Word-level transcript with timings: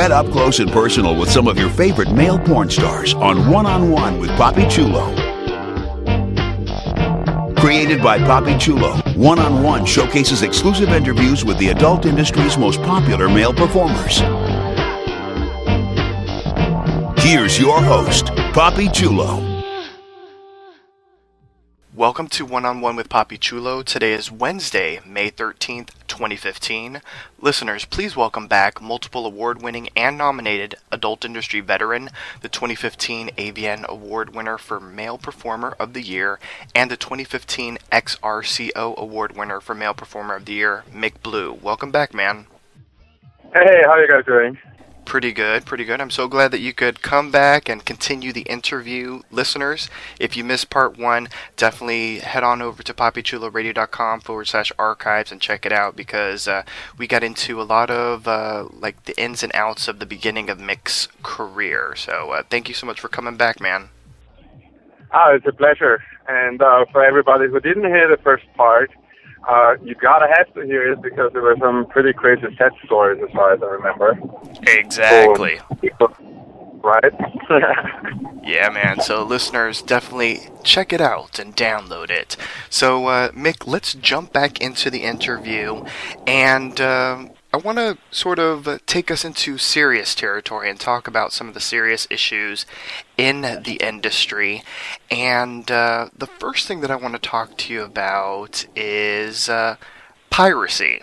Get 0.00 0.12
up 0.12 0.30
close 0.32 0.60
and 0.60 0.72
personal 0.72 1.14
with 1.14 1.30
some 1.30 1.46
of 1.46 1.58
your 1.58 1.68
favorite 1.68 2.10
male 2.10 2.38
porn 2.38 2.70
stars 2.70 3.12
on 3.12 3.50
One 3.50 3.66
on 3.66 3.90
One 3.90 4.18
with 4.18 4.30
Papi 4.30 4.64
Chulo. 4.70 5.04
Created 7.56 8.02
by 8.02 8.18
Papi 8.18 8.58
Chulo, 8.58 8.96
One 9.14 9.38
on 9.38 9.62
One 9.62 9.84
showcases 9.84 10.42
exclusive 10.42 10.88
interviews 10.88 11.44
with 11.44 11.58
the 11.58 11.68
adult 11.68 12.06
industry's 12.06 12.56
most 12.56 12.80
popular 12.80 13.28
male 13.28 13.52
performers. 13.52 14.20
Here's 17.22 17.60
your 17.60 17.82
host, 17.82 18.28
Papi 18.54 18.90
Chulo. 18.94 19.49
Welcome 22.00 22.28
to 22.28 22.46
One 22.46 22.64
on 22.64 22.80
One 22.80 22.96
with 22.96 23.10
Papi 23.10 23.38
Chulo. 23.38 23.82
Today 23.82 24.14
is 24.14 24.32
Wednesday, 24.32 25.00
May 25.04 25.30
13th, 25.30 25.90
2015. 26.08 27.02
Listeners, 27.38 27.84
please 27.84 28.16
welcome 28.16 28.48
back 28.48 28.80
multiple 28.80 29.26
award 29.26 29.60
winning 29.60 29.90
and 29.94 30.16
nominated 30.16 30.76
adult 30.90 31.26
industry 31.26 31.60
veteran, 31.60 32.08
the 32.40 32.48
2015 32.48 33.28
AVN 33.36 33.84
Award 33.84 34.34
winner 34.34 34.56
for 34.56 34.80
Male 34.80 35.18
Performer 35.18 35.76
of 35.78 35.92
the 35.92 36.00
Year, 36.00 36.38
and 36.74 36.90
the 36.90 36.96
2015 36.96 37.76
XRCO 37.92 38.96
Award 38.96 39.36
winner 39.36 39.60
for 39.60 39.74
Male 39.74 39.92
Performer 39.92 40.36
of 40.36 40.46
the 40.46 40.54
Year, 40.54 40.84
Mick 40.90 41.22
Blue. 41.22 41.52
Welcome 41.52 41.90
back, 41.90 42.14
man. 42.14 42.46
Hey, 43.52 43.82
how 43.84 43.98
you 43.98 44.08
guys 44.08 44.24
doing? 44.24 44.56
Pretty 45.10 45.32
good, 45.32 45.64
pretty 45.64 45.84
good. 45.84 46.00
I'm 46.00 46.08
so 46.08 46.28
glad 46.28 46.52
that 46.52 46.60
you 46.60 46.72
could 46.72 47.02
come 47.02 47.32
back 47.32 47.68
and 47.68 47.84
continue 47.84 48.32
the 48.32 48.42
interview. 48.42 49.22
Listeners, 49.32 49.90
if 50.20 50.36
you 50.36 50.44
missed 50.44 50.70
part 50.70 50.96
one, 50.96 51.28
definitely 51.56 52.20
head 52.20 52.44
on 52.44 52.62
over 52.62 52.84
to 52.84 52.94
papichuloradio.com 52.94 54.20
forward 54.20 54.46
slash 54.46 54.70
archives 54.78 55.32
and 55.32 55.40
check 55.40 55.66
it 55.66 55.72
out 55.72 55.96
because 55.96 56.46
uh, 56.46 56.62
we 56.96 57.08
got 57.08 57.24
into 57.24 57.60
a 57.60 57.64
lot 57.64 57.90
of 57.90 58.28
uh, 58.28 58.68
like 58.72 59.02
the 59.06 59.20
ins 59.20 59.42
and 59.42 59.52
outs 59.52 59.88
of 59.88 59.98
the 59.98 60.06
beginning 60.06 60.48
of 60.48 60.60
Mick's 60.60 61.08
career. 61.24 61.96
So 61.96 62.30
uh, 62.30 62.42
thank 62.48 62.68
you 62.68 62.74
so 62.76 62.86
much 62.86 63.00
for 63.00 63.08
coming 63.08 63.36
back, 63.36 63.60
man. 63.60 63.88
Ah, 65.10 65.32
it's 65.32 65.44
a 65.44 65.52
pleasure. 65.52 66.04
And 66.28 66.62
uh, 66.62 66.84
for 66.92 67.04
everybody 67.04 67.48
who 67.48 67.58
didn't 67.58 67.86
hear 67.86 68.08
the 68.08 68.22
first 68.22 68.44
part, 68.54 68.92
uh, 69.50 69.74
you 69.82 69.94
gotta 69.96 70.28
have 70.36 70.52
to 70.54 70.62
hear 70.62 70.92
it 70.92 71.02
because 71.02 71.32
there 71.32 71.42
were 71.42 71.56
some 71.58 71.86
pretty 71.86 72.12
crazy 72.12 72.46
set 72.56 72.72
stories 72.84 73.20
as 73.26 73.30
far 73.34 73.52
as 73.52 73.62
I 73.62 73.66
remember. 73.66 74.18
Exactly. 74.62 75.60
Right? 76.82 77.12
Yeah, 78.42 78.70
man. 78.70 79.00
So, 79.00 79.22
listeners, 79.22 79.82
definitely 79.82 80.40
check 80.64 80.92
it 80.94 81.00
out 81.00 81.38
and 81.38 81.54
download 81.54 82.10
it. 82.10 82.36
So, 82.70 83.06
uh, 83.06 83.30
Mick, 83.32 83.66
let's 83.66 83.94
jump 83.94 84.32
back 84.32 84.60
into 84.60 84.90
the 84.90 85.02
interview. 85.02 85.84
And 86.26 86.80
uh, 86.80 87.26
I 87.52 87.56
want 87.56 87.78
to 87.78 87.98
sort 88.12 88.38
of 88.38 88.80
take 88.86 89.10
us 89.10 89.24
into 89.24 89.58
serious 89.58 90.14
territory 90.14 90.70
and 90.70 90.78
talk 90.78 91.08
about 91.08 91.32
some 91.32 91.48
of 91.48 91.54
the 91.54 91.60
serious 91.60 92.06
issues 92.08 92.64
in 93.16 93.40
the 93.40 93.78
industry. 93.80 94.62
And 95.10 95.68
uh, 95.68 96.10
the 96.16 96.28
first 96.28 96.68
thing 96.68 96.80
that 96.80 96.92
I 96.92 96.96
want 96.96 97.14
to 97.14 97.20
talk 97.20 97.56
to 97.58 97.72
you 97.74 97.82
about 97.82 98.66
is 98.76 99.48
uh, 99.48 99.76
piracy. 100.30 101.00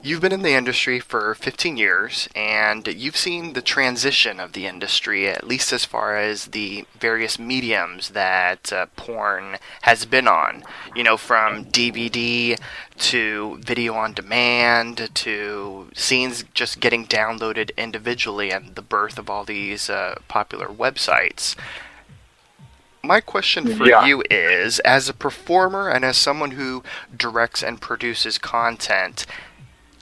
You've 0.00 0.20
been 0.20 0.32
in 0.32 0.42
the 0.42 0.52
industry 0.54 1.00
for 1.00 1.34
15 1.34 1.76
years, 1.76 2.28
and 2.36 2.86
you've 2.86 3.16
seen 3.16 3.54
the 3.54 3.60
transition 3.60 4.38
of 4.38 4.52
the 4.52 4.64
industry, 4.64 5.28
at 5.28 5.46
least 5.46 5.72
as 5.72 5.84
far 5.84 6.16
as 6.16 6.46
the 6.46 6.86
various 6.98 7.36
mediums 7.36 8.10
that 8.10 8.72
uh, 8.72 8.86
porn 8.94 9.56
has 9.82 10.04
been 10.04 10.28
on. 10.28 10.62
You 10.94 11.02
know, 11.02 11.16
from 11.16 11.64
DVD 11.64 12.56
to 12.98 13.58
video 13.60 13.94
on 13.94 14.12
demand 14.12 15.10
to 15.14 15.90
scenes 15.94 16.44
just 16.54 16.78
getting 16.78 17.04
downloaded 17.04 17.76
individually, 17.76 18.50
and 18.52 18.76
the 18.76 18.82
birth 18.82 19.18
of 19.18 19.28
all 19.28 19.42
these 19.44 19.90
uh, 19.90 20.20
popular 20.28 20.68
websites. 20.68 21.56
My 23.02 23.20
question 23.20 23.76
for 23.76 23.86
Yeah. 23.86 24.04
you 24.06 24.22
is 24.30 24.78
as 24.80 25.08
a 25.08 25.14
performer 25.14 25.88
and 25.88 26.04
as 26.04 26.16
someone 26.16 26.52
who 26.52 26.82
directs 27.16 27.62
and 27.62 27.80
produces 27.80 28.38
content, 28.38 29.24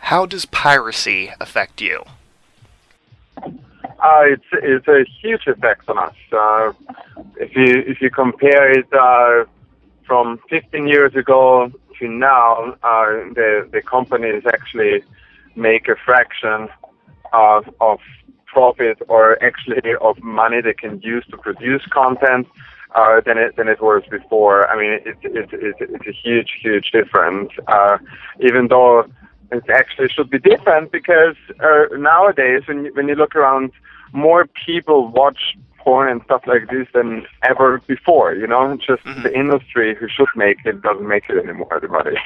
how 0.01 0.27
does 0.27 0.45
piracy 0.47 1.33
affect 1.41 1.81
you? 1.81 2.05
uh, 4.07 4.23
it's 4.25 4.45
it's 4.53 4.89
a 4.89 5.05
huge 5.21 5.47
effect 5.47 5.89
on 5.89 5.99
us. 5.99 6.15
Uh, 6.33 6.73
if 7.37 7.55
you 7.57 7.83
if 7.87 8.01
you 8.01 8.11
compare 8.11 8.71
it 8.71 8.87
uh, 8.93 9.45
from 10.07 10.39
15 10.51 10.87
years 10.87 11.15
ago 11.15 11.71
to 11.99 12.09
now, 12.09 12.77
uh, 12.83 13.07
the 13.35 13.69
the 13.73 13.83
companies 13.83 14.43
actually 14.47 15.03
make 15.55 15.89
a 15.89 15.97
fraction 16.05 16.69
of 17.33 17.69
of 17.81 17.99
profit 18.47 18.99
or 19.09 19.43
actually 19.43 19.95
of 20.01 20.23
money 20.23 20.61
they 20.61 20.75
can 20.75 21.01
use 21.01 21.25
to 21.31 21.37
produce 21.37 21.85
content 21.87 22.47
uh, 22.95 23.21
than 23.27 23.39
it 23.39 23.57
than 23.57 23.69
it 23.69 23.81
was 23.81 24.03
before. 24.11 24.69
I 24.71 24.77
mean, 24.79 25.01
it's 25.05 25.21
it's 25.23 25.53
it's, 25.53 25.79
it's 25.81 26.07
a 26.07 26.13
huge 26.13 26.51
huge 26.63 26.91
difference. 26.93 27.51
Uh, 27.67 27.99
even 28.41 28.69
though 28.69 29.07
it 29.51 29.69
actually 29.71 30.09
should 30.09 30.31
be 30.31 30.39
different 30.39 30.93
because 30.93 31.37
uh, 31.61 31.85
nowadays 31.97 32.63
when 32.67 32.87
you, 32.87 32.95
when 32.95 33.09
you 33.09 33.15
look 33.15 33.37
around, 33.37 33.73
more 34.13 34.47
people 34.67 35.09
watch 35.09 35.57
porn 35.79 36.09
and 36.11 36.23
stuff 36.25 36.43
like 36.47 36.69
this 36.69 36.89
than 36.93 37.27
ever 37.43 37.81
before. 37.87 38.35
You 38.35 38.47
know, 38.47 38.73
It's 38.73 38.87
just 38.87 39.05
the 39.05 39.33
industry 39.37 39.95
who 39.95 40.09
should 40.09 40.29
make 40.35 40.59
it 40.65 40.83
doesn't 40.83 41.07
make 41.07 41.29
it 41.29 41.39
anymore. 41.39 41.73
Everybody. 41.75 42.17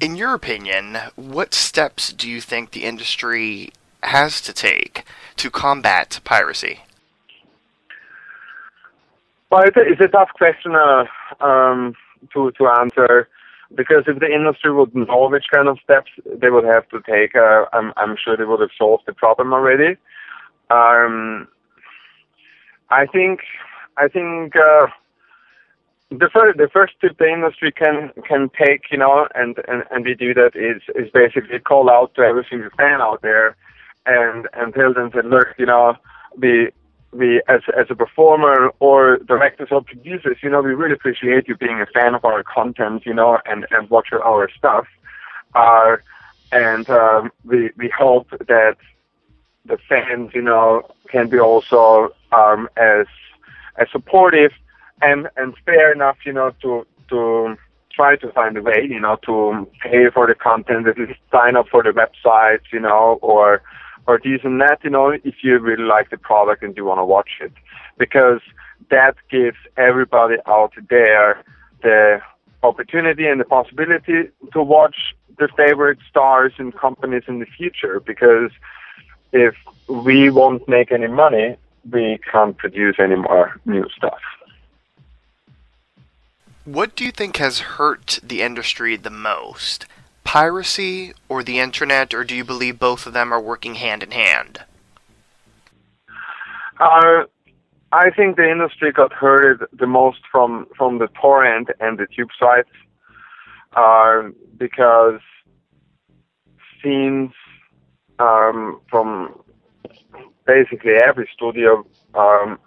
In 0.00 0.16
your 0.16 0.34
opinion, 0.34 0.98
what 1.14 1.54
steps 1.54 2.12
do 2.12 2.28
you 2.28 2.40
think 2.40 2.72
the 2.72 2.84
industry 2.84 3.72
has 4.02 4.40
to 4.42 4.52
take 4.52 5.04
to 5.36 5.50
combat 5.50 6.20
piracy? 6.24 6.80
Well, 9.50 9.62
it's 9.62 9.76
a, 9.76 9.80
it's 9.80 10.00
a 10.00 10.08
tough 10.08 10.30
question 10.34 10.74
uh, 10.74 11.04
um, 11.40 11.94
to 12.32 12.50
to 12.52 12.66
answer 12.66 13.28
because 13.76 14.04
if 14.06 14.18
the 14.20 14.32
industry 14.32 14.72
would 14.72 14.94
know 14.94 15.28
which 15.28 15.46
kind 15.52 15.68
of 15.68 15.78
steps 15.82 16.10
they 16.26 16.50
would 16.50 16.64
have 16.64 16.88
to 16.90 17.00
take, 17.02 17.34
uh, 17.34 17.64
I'm 17.72 17.92
I'm 17.96 18.16
sure 18.22 18.36
they 18.36 18.44
would 18.44 18.60
have 18.60 18.70
solved 18.76 19.04
the 19.06 19.12
problem 19.12 19.52
already. 19.52 19.96
Um, 20.70 21.48
I 22.90 23.06
think 23.06 23.40
I 23.96 24.08
think 24.08 24.56
uh, 24.56 24.86
the 26.10 26.30
first 26.32 26.58
the 26.58 26.68
first 26.72 26.94
tip 27.00 27.18
the 27.18 27.28
industry 27.28 27.72
can 27.72 28.10
can 28.26 28.50
take, 28.58 28.82
you 28.90 28.98
know, 28.98 29.28
and 29.34 29.56
and 29.68 29.84
and 29.90 30.04
we 30.04 30.14
do 30.14 30.34
that 30.34 30.52
is 30.54 30.82
is 30.94 31.10
basically 31.12 31.58
call 31.58 31.90
out 31.90 32.14
to 32.14 32.22
every 32.22 32.46
single 32.48 32.70
fan 32.76 33.00
out 33.00 33.22
there, 33.22 33.56
and 34.06 34.48
and 34.54 34.74
tell 34.74 34.92
them 34.94 35.10
that 35.14 35.24
look, 35.24 35.48
you 35.58 35.66
know, 35.66 35.94
we 36.36 36.70
we 37.14 37.40
as 37.48 37.62
as 37.78 37.86
a 37.90 37.94
performer 37.94 38.70
or 38.80 39.18
directors 39.18 39.68
or 39.70 39.82
producers, 39.82 40.38
you 40.42 40.50
know, 40.50 40.60
we 40.60 40.74
really 40.74 40.94
appreciate 40.94 41.48
you 41.48 41.56
being 41.56 41.80
a 41.80 41.86
fan 41.86 42.14
of 42.14 42.24
our 42.24 42.42
content, 42.42 43.06
you 43.06 43.14
know, 43.14 43.38
and 43.46 43.66
and 43.70 43.88
watch 43.90 44.08
our 44.12 44.48
stuff. 44.56 44.86
Uh, 45.54 45.96
and 46.52 46.88
um, 46.90 47.30
we 47.44 47.70
we 47.76 47.88
hope 47.88 48.30
that 48.30 48.76
the 49.64 49.78
fans, 49.88 50.32
you 50.34 50.42
know, 50.42 50.82
can 51.08 51.28
be 51.28 51.38
also 51.38 52.10
um, 52.32 52.68
as 52.76 53.06
as 53.76 53.88
supportive 53.90 54.52
and 55.02 55.28
and 55.36 55.54
fair 55.64 55.92
enough, 55.92 56.18
you 56.26 56.32
know, 56.32 56.52
to 56.62 56.86
to 57.10 57.56
try 57.92 58.16
to 58.16 58.32
find 58.32 58.56
a 58.56 58.62
way, 58.62 58.86
you 58.88 58.98
know, 58.98 59.16
to 59.24 59.68
pay 59.80 60.10
for 60.10 60.26
the 60.26 60.34
content, 60.34 60.88
at 60.88 60.98
least 60.98 61.20
sign 61.30 61.56
up 61.56 61.68
for 61.68 61.82
the 61.82 61.90
websites, 61.90 62.72
you 62.72 62.80
know, 62.80 63.18
or 63.22 63.62
or 64.06 64.20
this 64.22 64.40
and 64.44 64.60
that, 64.60 64.80
you 64.84 64.90
know, 64.90 65.10
if 65.10 65.36
you 65.42 65.58
really 65.58 65.84
like 65.84 66.10
the 66.10 66.18
product 66.18 66.62
and 66.62 66.76
you 66.76 66.84
want 66.84 66.98
to 66.98 67.04
watch 67.04 67.30
it, 67.40 67.52
because 67.98 68.40
that 68.90 69.16
gives 69.30 69.56
everybody 69.76 70.36
out 70.46 70.72
there 70.90 71.42
the 71.82 72.20
opportunity 72.62 73.26
and 73.26 73.40
the 73.40 73.44
possibility 73.44 74.28
to 74.52 74.62
watch 74.62 75.14
the 75.38 75.48
favorite 75.56 75.98
stars 76.08 76.52
and 76.58 76.76
companies 76.76 77.22
in 77.26 77.38
the 77.38 77.46
future 77.46 78.00
because 78.00 78.50
if 79.32 79.54
we 79.88 80.30
won't 80.30 80.66
make 80.68 80.92
any 80.92 81.08
money, 81.08 81.56
we 81.90 82.18
can't 82.30 82.56
produce 82.56 82.96
any 82.98 83.16
more 83.16 83.60
new 83.64 83.86
stuff. 83.96 84.20
What 86.64 86.96
do 86.96 87.04
you 87.04 87.12
think 87.12 87.36
has 87.36 87.58
hurt 87.58 88.20
the 88.22 88.40
industry 88.40 88.96
the 88.96 89.10
most? 89.10 89.86
Piracy 90.24 91.12
or 91.28 91.42
the 91.42 91.58
internet, 91.60 92.12
or 92.12 92.24
do 92.24 92.34
you 92.34 92.44
believe 92.44 92.78
both 92.78 93.06
of 93.06 93.12
them 93.12 93.32
are 93.32 93.40
working 93.40 93.76
hand 93.76 94.02
in 94.02 94.10
hand? 94.10 94.64
Uh, 96.80 97.24
I 97.92 98.10
think 98.10 98.36
the 98.36 98.50
industry 98.50 98.90
got 98.90 99.12
hurt 99.12 99.68
the 99.72 99.86
most 99.86 100.18
from 100.32 100.66
from 100.76 100.98
the 100.98 101.06
torrent 101.20 101.68
and 101.78 101.98
the 101.98 102.06
tube 102.06 102.30
sites, 102.38 102.70
uh, 103.76 104.30
because 104.56 105.20
scenes 106.82 107.30
um, 108.18 108.80
from 108.90 109.40
basically 110.46 110.94
every 110.94 111.28
studio 111.32 111.86
um, 112.14 112.58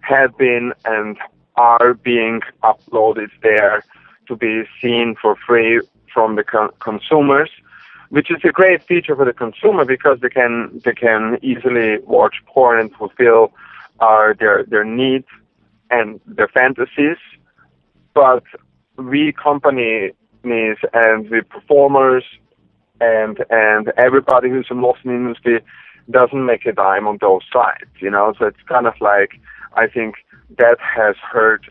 have 0.00 0.36
been 0.38 0.72
and 0.84 1.18
are 1.56 1.94
being 1.94 2.40
uploaded 2.62 3.28
there 3.42 3.84
to 4.26 4.36
be 4.36 4.64
seen 4.80 5.14
for 5.20 5.36
free 5.46 5.80
from 6.12 6.36
the 6.36 6.44
con- 6.44 6.70
consumers, 6.80 7.50
which 8.10 8.30
is 8.30 8.38
a 8.44 8.52
great 8.52 8.82
feature 8.82 9.16
for 9.16 9.24
the 9.24 9.32
consumer 9.32 9.84
because 9.84 10.18
they 10.20 10.28
can 10.28 10.80
they 10.84 10.92
can 10.92 11.38
easily 11.42 11.98
watch 12.04 12.36
porn 12.46 12.80
and 12.80 12.92
fulfill 12.94 13.52
uh, 14.00 14.32
their 14.38 14.64
their 14.64 14.84
needs 14.84 15.26
and 15.90 16.20
their 16.26 16.48
fantasies. 16.48 17.16
But 18.14 18.44
we 18.96 19.32
companies 19.32 20.14
and 20.42 21.30
we 21.30 21.40
performers 21.42 22.24
and 23.00 23.44
and 23.50 23.92
everybody 23.96 24.48
who's 24.50 24.66
involved 24.70 25.00
in 25.04 25.10
the 25.10 25.16
industry 25.16 25.60
doesn't 26.10 26.44
make 26.44 26.66
a 26.66 26.72
dime 26.72 27.06
on 27.06 27.18
those 27.20 27.42
sides, 27.52 27.90
you 28.00 28.10
know. 28.10 28.34
So 28.38 28.46
it's 28.46 28.62
kind 28.68 28.86
of 28.86 28.94
like 29.00 29.40
I 29.74 29.86
think 29.86 30.16
that 30.58 30.78
has 30.80 31.16
hurt 31.16 31.62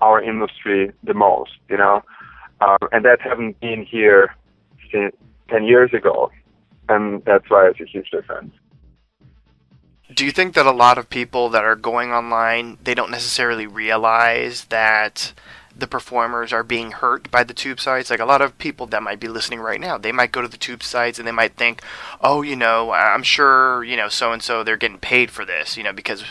our 0.00 0.22
industry 0.22 0.92
the 1.02 1.14
most, 1.14 1.52
you 1.68 1.76
know, 1.76 2.02
um, 2.60 2.78
and 2.92 3.04
that 3.04 3.20
haven't 3.20 3.60
been 3.60 3.84
here 3.84 4.34
since 4.92 5.14
ten 5.48 5.64
years 5.64 5.92
ago, 5.92 6.30
and 6.88 7.24
that's 7.24 7.48
why 7.50 7.68
it's 7.68 7.80
a 7.80 7.84
huge 7.84 8.10
difference. 8.10 8.52
Do 10.14 10.24
you 10.24 10.32
think 10.32 10.54
that 10.54 10.66
a 10.66 10.72
lot 10.72 10.96
of 10.98 11.10
people 11.10 11.50
that 11.50 11.64
are 11.64 11.76
going 11.76 12.12
online, 12.12 12.78
they 12.82 12.94
don't 12.94 13.10
necessarily 13.10 13.66
realize 13.66 14.64
that 14.66 15.34
the 15.76 15.86
performers 15.86 16.52
are 16.52 16.62
being 16.64 16.92
hurt 16.92 17.30
by 17.30 17.44
the 17.44 17.52
tube 17.52 17.78
sites? 17.78 18.08
Like 18.10 18.18
a 18.18 18.24
lot 18.24 18.40
of 18.40 18.56
people 18.58 18.86
that 18.86 19.02
might 19.02 19.20
be 19.20 19.28
listening 19.28 19.60
right 19.60 19.80
now, 19.80 19.98
they 19.98 20.10
might 20.10 20.32
go 20.32 20.40
to 20.40 20.48
the 20.48 20.56
tube 20.56 20.82
sites 20.82 21.18
and 21.18 21.28
they 21.28 21.32
might 21.32 21.56
think, 21.56 21.82
"Oh, 22.22 22.40
you 22.42 22.56
know, 22.56 22.90
I'm 22.90 23.22
sure, 23.22 23.84
you 23.84 23.96
know, 23.96 24.08
so 24.08 24.32
and 24.32 24.42
so 24.42 24.64
they're 24.64 24.78
getting 24.78 24.98
paid 24.98 25.30
for 25.30 25.44
this, 25.44 25.76
you 25.76 25.82
know, 25.82 25.92
because 25.92 26.24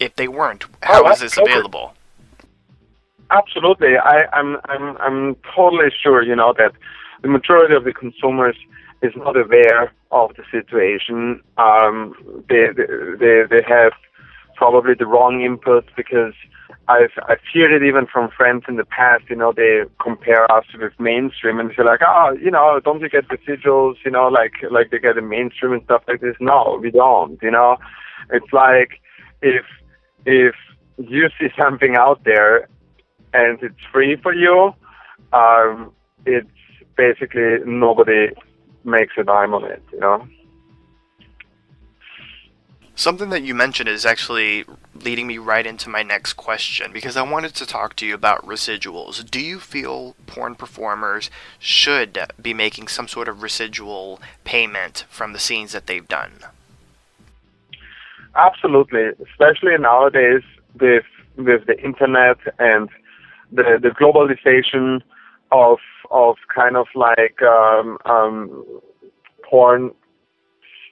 if 0.00 0.16
they 0.16 0.28
weren't, 0.28 0.64
how 0.82 1.04
Oh, 1.04 1.10
is 1.10 1.20
this 1.20 1.38
available?" 1.38 1.94
Absolutely, 3.30 3.96
I, 3.96 4.26
I'm 4.32 4.56
I'm 4.66 4.96
I'm 4.98 5.36
totally 5.54 5.90
sure, 6.02 6.22
you 6.22 6.36
know, 6.36 6.54
that 6.58 6.72
the 7.22 7.28
majority 7.28 7.74
of 7.74 7.84
the 7.84 7.92
consumers 7.92 8.56
is 9.02 9.12
not 9.16 9.36
aware 9.36 9.92
of 10.12 10.30
the 10.36 10.44
situation. 10.50 11.40
Um, 11.58 12.14
they, 12.48 12.66
they 12.76 13.42
they 13.50 13.62
have 13.66 13.92
probably 14.54 14.94
the 14.98 15.06
wrong 15.06 15.42
input 15.42 15.84
because 15.96 16.34
I've 16.88 17.10
I've 17.28 17.40
heard 17.52 17.72
it 17.72 17.84
even 17.84 18.06
from 18.06 18.30
friends 18.30 18.64
in 18.68 18.76
the 18.76 18.84
past. 18.84 19.24
You 19.28 19.36
know, 19.36 19.52
they 19.54 19.82
compare 20.00 20.50
us 20.52 20.64
with 20.78 20.92
mainstream 21.00 21.58
and 21.58 21.72
they're 21.76 21.84
like, 21.84 22.00
oh, 22.06 22.36
you 22.40 22.50
know, 22.50 22.80
don't 22.84 23.00
you 23.00 23.08
get 23.08 23.28
residuals? 23.28 23.96
You 24.04 24.12
know, 24.12 24.28
like 24.28 24.54
like 24.70 24.90
they 24.90 24.98
get 24.98 25.16
the 25.16 25.22
mainstream 25.22 25.72
and 25.72 25.82
stuff 25.84 26.02
like 26.06 26.20
this. 26.20 26.36
No, 26.40 26.78
we 26.80 26.90
don't. 26.90 27.38
You 27.42 27.50
know, 27.50 27.76
it's 28.30 28.52
like 28.52 29.00
if 29.42 29.64
if 30.24 30.54
you 30.98 31.28
see 31.38 31.48
something 31.58 31.96
out 31.96 32.22
there 32.24 32.68
and 33.36 33.62
it's 33.62 33.84
free 33.92 34.16
for 34.16 34.34
you, 34.34 34.72
um, 35.32 35.92
it's 36.24 36.48
basically 36.96 37.58
nobody 37.66 38.28
makes 38.84 39.12
a 39.18 39.24
dime 39.24 39.54
on 39.54 39.64
it. 39.64 39.82
You 39.92 40.00
know. 40.00 40.28
Something 42.98 43.28
that 43.28 43.42
you 43.42 43.54
mentioned 43.54 43.90
is 43.90 44.06
actually 44.06 44.64
leading 45.04 45.26
me 45.26 45.36
right 45.36 45.66
into 45.66 45.90
my 45.90 46.02
next 46.02 46.32
question 46.32 46.92
because 46.92 47.14
I 47.14 47.22
wanted 47.22 47.54
to 47.56 47.66
talk 47.66 47.94
to 47.96 48.06
you 48.06 48.14
about 48.14 48.46
residuals. 48.46 49.30
Do 49.30 49.38
you 49.38 49.60
feel 49.60 50.16
porn 50.26 50.54
performers 50.54 51.30
should 51.58 52.18
be 52.40 52.54
making 52.54 52.88
some 52.88 53.06
sort 53.06 53.28
of 53.28 53.42
residual 53.42 54.18
payment 54.44 55.04
from 55.10 55.34
the 55.34 55.38
scenes 55.38 55.72
that 55.72 55.86
they've 55.86 56.08
done? 56.08 56.32
Absolutely, 58.34 59.10
especially 59.30 59.76
nowadays 59.78 60.42
with 60.80 61.04
with 61.36 61.66
the 61.66 61.78
internet 61.84 62.38
and 62.58 62.88
the 63.52 63.78
the 63.80 63.90
globalization 63.90 65.00
of 65.52 65.78
of 66.10 66.36
kind 66.54 66.76
of 66.76 66.86
like 66.94 67.40
um, 67.42 67.98
um, 68.04 68.64
porn 69.48 69.92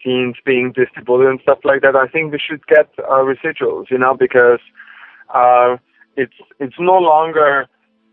scenes 0.03 0.37
being 0.45 0.73
distributed 0.73 1.29
and 1.29 1.41
stuff 1.43 1.59
like 1.65 1.83
that. 1.83 1.97
I 1.97 2.07
think 2.07 2.33
we 2.33 2.39
should 2.39 2.67
get 2.67 2.91
uh, 2.99 3.25
residuals, 3.25 3.91
you 3.91 3.99
know, 3.99 4.15
because 4.15 4.61
uh, 5.35 5.77
it's 6.17 6.35
it's 6.61 6.77
no 6.79 6.99
longer 6.99 7.67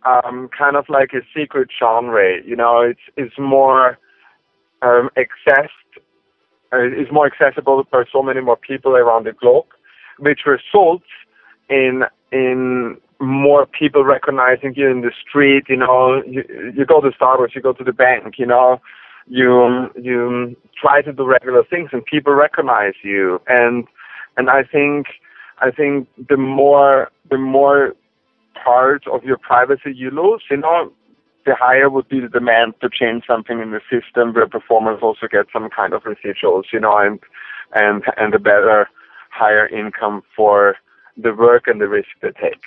um, 0.04 0.50
kind 0.58 0.76
of 0.76 0.86
like 0.90 1.12
a 1.14 1.22
secret 1.36 1.70
genre. 1.78 2.42
You 2.44 2.56
know, 2.56 2.82
it's 2.82 3.02
it's 3.18 3.38
more 3.38 3.98
um, 4.82 5.10
accessed 5.18 5.70
uh, 6.74 6.86
is 6.86 7.12
more 7.12 7.28
accessible 7.28 7.84
by 7.92 8.04
so 8.12 8.24
many 8.24 8.42
more 8.42 8.58
people 8.58 8.96
around 8.96 9.26
the 9.26 9.34
globe, 9.34 9.66
which 10.20 10.42
results 10.46 11.06
in 11.70 12.04
in 12.32 12.98
more 13.22 13.66
people 13.66 14.04
recognizing 14.04 14.74
you 14.76 14.90
in 14.90 15.02
the 15.02 15.12
street. 15.28 15.66
You 15.70 15.78
know, 15.78 16.24
you, 16.24 16.44
you 16.76 16.86
go 16.86 17.02
to 17.02 17.10
Starbucks, 17.10 17.56
you 17.56 17.62
go 17.62 17.74
to 17.74 17.84
the 17.84 17.94
bank. 17.94 18.36
You 18.38 18.46
know, 18.48 18.82
you 19.28 19.90
you 19.96 20.56
try 20.80 21.02
to 21.02 21.14
do 21.14 21.24
regular 21.26 21.64
things, 21.64 21.90
and 21.94 22.04
people 22.06 22.34
recognize 22.34 22.94
you. 23.04 23.42
And 23.48 23.88
and 24.38 24.50
I 24.50 24.64
think 24.64 25.08
I 25.60 25.72
think 25.72 26.08
the 26.30 26.38
more 26.38 27.12
the 27.30 27.38
more 27.38 27.96
part 28.64 29.08
of 29.08 29.24
your 29.24 29.38
privacy 29.38 29.94
you 29.96 30.12
lose, 30.12 30.44
you 30.50 30.58
know, 30.58 30.92
the 31.46 31.56
higher 31.56 31.90
would 31.90 32.08
be 32.08 32.20
the 32.20 32.28
demand 32.28 32.74
to 32.82 32.90
change 32.90 33.24
something 33.26 33.60
in 33.60 33.72
the 33.72 33.82
system 33.90 34.34
where 34.34 34.48
performers 34.48 35.00
also 35.02 35.28
get 35.28 35.48
some 35.52 35.70
kind 35.70 35.94
of 35.94 36.04
residuals, 36.04 36.66
you 36.74 36.80
know, 36.80 36.98
and 36.98 37.20
and 37.74 38.04
and 38.18 38.34
a 38.34 38.40
better, 38.40 38.90
higher 39.30 39.68
income 39.68 40.22
for 40.36 40.76
the 41.18 41.34
work 41.34 41.68
and 41.68 41.80
the 41.80 41.88
risk 41.88 42.10
they 42.22 42.32
take. 42.32 42.64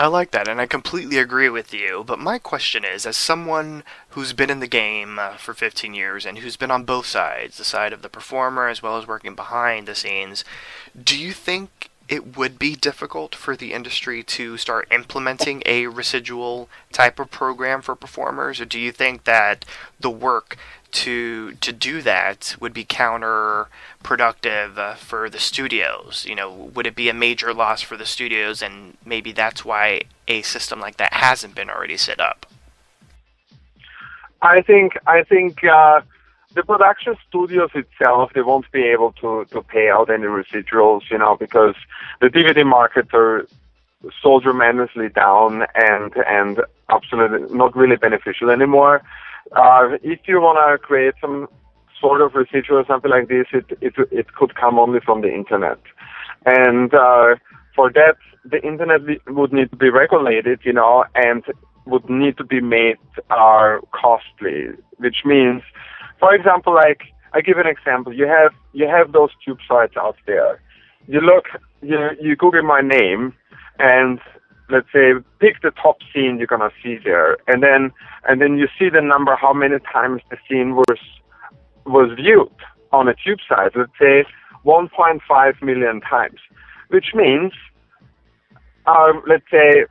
I 0.00 0.06
like 0.06 0.30
that, 0.30 0.46
and 0.46 0.60
I 0.60 0.66
completely 0.66 1.18
agree 1.18 1.48
with 1.48 1.74
you. 1.74 2.04
But 2.06 2.20
my 2.20 2.38
question 2.38 2.84
is 2.84 3.04
as 3.04 3.16
someone 3.16 3.82
who's 4.10 4.32
been 4.32 4.48
in 4.48 4.60
the 4.60 4.68
game 4.68 5.18
uh, 5.18 5.36
for 5.36 5.54
15 5.54 5.92
years 5.92 6.24
and 6.24 6.38
who's 6.38 6.56
been 6.56 6.70
on 6.70 6.84
both 6.84 7.06
sides, 7.06 7.58
the 7.58 7.64
side 7.64 7.92
of 7.92 8.02
the 8.02 8.08
performer 8.08 8.68
as 8.68 8.80
well 8.80 8.96
as 8.96 9.08
working 9.08 9.34
behind 9.34 9.88
the 9.88 9.96
scenes, 9.96 10.44
do 10.96 11.18
you 11.18 11.32
think 11.32 11.90
it 12.08 12.36
would 12.36 12.60
be 12.60 12.76
difficult 12.76 13.34
for 13.34 13.56
the 13.56 13.72
industry 13.72 14.22
to 14.22 14.56
start 14.56 14.86
implementing 14.92 15.64
a 15.66 15.88
residual 15.88 16.68
type 16.92 17.18
of 17.18 17.32
program 17.32 17.82
for 17.82 17.96
performers? 17.96 18.60
Or 18.60 18.64
do 18.64 18.78
you 18.78 18.92
think 18.92 19.24
that 19.24 19.64
the 19.98 20.10
work 20.10 20.56
to 20.90 21.52
to 21.54 21.72
do 21.72 22.02
that 22.02 22.56
would 22.60 22.72
be 22.72 22.84
counterproductive 22.84 24.78
uh, 24.78 24.94
for 24.94 25.28
the 25.28 25.38
studios? 25.38 26.24
You 26.28 26.34
know, 26.34 26.50
would 26.74 26.86
it 26.86 26.94
be 26.94 27.08
a 27.08 27.14
major 27.14 27.52
loss 27.52 27.82
for 27.82 27.96
the 27.96 28.06
studios, 28.06 28.62
and 28.62 28.96
maybe 29.04 29.32
that's 29.32 29.64
why 29.64 30.02
a 30.26 30.42
system 30.42 30.80
like 30.80 30.96
that 30.96 31.12
hasn't 31.12 31.54
been 31.54 31.70
already 31.70 31.96
set 31.96 32.20
up? 32.20 32.46
I 34.40 34.62
think 34.62 34.96
I 35.06 35.24
think 35.24 35.64
uh, 35.64 36.00
the 36.54 36.62
production 36.62 37.16
studios 37.28 37.70
itself 37.74 38.32
they 38.34 38.42
won't 38.42 38.70
be 38.72 38.82
able 38.82 39.12
to 39.20 39.44
to 39.46 39.62
pay 39.62 39.90
out 39.90 40.10
any 40.10 40.26
residuals, 40.26 41.10
you 41.10 41.18
know, 41.18 41.36
because 41.36 41.74
the 42.20 42.28
DVD 42.28 42.64
markets 42.64 43.10
are 43.12 43.46
so 44.22 44.40
tremendously 44.40 45.08
down 45.08 45.66
and 45.74 46.16
and 46.26 46.60
absolutely 46.88 47.54
not 47.54 47.76
really 47.76 47.96
beneficial 47.96 48.50
anymore. 48.50 49.02
Uh, 49.56 49.96
if 50.02 50.20
you 50.26 50.40
want 50.40 50.58
to 50.58 50.78
create 50.84 51.14
some 51.20 51.48
sort 52.00 52.20
of 52.20 52.34
residual 52.34 52.78
or 52.78 52.86
something 52.86 53.10
like 53.10 53.28
this, 53.28 53.46
it 53.52 53.66
it 53.80 53.94
it 54.10 54.34
could 54.34 54.54
come 54.54 54.78
only 54.78 55.00
from 55.00 55.22
the 55.22 55.32
internet, 55.32 55.78
and 56.46 56.94
uh, 56.94 57.34
for 57.74 57.90
that 57.92 58.16
the 58.44 58.62
internet 58.62 59.00
would 59.28 59.52
need 59.52 59.70
to 59.70 59.76
be 59.76 59.90
regulated, 59.90 60.60
you 60.64 60.72
know, 60.72 61.04
and 61.14 61.44
would 61.86 62.08
need 62.08 62.36
to 62.36 62.44
be 62.44 62.60
made 62.60 62.96
uh, 63.30 63.78
costly, 63.92 64.68
which 64.98 65.18
means, 65.24 65.62
for 66.20 66.34
example, 66.34 66.74
like 66.74 67.02
I 67.32 67.40
give 67.40 67.58
an 67.58 67.66
example. 67.66 68.12
You 68.12 68.26
have 68.26 68.52
you 68.72 68.86
have 68.86 69.12
those 69.12 69.30
tube 69.44 69.58
sites 69.66 69.94
out 69.96 70.16
there. 70.26 70.60
You 71.06 71.20
look, 71.20 71.46
you 71.82 72.10
you 72.20 72.36
Google 72.36 72.62
my 72.62 72.80
name, 72.80 73.34
and 73.78 74.20
let's 74.70 74.88
say 74.92 75.12
pick 75.38 75.62
the 75.62 75.70
top 75.70 75.98
scene 76.12 76.38
you're 76.38 76.46
gonna 76.46 76.70
see 76.82 76.98
there, 77.02 77.36
and 77.46 77.62
then 77.62 77.92
and 78.28 78.40
then 78.40 78.58
you 78.58 78.68
see 78.78 78.88
the 78.88 79.00
number 79.00 79.36
how 79.36 79.52
many 79.52 79.76
times 79.92 80.22
the 80.30 80.36
scene 80.48 80.76
was 80.76 80.98
was 81.86 82.10
viewed 82.16 82.50
on 82.92 83.08
a 83.08 83.14
tube 83.14 83.38
site. 83.48 83.72
Let's 83.74 83.92
say 83.98 84.24
1.5 84.64 85.62
million 85.62 86.00
times, 86.00 86.40
which 86.88 87.14
means 87.14 87.52
uh, 88.86 89.12
let's 89.26 89.44
say 89.50 89.84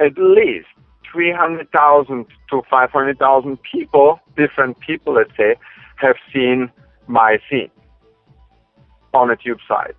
at 0.00 0.18
least 0.18 0.66
300,000 1.12 2.26
to 2.50 2.62
500,000 2.68 3.58
people, 3.62 4.20
different 4.36 4.78
people, 4.80 5.14
let's 5.14 5.30
say, 5.36 5.54
have 5.96 6.16
seen 6.32 6.70
my 7.06 7.38
scene 7.48 7.70
on 9.12 9.30
a 9.30 9.36
tube 9.36 9.58
site. 9.68 9.94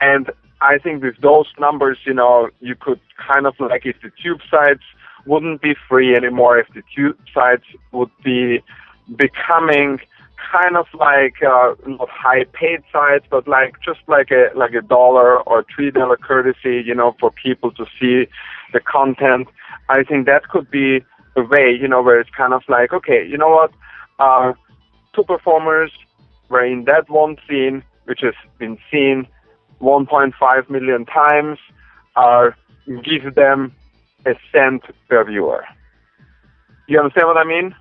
And 0.00 0.30
I 0.60 0.78
think 0.78 1.02
with 1.02 1.18
those 1.20 1.46
numbers, 1.58 1.98
you 2.06 2.14
know, 2.14 2.48
you 2.60 2.74
could 2.74 3.00
kind 3.16 3.46
of 3.46 3.54
like 3.60 3.84
if 3.84 3.96
the 4.02 4.10
tube 4.22 4.40
sites 4.50 4.82
wouldn't 5.26 5.60
be 5.60 5.74
free 5.88 6.14
anymore, 6.14 6.58
if 6.58 6.68
the 6.74 6.82
tube 6.94 7.18
sites 7.34 7.64
would 7.92 8.10
be 8.24 8.62
becoming 9.16 10.00
kind 10.52 10.76
of 10.76 10.86
like 10.94 11.42
uh, 11.42 11.74
not 11.86 12.08
high 12.08 12.44
paid 12.52 12.82
sites, 12.92 13.26
but 13.30 13.46
like 13.46 13.74
just 13.84 14.00
like 14.06 14.30
a 14.30 14.48
like 14.56 14.72
a 14.74 14.82
dollar 14.82 15.40
or 15.40 15.64
three 15.74 15.90
dollar 15.90 16.16
courtesy, 16.16 16.82
you 16.84 16.94
know, 16.94 17.14
for 17.20 17.30
people 17.30 17.70
to 17.72 17.84
see 18.00 18.26
the 18.72 18.80
content. 18.80 19.48
I 19.88 20.02
think 20.04 20.26
that 20.26 20.48
could 20.48 20.70
be 20.70 21.04
a 21.36 21.42
way, 21.42 21.76
you 21.78 21.88
know, 21.88 22.02
where 22.02 22.18
it's 22.18 22.30
kind 22.30 22.54
of 22.54 22.62
like, 22.68 22.92
okay, 22.92 23.26
you 23.26 23.36
know 23.36 23.50
what, 23.50 23.72
uh, 24.18 24.52
two 25.14 25.24
performers 25.24 25.92
were 26.48 26.64
in 26.64 26.84
that 26.84 27.10
one 27.10 27.36
scene, 27.48 27.82
which 28.04 28.20
has 28.22 28.34
been 28.58 28.78
seen 28.90 29.26
1.5 29.80 30.70
million 30.70 31.04
times, 31.04 31.58
are 32.14 32.56
give 32.86 33.34
them 33.34 33.74
a 34.26 34.34
cent 34.52 34.82
per 35.08 35.24
viewer. 35.24 35.64
You 36.88 36.98
understand 37.00 37.28
what 37.28 37.36
I 37.36 37.44
mean? 37.44 37.74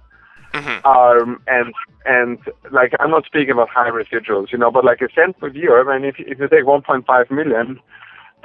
Mhm. 0.54 0.86
Um, 0.86 1.42
and 1.48 1.74
and 2.06 2.40
like 2.72 2.94
I'm 3.00 3.12
not 3.12 3.26
speaking 3.26 3.52
about 3.52 3.70
high 3.70 3.90
residuals, 3.90 4.52
you 4.52 4.58
know, 4.58 4.72
but 4.72 4.86
like 4.86 5.02
a 5.02 5.10
cent 5.14 5.38
per 5.40 5.50
viewer. 5.50 5.92
I 5.92 5.98
mean, 5.98 6.08
if 6.08 6.16
if 6.20 6.40
you 6.40 6.48
take 6.48 6.66
1.5 6.66 7.32
million 7.32 7.80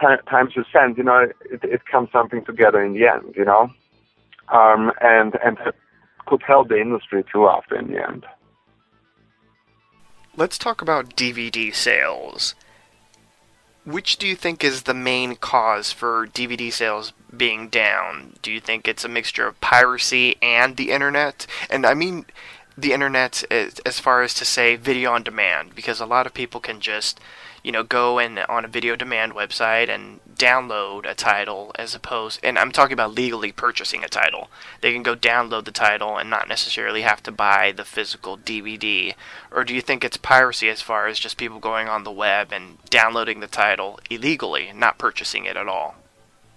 ti- 0.00 0.22
times 0.28 0.56
a 0.56 0.64
cent, 0.72 0.98
you 0.98 1.04
know, 1.04 1.28
it, 1.50 1.60
it 1.62 1.86
comes 1.86 2.10
something 2.12 2.44
together 2.44 2.82
in 2.82 2.94
the 2.94 3.06
end, 3.06 3.34
you 3.36 3.44
know, 3.44 3.70
um, 4.48 4.92
and 5.00 5.36
and 5.44 5.56
could 6.26 6.42
help 6.46 6.68
the 6.68 6.80
industry 6.80 7.24
too 7.32 7.48
after 7.48 7.76
in 7.76 7.92
the 7.92 8.02
end. 8.02 8.26
Let's 10.36 10.58
talk 10.58 10.80
about 10.80 11.16
DVD 11.16 11.74
sales. 11.74 12.54
Which 13.90 14.18
do 14.18 14.26
you 14.26 14.36
think 14.36 14.62
is 14.62 14.82
the 14.82 14.94
main 14.94 15.36
cause 15.36 15.90
for 15.92 16.26
DVD 16.26 16.72
sales 16.72 17.12
being 17.36 17.68
down? 17.68 18.34
Do 18.42 18.52
you 18.52 18.60
think 18.60 18.86
it's 18.86 19.04
a 19.04 19.08
mixture 19.08 19.46
of 19.46 19.60
piracy 19.60 20.36
and 20.40 20.76
the 20.76 20.90
internet? 20.90 21.46
And 21.68 21.84
I 21.84 21.94
mean 21.94 22.26
the 22.78 22.92
internet 22.92 23.44
as, 23.50 23.98
far 23.98 24.22
as 24.22 24.34
to 24.34 24.44
say 24.44 24.76
video 24.76 25.12
on 25.12 25.22
demand, 25.22 25.74
because 25.74 26.00
a 26.00 26.06
lot 26.06 26.26
of 26.26 26.34
people 26.34 26.60
can 26.60 26.80
just, 26.80 27.20
you 27.62 27.72
know, 27.72 27.82
go 27.82 28.18
in 28.18 28.38
on 28.38 28.64
a 28.64 28.68
video 28.68 28.96
demand 28.96 29.32
website 29.32 29.88
and 29.88 30.20
download 30.34 31.08
a 31.08 31.14
title 31.14 31.70
as 31.78 31.94
opposed 31.94 32.40
and 32.42 32.58
I'm 32.58 32.72
talking 32.72 32.94
about 32.94 33.14
legally 33.14 33.52
purchasing 33.52 34.02
a 34.02 34.08
title. 34.08 34.48
They 34.80 34.92
can 34.92 35.02
go 35.02 35.14
download 35.14 35.64
the 35.64 35.70
title 35.70 36.16
and 36.16 36.30
not 36.30 36.48
necessarily 36.48 37.02
have 37.02 37.22
to 37.24 37.32
buy 37.32 37.72
the 37.72 37.84
physical 37.84 38.38
DVD. 38.38 39.14
Or 39.50 39.64
do 39.64 39.74
you 39.74 39.82
think 39.82 40.02
it's 40.02 40.16
piracy 40.16 40.68
as 40.68 40.80
far 40.80 41.06
as 41.06 41.18
just 41.18 41.36
people 41.36 41.58
going 41.58 41.88
on 41.88 42.04
the 42.04 42.10
web 42.10 42.52
and 42.52 42.78
downloading 42.88 43.40
the 43.40 43.46
title 43.46 44.00
illegally, 44.08 44.72
not 44.74 44.98
purchasing 44.98 45.44
it 45.44 45.56
at 45.56 45.68
all? 45.68 45.96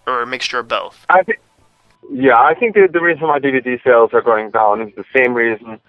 Or 0.07 0.22
a 0.22 0.27
mixture 0.27 0.60
of 0.60 0.67
both? 0.67 1.05
I 1.10 1.24
think, 1.24 1.39
yeah, 2.12 2.39
I 2.39 2.53
think 2.53 2.75
the, 2.75 2.88
the 2.91 3.01
reason 3.01 3.27
why 3.27 3.39
DVD 3.39 3.81
sales 3.83 4.12
are 4.13 4.22
going 4.22 4.51
down 4.51 4.81
is 4.81 4.93
the 4.95 5.05
same 5.15 5.33
reason 5.33 5.79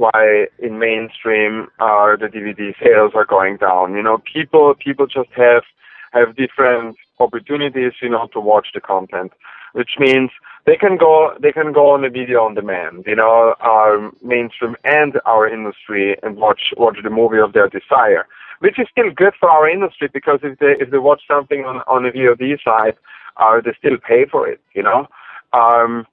why 0.00 0.46
in 0.58 0.78
mainstream 0.78 1.68
uh, 1.78 2.16
the 2.16 2.28
DVD 2.34 2.72
sales 2.82 3.12
are 3.14 3.26
going 3.26 3.58
down. 3.58 3.94
You 3.94 4.02
know, 4.02 4.16
people 4.32 4.74
people 4.74 5.06
just 5.06 5.28
have 5.36 5.64
have 6.12 6.36
different 6.36 6.96
opportunities, 7.18 7.92
you 8.00 8.08
know, 8.08 8.26
to 8.32 8.40
watch 8.40 8.68
the 8.72 8.80
content, 8.80 9.32
which 9.74 9.92
means 9.98 10.30
they 10.64 10.76
can 10.76 10.96
go 10.96 11.34
they 11.42 11.52
can 11.52 11.72
go 11.72 11.90
on 11.90 12.04
a 12.04 12.08
video 12.08 12.44
on 12.46 12.54
demand, 12.54 13.04
you 13.06 13.14
know, 13.14 13.54
our 13.60 14.10
mainstream 14.22 14.74
and 14.84 15.20
our 15.26 15.46
industry 15.46 16.16
and 16.22 16.38
watch 16.38 16.62
watch 16.78 16.96
the 17.04 17.10
movie 17.10 17.42
of 17.46 17.52
their 17.52 17.68
desire, 17.68 18.24
which 18.60 18.78
is 18.78 18.88
still 18.90 19.10
good 19.14 19.34
for 19.38 19.50
our 19.50 19.68
industry 19.68 20.08
because 20.10 20.40
if 20.42 20.58
they 20.60 20.74
if 20.80 20.90
they 20.90 20.98
watch 21.10 21.22
something 21.28 21.66
on 21.66 21.82
on 21.86 22.04
the 22.04 22.10
VOD 22.10 22.56
site, 22.64 22.96
uh, 23.36 23.60
they 23.62 23.74
still 23.78 23.98
pay 23.98 24.24
for 24.24 24.48
it, 24.48 24.60
you 24.74 24.82
know. 24.82 25.06
Um, 25.52 26.06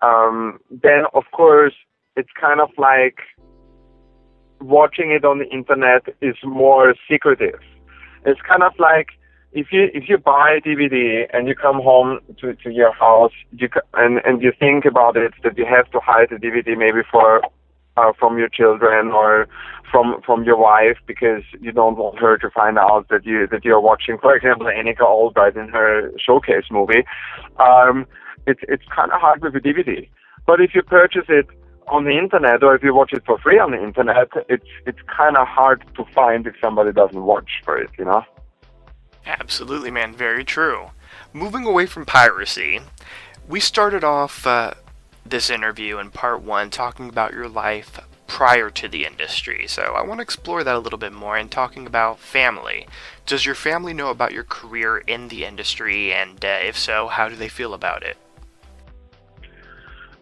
um, 0.00 0.58
then 0.70 1.04
of 1.14 1.24
course 1.30 1.74
it's 2.18 2.34
kind 2.38 2.60
of 2.60 2.70
like 2.76 3.18
watching 4.60 5.12
it 5.12 5.24
on 5.24 5.38
the 5.38 5.48
internet 5.58 6.02
is 6.20 6.36
more 6.42 6.94
secretive. 7.08 7.60
It's 8.26 8.40
kind 8.40 8.64
of 8.64 8.72
like 8.78 9.10
if 9.52 9.68
you 9.72 9.88
if 9.94 10.08
you 10.08 10.18
buy 10.18 10.58
a 10.58 10.60
DVD 10.60 11.26
and 11.32 11.46
you 11.48 11.54
come 11.54 11.76
home 11.76 12.18
to, 12.40 12.54
to 12.54 12.70
your 12.70 12.92
house 12.92 13.32
you 13.52 13.68
and 13.94 14.20
and 14.26 14.42
you 14.42 14.52
think 14.58 14.84
about 14.84 15.16
it 15.16 15.32
that 15.44 15.56
you 15.56 15.64
have 15.64 15.88
to 15.92 16.00
hide 16.00 16.28
the 16.30 16.36
DVD 16.36 16.76
maybe 16.76 17.02
for 17.10 17.40
uh, 17.96 18.12
from 18.18 18.36
your 18.36 18.48
children 18.48 19.08
or 19.20 19.46
from 19.90 20.20
from 20.26 20.44
your 20.44 20.58
wife 20.58 20.98
because 21.06 21.44
you 21.60 21.72
don't 21.72 21.96
want 21.96 22.18
her 22.18 22.36
to 22.36 22.50
find 22.50 22.78
out 22.78 23.06
that 23.10 23.24
you 23.24 23.46
that 23.46 23.64
you're 23.64 23.80
watching, 23.80 24.18
for 24.18 24.34
example, 24.36 24.66
Anikka 24.66 25.06
Albrite 25.14 25.56
in 25.56 25.68
her 25.68 26.12
showcase 26.18 26.66
movie. 26.70 27.04
Um, 27.58 28.06
it's 28.46 28.60
it's 28.68 28.84
kind 28.94 29.12
of 29.12 29.20
hard 29.20 29.40
with 29.42 29.54
a 29.54 29.60
DVD, 29.60 30.08
but 30.46 30.60
if 30.60 30.74
you 30.74 30.82
purchase 30.82 31.28
it 31.28 31.46
on 31.90 32.04
the 32.04 32.16
internet 32.16 32.62
or 32.62 32.74
if 32.74 32.82
you 32.82 32.94
watch 32.94 33.12
it 33.12 33.24
for 33.24 33.38
free 33.38 33.58
on 33.58 33.70
the 33.72 33.82
internet, 33.82 34.28
it's 34.48 34.66
it's 34.86 34.98
kind 35.06 35.36
of 35.36 35.46
hard 35.46 35.84
to 35.96 36.04
find 36.14 36.46
if 36.46 36.54
somebody 36.60 36.92
doesn't 36.92 37.22
watch 37.22 37.62
for 37.64 37.78
it, 37.78 37.90
you 37.98 38.04
know. 38.04 38.24
Absolutely, 39.26 39.90
man. 39.90 40.14
Very 40.14 40.44
true. 40.44 40.90
Moving 41.32 41.66
away 41.66 41.86
from 41.86 42.06
piracy, 42.06 42.80
we 43.46 43.60
started 43.60 44.02
off 44.02 44.46
uh, 44.46 44.74
this 45.24 45.50
interview 45.50 45.98
in 45.98 46.10
part 46.10 46.42
one 46.42 46.70
talking 46.70 47.08
about 47.08 47.32
your 47.32 47.48
life 47.48 48.00
prior 48.26 48.70
to 48.70 48.88
the 48.88 49.04
industry. 49.04 49.66
So 49.66 49.82
I 49.82 50.02
want 50.02 50.18
to 50.18 50.22
explore 50.22 50.62
that 50.62 50.76
a 50.76 50.78
little 50.78 50.98
bit 50.98 51.12
more 51.12 51.36
and 51.36 51.50
talking 51.50 51.86
about 51.86 52.18
family. 52.18 52.86
Does 53.26 53.44
your 53.44 53.54
family 53.54 53.92
know 53.92 54.10
about 54.10 54.32
your 54.32 54.44
career 54.44 54.98
in 54.98 55.28
the 55.28 55.44
industry? 55.44 56.12
And 56.12 56.44
uh, 56.44 56.58
if 56.62 56.78
so, 56.78 57.08
how 57.08 57.28
do 57.28 57.36
they 57.36 57.48
feel 57.48 57.74
about 57.74 58.02
it? 58.02 58.16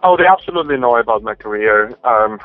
Oh, 0.03 0.17
they 0.17 0.27
absolutely 0.27 0.77
know 0.77 0.97
about 0.97 1.23
my 1.23 1.35
career. 1.35 1.97
Um, 2.05 2.39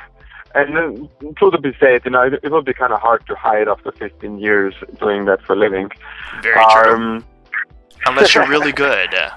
and 0.54 0.76
then, 0.76 1.34
true 1.36 1.52
to 1.52 1.60
be 1.60 1.72
said, 1.80 2.02
you 2.06 2.12
know, 2.12 2.24
it, 2.24 2.40
it 2.44 2.52
would 2.52 2.66
be 2.66 2.74
kind 2.74 2.92
of 2.92 3.00
hard 3.00 3.26
to 3.28 3.36
hide 3.36 3.68
after 3.68 3.92
15 3.92 4.40
years 4.40 4.74
doing 5.00 5.26
that 5.26 5.42
for 5.44 5.54
a 5.54 5.56
living. 5.56 5.90
Very 6.42 6.64
true. 6.72 6.94
Um, 6.94 7.26
Unless 8.06 8.36
you're 8.36 8.48
really 8.48 8.72
good. 8.88 9.14
Uh, 9.14 9.32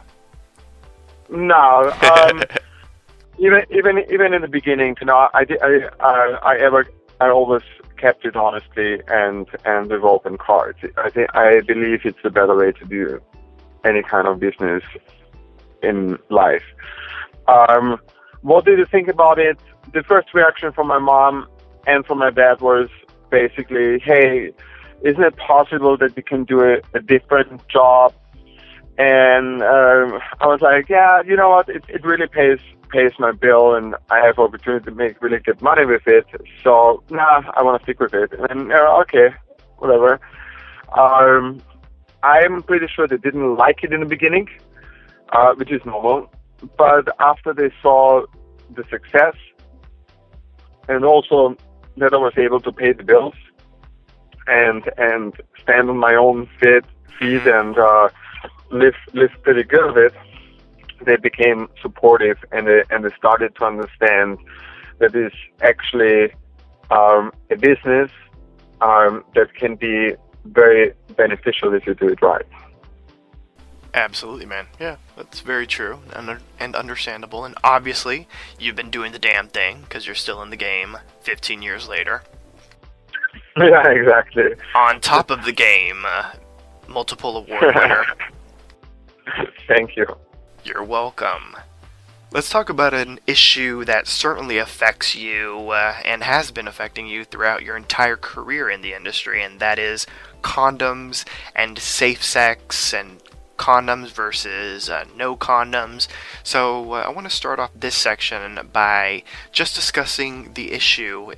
no, 1.31 1.93
um, 2.03 2.43
even 3.39 3.63
even 3.71 3.99
even 4.11 4.35
in 4.35 4.43
the 4.43 4.49
beginning, 4.49 4.97
you 5.01 5.07
know, 5.07 5.29
I 5.35 5.47
I, 5.63 5.89
I 6.01 6.39
I 6.43 6.57
ever 6.59 6.87
I 7.21 7.29
always 7.29 7.63
kept 7.97 8.25
it 8.25 8.37
honestly 8.37 9.01
and 9.09 9.47
and 9.65 9.91
with 9.91 10.03
open 10.03 10.39
cards. 10.39 10.79
I 10.97 11.11
think 11.11 11.35
I 11.35 11.61
believe 11.61 12.01
it's 12.05 12.19
the 12.23 12.31
better 12.31 12.57
way 12.57 12.73
to 12.73 12.85
do 12.85 13.21
any 13.85 14.03
kind 14.03 14.27
of 14.27 14.41
business 14.41 14.83
in 15.83 16.19
life. 16.31 16.65
Um, 17.49 17.99
what 18.43 18.65
did 18.65 18.79
you 18.79 18.87
think 18.87 19.09
about 19.09 19.39
it? 19.39 19.59
The 19.93 20.03
first 20.03 20.35
reaction 20.35 20.73
from 20.73 20.89
my 20.89 20.99
mom 20.99 21.47
and 21.87 22.05
from 22.07 22.19
my 22.19 22.31
dad 22.31 22.61
was 22.61 22.89
basically, 23.31 23.99
"Hey, 24.01 24.53
isn't 25.03 25.23
it 25.23 25.37
possible 25.37 25.97
that 25.99 26.17
you 26.17 26.23
can 26.23 26.45
do 26.45 26.63
a, 26.63 26.81
a 26.95 27.01
different 27.01 27.67
job?" 27.69 28.13
And 28.97 29.63
um, 29.63 30.21
I 30.41 30.47
was 30.47 30.61
like, 30.61 30.89
"Yeah, 30.89 31.23
you 31.27 31.37
know 31.37 31.51
what? 31.51 31.69
It 31.69 31.85
it 31.89 32.05
really 32.05 32.27
pays 32.27 32.61
pays 32.91 33.13
my 33.19 33.33
bill, 33.33 33.75
and 33.75 33.97
I 34.11 34.25
have 34.25 34.39
opportunity 34.39 34.85
to 34.85 34.91
make 34.93 35.21
really 35.21 35.39
good 35.39 35.61
money 35.61 35.85
with 35.85 36.07
it. 36.07 36.27
So, 36.63 37.03
nah, 37.11 37.43
I 37.57 37.63
want 37.63 37.81
to 37.81 37.85
stick 37.85 38.01
with 38.01 38.15
it." 38.15 38.31
And 38.51 38.73
uh, 38.73 39.03
okay, 39.03 39.35
whatever. 39.79 40.21
Um, 40.97 41.61
I'm 42.23 42.63
pretty 42.63 42.87
sure 42.95 43.07
they 43.07 43.17
didn't 43.17 43.57
like 43.57 43.83
it 43.83 43.93
in 43.93 44.01
the 44.01 44.07
beginning, 44.07 44.49
uh, 45.33 45.55
which 45.57 45.73
is 45.73 45.81
normal. 45.85 46.31
But 46.77 47.09
after 47.21 47.53
they 47.53 47.71
saw 47.83 48.25
the 48.75 48.85
success, 48.91 49.37
and 50.89 51.05
also 51.05 51.57
that 51.97 52.13
I 52.13 52.17
was 52.17 52.35
able 52.37 52.61
to 52.61 52.73
pay 52.73 52.93
the 52.93 53.05
bills, 53.05 53.35
and 54.47 54.83
and 54.97 55.35
stand 55.63 55.89
on 55.91 55.99
my 55.99 56.15
own 56.15 56.49
feet, 56.61 56.85
feet 57.19 57.47
and 57.47 57.79
uh, 57.79 58.09
live 58.71 58.95
live 59.13 59.31
pretty 59.43 59.65
good 59.65 59.95
with 59.95 60.13
it, 60.13 60.15
they 61.05 61.17
became 61.17 61.69
supportive 61.81 62.39
and 62.53 62.67
they 62.67 62.83
and 62.91 63.05
they 63.05 63.15
started 63.17 63.55
to 63.57 63.65
understand 63.65 64.39
that 64.99 65.15
it's 65.15 65.35
actually 65.63 66.33
um, 66.91 67.33
a 67.51 67.57
business 67.57 68.11
um, 68.81 69.25
that 69.35 69.55
can 69.55 69.77
be 69.77 70.13
very 70.45 70.93
beneficial 71.17 71.73
if 71.75 71.87
you 71.87 71.95
do 71.95 72.09
it 72.09 72.21
right. 72.23 72.47
Absolutely, 73.95 74.45
man. 74.45 74.67
Yeah, 74.81 74.97
that's 75.17 75.39
very 75.39 75.69
true 75.69 76.01
and, 76.13 76.41
and 76.59 76.75
understandable. 76.75 77.45
And 77.45 77.55
obviously, 77.63 78.27
you've 78.59 78.75
been 78.75 78.91
doing 78.91 79.13
the 79.13 79.21
damn 79.21 79.47
thing 79.47 79.83
because 79.83 80.05
you're 80.05 80.17
still 80.17 80.43
in 80.43 80.51
the 80.51 80.57
game 80.57 80.99
15 81.21 81.63
years 81.63 81.89
later. 81.89 82.23
Yeah, 83.57 83.89
exactly. 83.89 84.55
On 84.75 85.01
top 85.01 85.31
of 85.31 85.45
the 85.45 85.53
game, 85.53 86.03
uh, 86.05 86.33
multiple 86.89 87.37
award 87.37 87.73
winner. 87.77 88.05
Thank 89.69 89.97
you. 89.97 90.07
You're 90.65 90.83
welcome. 90.83 91.57
Let's 92.33 92.51
talk 92.51 92.69
about 92.69 92.95
an 92.95 93.21
issue 93.29 93.85
that 93.85 94.09
certainly 94.09 94.59
affects 94.59 95.15
you 95.15 95.71
uh, 95.71 95.95
and 96.05 96.25
has 96.25 96.51
been 96.51 96.67
affecting 96.67 97.07
you 97.07 97.25
throughout 97.25 97.63
your 97.63 97.77
entire 97.77 98.17
career 98.17 98.69
in 98.69 98.83
the 98.83 98.93
industry, 98.93 99.41
and 99.41 99.61
that 99.61 99.79
is 99.79 100.05
condoms 100.43 101.25
and 101.55 101.79
safe 101.79 102.25
sex 102.25 102.93
and 102.93 103.23
condoms 103.57 104.11
versus 104.11 104.91
uh, 104.91 105.05
no 105.17 105.37
condoms. 105.37 106.09
So, 106.43 106.95
uh, 106.95 107.05
I 107.07 107.11
want 107.11 107.29
to 107.29 107.35
start 107.35 107.59
off 107.59 107.71
this 107.75 107.95
section 107.95 108.69
by 108.73 109.23
just 109.53 109.75
discussing 109.75 110.55
the 110.55 110.73
issue 110.73 111.33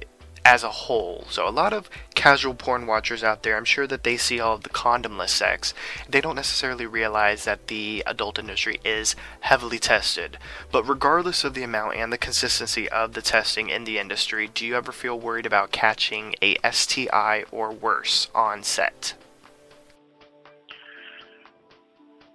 as 0.46 0.62
a 0.62 0.70
whole. 0.70 1.24
So, 1.28 1.48
a 1.48 1.50
lot 1.50 1.72
of 1.72 1.90
casual 2.14 2.54
porn 2.54 2.86
watchers 2.86 3.24
out 3.24 3.42
there, 3.42 3.56
I'm 3.56 3.64
sure 3.64 3.88
that 3.88 4.04
they 4.04 4.16
see 4.16 4.38
all 4.38 4.54
of 4.54 4.62
the 4.62 4.68
condomless 4.68 5.30
sex. 5.30 5.74
They 6.08 6.20
don't 6.20 6.36
necessarily 6.36 6.86
realize 6.86 7.44
that 7.44 7.66
the 7.66 8.04
adult 8.06 8.38
industry 8.38 8.78
is 8.84 9.16
heavily 9.40 9.80
tested. 9.80 10.38
But 10.70 10.88
regardless 10.88 11.42
of 11.42 11.54
the 11.54 11.64
amount 11.64 11.96
and 11.96 12.12
the 12.12 12.18
consistency 12.18 12.88
of 12.88 13.14
the 13.14 13.22
testing 13.22 13.70
in 13.70 13.82
the 13.82 13.98
industry, 13.98 14.46
do 14.46 14.64
you 14.64 14.76
ever 14.76 14.92
feel 14.92 15.18
worried 15.18 15.46
about 15.46 15.72
catching 15.72 16.36
a 16.40 16.56
STI 16.70 17.44
or 17.50 17.72
worse 17.72 18.28
on 18.32 18.62
set? 18.62 19.14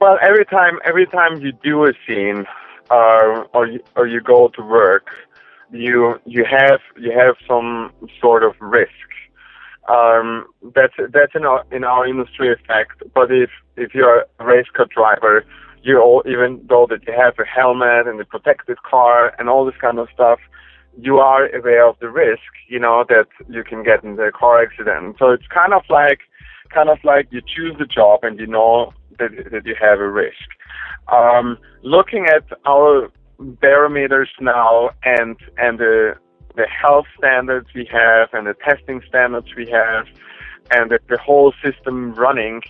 Well, 0.02 0.18
every 0.20 0.46
time 0.46 0.80
every 0.84 1.06
time 1.06 1.42
you 1.42 1.52
do 1.52 1.86
a 1.86 1.94
scene, 2.08 2.48
uh, 2.90 3.44
or 3.54 3.68
you, 3.68 3.82
or 3.96 4.08
you 4.08 4.20
go 4.20 4.48
to 4.56 4.62
work, 4.64 5.12
you 5.72 6.20
you 6.26 6.44
have 6.44 6.80
you 7.00 7.12
have 7.12 7.36
some 7.48 7.92
sort 8.20 8.44
of 8.44 8.54
risk. 8.60 8.90
Um, 9.88 10.48
that's 10.74 10.96
that's 11.14 11.36
in 11.36 11.46
our 11.46 11.64
in 11.72 11.84
our 11.84 12.08
industry 12.08 12.52
effect. 12.52 13.04
But 13.14 13.32
if 13.32 13.52
if 13.78 13.94
you're 13.94 14.26
a 14.40 14.44
race 14.44 14.66
car 14.76 14.88
driver, 14.88 15.46
you 15.84 16.00
all 16.02 16.24
even 16.26 16.66
though 16.68 16.88
that 16.90 17.06
you 17.06 17.14
have 17.14 17.36
a 17.38 17.46
helmet 17.46 18.08
and 18.08 18.20
a 18.20 18.26
protected 18.26 18.82
car 18.82 19.36
and 19.38 19.50
all 19.50 19.66
this 19.66 19.80
kind 19.80 20.00
of 20.00 20.08
stuff, 20.12 20.40
you 21.00 21.18
are 21.20 21.46
aware 21.56 21.88
of 21.88 21.96
the 22.00 22.10
risk. 22.10 22.50
You 22.68 22.80
know 22.80 23.06
that 23.08 23.28
you 23.48 23.64
can 23.64 23.84
get 23.84 24.04
into 24.04 24.24
a 24.24 24.32
car 24.32 24.64
accident. 24.64 25.18
So 25.20 25.30
it's 25.30 25.46
kind 25.54 25.76
of 25.76 25.84
like 25.92 26.22
kind 26.74 26.90
of 26.90 26.98
like 27.04 27.28
you 27.30 27.42
choose 27.42 27.76
the 27.78 27.86
job 27.86 28.22
and 28.24 28.40
you 28.40 28.48
know 28.48 28.94
that, 29.22 29.52
that 29.52 29.66
you 29.66 29.76
have 29.80 30.00
a 30.00 30.10
risk. 30.10 30.48
Um, 31.12 31.58
looking 31.84 32.26
at 32.26 32.44
our 32.66 33.10
barometers 33.40 34.30
now 34.40 34.92
and 35.04 35.36
and 35.58 35.80
the 35.80 36.16
the 36.56 36.68
health 36.68 37.06
standards 37.18 37.68
we 37.74 37.88
have 37.92 38.30
and 38.34 38.46
the 38.46 38.54
testing 38.54 39.02
standards 39.08 39.48
we 39.56 39.70
have 39.70 40.06
and 40.72 40.92
the, 40.92 41.00
the 41.10 41.18
whole 41.18 41.54
system 41.64 42.14
running, 42.14 42.62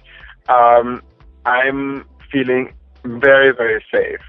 um, 0.50 1.02
I'm 1.46 2.06
feeling 2.32 2.74
very 3.04 3.54
very 3.54 3.84
safe 3.92 4.22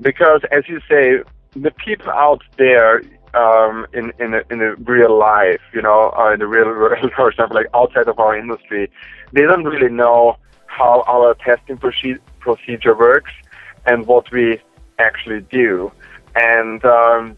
because 0.00 0.40
as 0.50 0.64
you 0.68 0.80
say, 0.88 1.22
the 1.54 1.70
people 1.72 2.10
out 2.10 2.42
there 2.56 3.02
um, 3.34 3.86
in 3.92 4.12
in 4.18 4.34
a, 4.34 4.42
in 4.50 4.60
a 4.62 4.74
real 4.76 5.16
life, 5.18 5.60
you 5.72 5.82
know, 5.82 6.12
uh, 6.18 6.32
in 6.32 6.40
the 6.40 6.46
real 6.46 6.66
world 6.66 7.10
or 7.18 7.32
something 7.32 7.54
like 7.54 7.66
outside 7.74 8.08
of 8.08 8.18
our 8.18 8.36
industry, 8.36 8.90
they 9.32 9.42
don't 9.42 9.64
really 9.64 9.92
know 9.92 10.36
how 10.68 11.02
our 11.08 11.34
testing 11.34 11.76
proce- 11.76 12.20
procedure 12.38 12.96
works 12.96 13.32
and 13.86 14.06
what 14.06 14.30
we 14.30 14.60
actually 14.98 15.40
do. 15.50 15.90
And 16.36 16.84
um, 16.84 17.36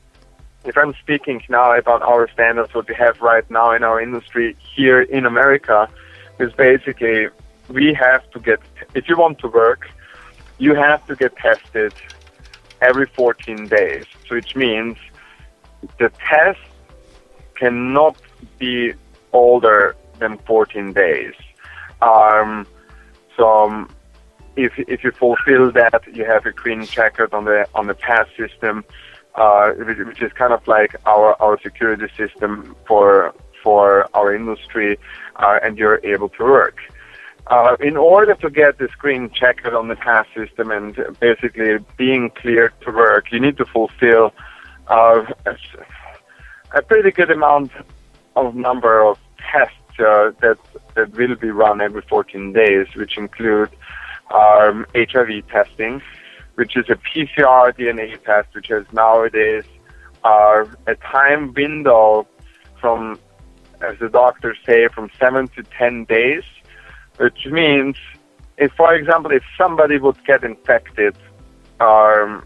if 0.64 0.76
I'm 0.76 0.94
speaking 1.00 1.40
now 1.48 1.76
about 1.76 2.02
our 2.02 2.28
standards, 2.30 2.74
what 2.74 2.88
we 2.88 2.94
have 2.96 3.20
right 3.20 3.48
now 3.50 3.72
in 3.72 3.82
our 3.82 4.00
industry 4.00 4.56
here 4.76 5.00
in 5.00 5.24
America, 5.24 5.88
is 6.38 6.52
basically 6.52 7.28
we 7.68 7.94
have 7.94 8.28
to 8.32 8.40
get, 8.40 8.58
if 8.94 9.08
you 9.08 9.16
want 9.16 9.38
to 9.38 9.48
work, 9.48 9.88
you 10.58 10.74
have 10.74 11.06
to 11.06 11.16
get 11.16 11.32
tested 11.36 11.92
every 12.82 13.06
14 13.14 13.68
days. 13.68 14.04
Which 14.30 14.54
means 14.54 14.96
the 15.98 16.10
test 16.28 16.58
cannot 17.56 18.16
be 18.58 18.92
older 19.32 19.96
than 20.18 20.38
14 20.46 20.92
days. 20.92 21.34
Um, 22.02 22.66
so 23.40 23.86
if 24.56 24.72
if 24.76 25.02
you 25.02 25.12
fulfill 25.12 25.72
that, 25.72 26.02
you 26.12 26.24
have 26.26 26.44
a 26.44 26.52
green 26.52 26.84
checkered 26.84 27.32
on 27.32 27.44
the 27.46 27.66
on 27.74 27.86
the 27.86 27.94
pass 27.94 28.26
system, 28.36 28.84
uh, 29.34 29.70
which, 29.72 30.20
is 30.22 30.32
kind 30.32 30.52
of 30.52 30.66
like 30.68 30.94
our 31.06 31.40
our 31.40 31.58
security 31.62 32.08
system 32.16 32.76
for 32.86 33.32
for 33.62 34.08
our 34.14 34.34
industry, 34.34 34.98
uh, 35.36 35.58
and 35.62 35.78
you're 35.78 36.00
able 36.04 36.28
to 36.28 36.44
work. 36.44 36.76
Uh, 37.46 37.76
in 37.80 37.96
order 37.96 38.34
to 38.34 38.50
get 38.50 38.78
the 38.78 38.88
screen 38.88 39.30
checked 39.30 39.66
on 39.66 39.88
the 39.88 39.96
pass 39.96 40.26
system 40.36 40.70
and 40.70 40.94
basically 41.18 41.78
being 41.96 42.30
cleared 42.40 42.72
to 42.82 42.90
work, 42.92 43.32
you 43.32 43.40
need 43.40 43.56
to 43.56 43.64
fulfill 43.64 44.32
uh, 44.88 45.22
a 46.74 46.82
pretty 46.82 47.10
good 47.10 47.30
amount 47.30 47.72
of 48.36 48.54
number 48.54 49.02
of 49.02 49.18
tests 49.50 49.79
uh, 50.00 50.32
that 50.40 50.58
that 50.94 51.12
will 51.16 51.36
be 51.36 51.50
run 51.50 51.80
every 51.80 52.02
14 52.02 52.52
days, 52.52 52.86
which 52.94 53.16
include 53.16 53.70
um, 54.30 54.86
HIV 54.94 55.46
testing, 55.48 56.02
which 56.54 56.76
is 56.76 56.86
a 56.88 56.96
PCR 56.96 57.72
DNA 57.76 58.22
test, 58.24 58.54
which 58.54 58.68
has 58.68 58.84
nowadays 58.92 59.64
uh, 60.24 60.64
a 60.86 60.94
time 60.96 61.52
window 61.54 62.26
from, 62.80 63.18
as 63.80 63.98
the 63.98 64.08
doctors 64.08 64.56
say, 64.66 64.88
from 64.88 65.10
seven 65.18 65.48
to 65.48 65.62
10 65.62 66.04
days, 66.04 66.42
which 67.16 67.46
means, 67.46 67.96
if, 68.56 68.72
for 68.72 68.94
example, 68.94 69.30
if 69.30 69.42
somebody 69.56 69.98
would 69.98 70.22
get 70.24 70.44
infected 70.44 71.16
um, 71.80 72.44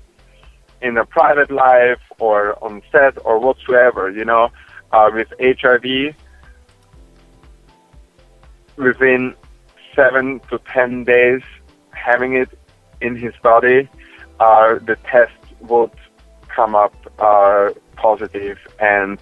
in 0.80 0.96
a 0.96 1.04
private 1.04 1.50
life 1.50 2.00
or 2.18 2.62
on 2.62 2.82
set 2.92 3.16
or 3.24 3.38
whatsoever, 3.38 4.10
you 4.10 4.24
know, 4.24 4.50
uh, 4.92 5.10
with 5.12 5.32
HIV, 5.40 6.14
within 8.76 9.34
seven 9.94 10.40
to 10.50 10.58
ten 10.72 11.04
days, 11.04 11.42
having 11.92 12.34
it 12.34 12.48
in 13.00 13.16
his 13.16 13.34
body, 13.42 13.88
uh, 14.40 14.74
the 14.74 14.96
test 15.10 15.32
would 15.60 15.90
come 16.48 16.74
up 16.74 16.94
uh, 17.18 17.70
positive 17.96 18.58
and 18.80 19.18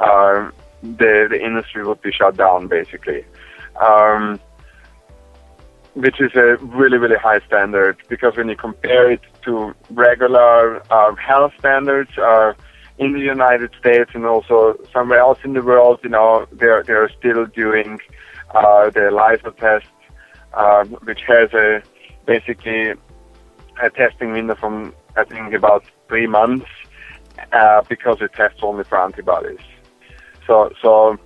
uh, 0.00 0.50
the, 0.82 1.26
the 1.28 1.40
industry 1.42 1.84
would 1.84 2.00
be 2.02 2.12
shut 2.12 2.36
down 2.36 2.66
basically. 2.66 3.24
Um, 3.80 4.40
which 5.94 6.20
is 6.20 6.30
a 6.36 6.56
really, 6.58 6.98
really 6.98 7.16
high 7.16 7.40
standard 7.40 7.96
because 8.08 8.36
when 8.36 8.48
you 8.48 8.56
compare 8.56 9.10
it 9.10 9.20
to 9.42 9.74
regular 9.90 10.82
uh, 10.92 11.14
health 11.16 11.52
standards 11.58 12.10
uh, 12.16 12.52
in 12.98 13.12
the 13.12 13.20
United 13.20 13.70
States 13.78 14.10
and 14.14 14.24
also 14.24 14.78
somewhere 14.92 15.18
else 15.18 15.38
in 15.42 15.52
the 15.54 15.62
world, 15.62 15.98
you 16.02 16.10
know, 16.10 16.46
they're, 16.52 16.82
they're 16.84 17.10
still 17.18 17.44
doing 17.46 17.98
uh, 18.54 18.90
the 18.90 19.08
ELISA 19.08 19.52
test, 19.58 19.86
uh, 20.54 20.84
which 20.84 21.22
has 21.26 21.52
a 21.54 21.82
basically 22.26 22.92
a 23.82 23.90
testing 23.90 24.32
window 24.32 24.54
from 24.54 24.94
I 25.16 25.24
think 25.24 25.52
about 25.54 25.84
three 26.08 26.26
months 26.26 26.66
uh, 27.52 27.82
because 27.88 28.18
it 28.20 28.32
tests 28.34 28.60
only 28.62 28.84
for 28.84 29.02
antibodies. 29.02 29.60
So, 30.46 30.72
so 30.82 31.18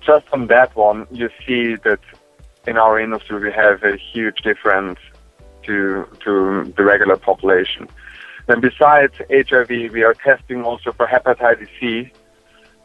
just 0.00 0.26
on 0.32 0.46
that 0.48 0.74
one, 0.74 1.06
you 1.10 1.28
see 1.46 1.76
that 1.76 2.00
in 2.66 2.76
our 2.76 2.98
industry 2.98 3.40
we 3.40 3.52
have 3.52 3.82
a 3.82 3.96
huge 3.96 4.38
difference 4.42 4.98
to 5.64 6.06
to 6.24 6.72
the 6.76 6.84
regular 6.84 7.16
population. 7.16 7.88
Then 8.46 8.60
besides 8.60 9.14
HIV, 9.30 9.92
we 9.92 10.02
are 10.02 10.14
testing 10.14 10.64
also 10.64 10.92
for 10.92 11.06
hepatitis 11.06 11.68
C 11.78 12.10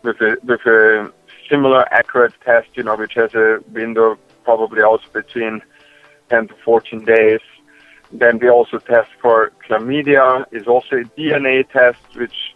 with 0.04 0.20
a 0.22 0.38
with 0.44 0.62
a 0.66 1.12
similar 1.50 1.92
accurate 1.94 2.34
test, 2.44 2.70
you 2.76 2.84
know, 2.84 2.96
which 2.96 3.14
has 3.14 3.34
a 3.34 3.60
window 3.72 4.18
probably 4.44 4.82
also 4.82 5.06
between 5.14 5.62
10 6.30 6.48
to 6.48 6.54
14 6.64 7.06
days. 7.06 7.42
Then 8.12 8.40
we 8.40 8.50
also 8.50 8.78
test 8.78 9.10
for 9.22 9.52
chlamydia, 9.68 10.46
is 10.52 10.68
also 10.68 10.98
a 10.98 11.04
DNA 11.20 11.68
test, 11.70 12.00
which 12.16 12.56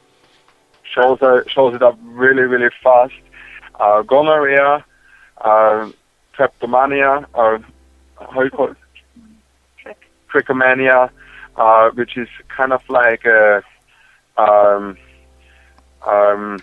shows 0.84 1.22
uh, 1.22 1.42
shows 1.48 1.76
it 1.76 1.84
up 1.84 1.98
really, 2.04 2.44
really 2.44 2.70
fast. 2.84 3.14
Uh, 3.80 4.02
gonorrhea, 4.04 4.86
uh, 5.42 5.90
kleptomania, 6.34 7.28
or 7.34 7.60
how 8.32 8.42
you 8.42 8.50
call 8.50 8.72
it? 8.72 8.78
Trichomania, 10.32 11.10
uh, 11.56 11.90
which 11.92 12.18
is 12.18 12.28
kind 12.56 12.72
of 12.72 12.82
like 12.90 13.26
a, 13.26 13.64
um, 14.38 14.98
um, 16.06 16.60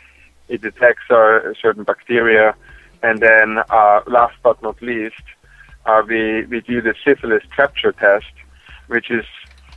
it 0.49 0.63
detects 0.63 1.11
a 1.11 1.55
certain 1.61 1.85
bacteria. 1.85 2.55
And 3.03 3.21
then 3.21 3.59
uh, 3.71 4.01
last 4.07 4.37
but 4.43 4.63
not 4.63 4.81
least, 4.83 5.23
uh, 5.85 6.03
we, 6.09 6.45
we 6.47 6.61
do 6.61 6.81
the 6.81 6.95
syphilis 7.05 7.43
capture 7.55 7.93
test, 7.93 8.33
which 8.89 9.11
is 9.11 9.25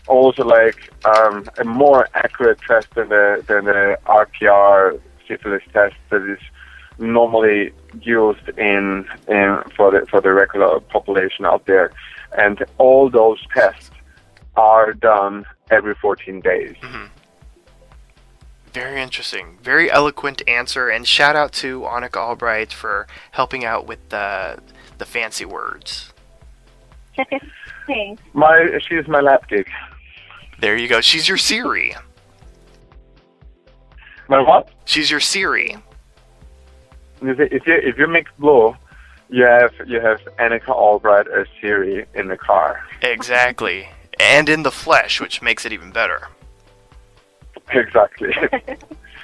also 0.08 0.44
like 0.44 0.92
um, 1.06 1.46
a 1.58 1.64
more 1.64 2.08
accurate 2.16 2.60
test 2.68 2.90
than 2.96 3.10
the 3.10 3.44
than 3.48 3.66
the 3.66 3.98
RPR 4.06 5.00
syphilis 5.28 5.62
test 5.72 5.96
that 6.10 6.24
is 6.24 6.40
normally 6.98 7.72
used 8.02 8.50
in, 8.58 9.06
in 9.28 9.60
for 9.76 9.92
the 9.92 10.06
for 10.10 10.20
the 10.22 10.34
regular 10.34 10.80
population 10.80 11.46
out 11.46 11.66
there, 11.66 11.92
and 12.38 12.64
all 12.78 13.10
those 13.10 13.40
tests 13.54 13.92
are 14.56 14.94
done 14.94 15.46
every 15.72 15.96
14 15.96 16.42
days. 16.42 16.76
Very 18.74 19.02
interesting. 19.02 19.58
Very 19.64 19.92
eloquent 19.92 20.42
answer, 20.48 20.90
and 20.90 21.08
shout 21.08 21.36
out 21.36 21.52
to 21.54 21.82
Anikka 21.82 22.38
Albrite 22.38 22.72
for 22.72 23.08
helping 23.32 23.66
out 23.66 23.88
with 23.88 24.10
the 24.10 24.60
the 25.00 25.06
fancy 25.06 25.46
words. 25.46 26.14
Thanks. 27.88 28.22
My 28.34 28.80
she's 28.88 29.08
my 29.08 29.22
lab 29.22 29.48
gig. 29.48 29.68
There 30.60 30.78
you 30.78 30.88
go. 30.88 31.02
She's 31.02 31.28
your 31.28 31.38
Siri. 31.38 31.96
My 34.28 34.42
what? 34.42 34.70
She's 34.86 35.10
your 35.10 35.20
Siri. 35.20 35.78
If 37.22 37.40
you 37.40 37.48
if 37.52 37.68
you, 37.68 37.74
if 37.74 37.98
you 37.98 38.06
Mick 38.06 38.28
Blue, 38.38 38.76
you 39.30 39.46
have 39.46 39.74
you 39.88 40.00
have 40.00 40.20
Anikka 40.38 40.68
Albrite 40.68 41.28
as 41.36 41.48
Siri 41.60 42.06
in 42.14 42.28
the 42.28 42.38
car. 42.38 42.84
Exactly. 43.02 43.90
And 44.20 44.50
in 44.50 44.64
the 44.64 44.72
flesh, 44.72 45.20
which 45.20 45.42
makes 45.42 45.66
it 45.66 45.74
even 45.74 45.92
better. 45.92 46.28
Exactly. 47.72 48.34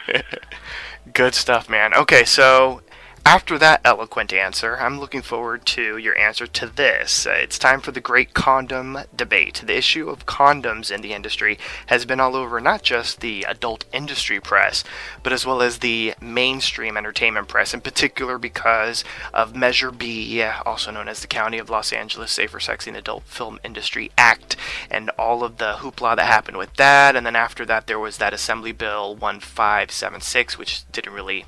Good 1.13 1.34
stuff, 1.34 1.69
man. 1.69 1.93
Okay, 1.93 2.25
so 2.25 2.81
after 3.27 3.57
that 3.57 3.81
eloquent 3.83 4.31
answer, 4.31 4.77
I'm 4.77 4.99
looking 4.99 5.23
forward 5.23 5.65
to 5.65 5.97
your 5.97 6.15
answer 6.15 6.45
to 6.45 6.67
this. 6.67 7.25
Uh, 7.25 7.31
it's 7.31 7.57
time 7.57 7.81
for 7.81 7.91
the 7.91 7.99
great 7.99 8.35
condom 8.35 8.99
debate. 9.15 9.63
The 9.65 9.75
issue 9.75 10.09
of 10.09 10.27
condoms 10.27 10.91
in 10.91 11.01
the 11.01 11.11
industry 11.11 11.57
has 11.88 12.05
been 12.05 12.19
all 12.19 12.35
over 12.35 12.61
not 12.61 12.83
just 12.83 13.21
the 13.21 13.43
adult 13.49 13.83
industry 13.91 14.39
press, 14.39 14.83
but 15.23 15.33
as 15.33 15.43
well 15.43 15.63
as 15.63 15.79
the 15.79 16.13
mainstream 16.21 16.97
entertainment 16.97 17.47
press, 17.47 17.73
in 17.73 17.81
particular 17.81 18.38
because 18.38 19.03
of 19.33 19.55
Measure 19.55 19.91
B, 19.91 20.43
also 20.43 20.91
known 20.91 21.07
as 21.07 21.21
the 21.21 21.27
County 21.27 21.57
of 21.57 21.71
Los 21.71 21.91
Angeles 21.91 22.31
Safer 22.31 22.59
Sex 22.59 22.85
and 22.85 22.95
Adult 22.95 23.23
Film 23.23 23.59
Industry 23.63 24.11
Act, 24.19 24.55
and 24.91 25.09
all 25.17 25.43
of 25.43 25.57
the 25.57 25.77
hoopla 25.79 26.15
that 26.15 26.27
happened 26.27 26.57
with 26.57 26.75
that. 26.75 27.15
And 27.15 27.25
then 27.25 27.35
after 27.35 27.65
that, 27.65 27.88
there 27.88 27.97
was 27.97 28.17
that 28.19 28.35
Assembly 28.35 28.71
Bill 28.71 29.15
1576, 29.15 30.59
which 30.59 30.83
didn't 30.91 31.11
really 31.11 31.45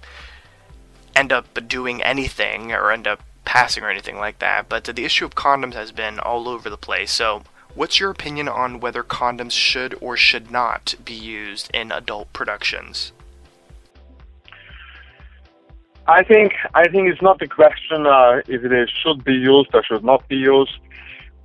end 1.17 1.31
up 1.33 1.67
doing 1.67 2.01
anything 2.03 2.71
or 2.71 2.91
end 2.91 3.07
up 3.07 3.21
passing 3.43 3.83
or 3.83 3.89
anything 3.89 4.17
like 4.17 4.39
that. 4.39 4.69
But 4.69 4.83
the 4.83 5.05
issue 5.05 5.25
of 5.25 5.35
condoms 5.35 5.73
has 5.73 5.91
been 5.91 6.19
all 6.19 6.47
over 6.47 6.69
the 6.69 6.77
place. 6.77 7.11
So, 7.11 7.43
what's 7.73 7.99
your 7.99 8.11
opinion 8.11 8.47
on 8.47 8.79
whether 8.79 9.03
condoms 9.03 9.51
should 9.51 9.95
or 9.99 10.15
should 10.15 10.51
not 10.51 10.95
be 11.03 11.13
used 11.13 11.71
in 11.73 11.91
adult 11.91 12.31
productions? 12.33 13.11
I 16.07 16.23
think 16.23 16.53
I 16.73 16.87
think 16.87 17.09
it's 17.09 17.21
not 17.21 17.39
the 17.39 17.47
question 17.47 18.07
uh, 18.07 18.41
if 18.47 18.63
it 18.63 18.89
should 19.01 19.23
be 19.25 19.33
used 19.33 19.69
or 19.73 19.83
should 19.83 20.05
not 20.05 20.27
be 20.29 20.37
used. 20.37 20.77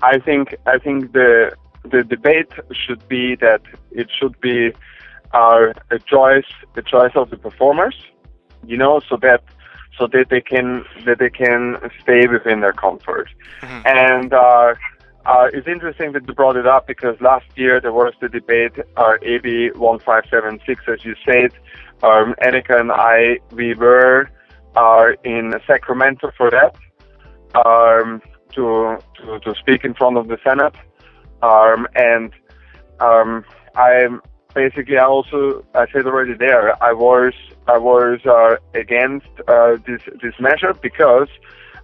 I 0.03 0.19
think 0.19 0.55
I 0.67 0.79
think 0.79 1.13
the 1.13 1.57
the 1.85 2.05
debate 2.05 2.53
should 2.73 3.07
be 3.09 3.35
that 3.37 3.63
it 3.91 4.09
should 4.19 4.41
be 4.41 4.73
uh, 5.33 5.73
a 5.91 5.99
choice 5.99 6.51
a 6.77 6.83
choice 6.83 7.13
of 7.17 7.31
the 7.31 7.37
performers, 7.37 7.97
you 8.65 8.77
know, 8.77 9.01
so 9.09 9.17
that 9.17 9.43
so 9.99 10.07
that 10.09 10.27
they 10.31 10.41
can 10.41 10.85
that 11.05 11.19
they 11.19 11.31
can 11.31 11.77
stay 12.03 12.27
within 12.27 12.61
their 12.61 12.73
comfort. 12.73 13.29
And 13.87 14.33
uh, 14.33 14.75
uh, 15.25 15.49
it's 15.53 15.69
interesting 15.69 16.13
that 16.13 16.27
you 16.27 16.35
brought 16.35 16.57
it 16.57 16.67
up 16.67 16.87
because 16.87 17.21
last 17.21 17.47
year 17.57 17.81
there 17.81 17.93
was 17.93 18.13
the 18.21 18.29
debate, 18.29 18.73
uh, 18.97 19.15
AB 19.23 19.71
1576, 19.73 20.83
as 20.89 21.05
you 21.05 21.15
said. 21.25 21.53
Um, 22.03 22.35
Anikka 22.43 22.81
and 22.81 22.91
I, 22.91 23.39
we 23.53 23.75
were 23.75 24.29
uh, 24.75 25.09
in 25.23 25.55
Sacramento 25.67 26.33
for 26.37 26.51
that 26.51 26.75
um, 27.55 28.21
to, 28.55 28.99
to 29.19 29.39
to 29.41 29.55
speak 29.55 29.85
in 29.85 29.95
front 29.95 30.17
of 30.17 30.29
the 30.29 30.39
Senate, 30.43 30.75
um, 31.43 31.87
and 31.95 32.33
um, 33.01 33.45
I 33.77 34.09
basically 34.55 34.99
I 34.99 35.05
also 35.05 35.65
I 35.75 35.87
said 35.93 36.07
already 36.07 36.35
there 36.35 36.83
I 36.83 36.93
was 36.93 37.35
I 37.67 37.79
was 37.79 38.21
uh, 38.27 38.57
against 38.79 39.29
uh, 39.49 39.77
this 39.87 40.03
this 40.23 40.35
measure 40.41 40.75
because 40.75 41.29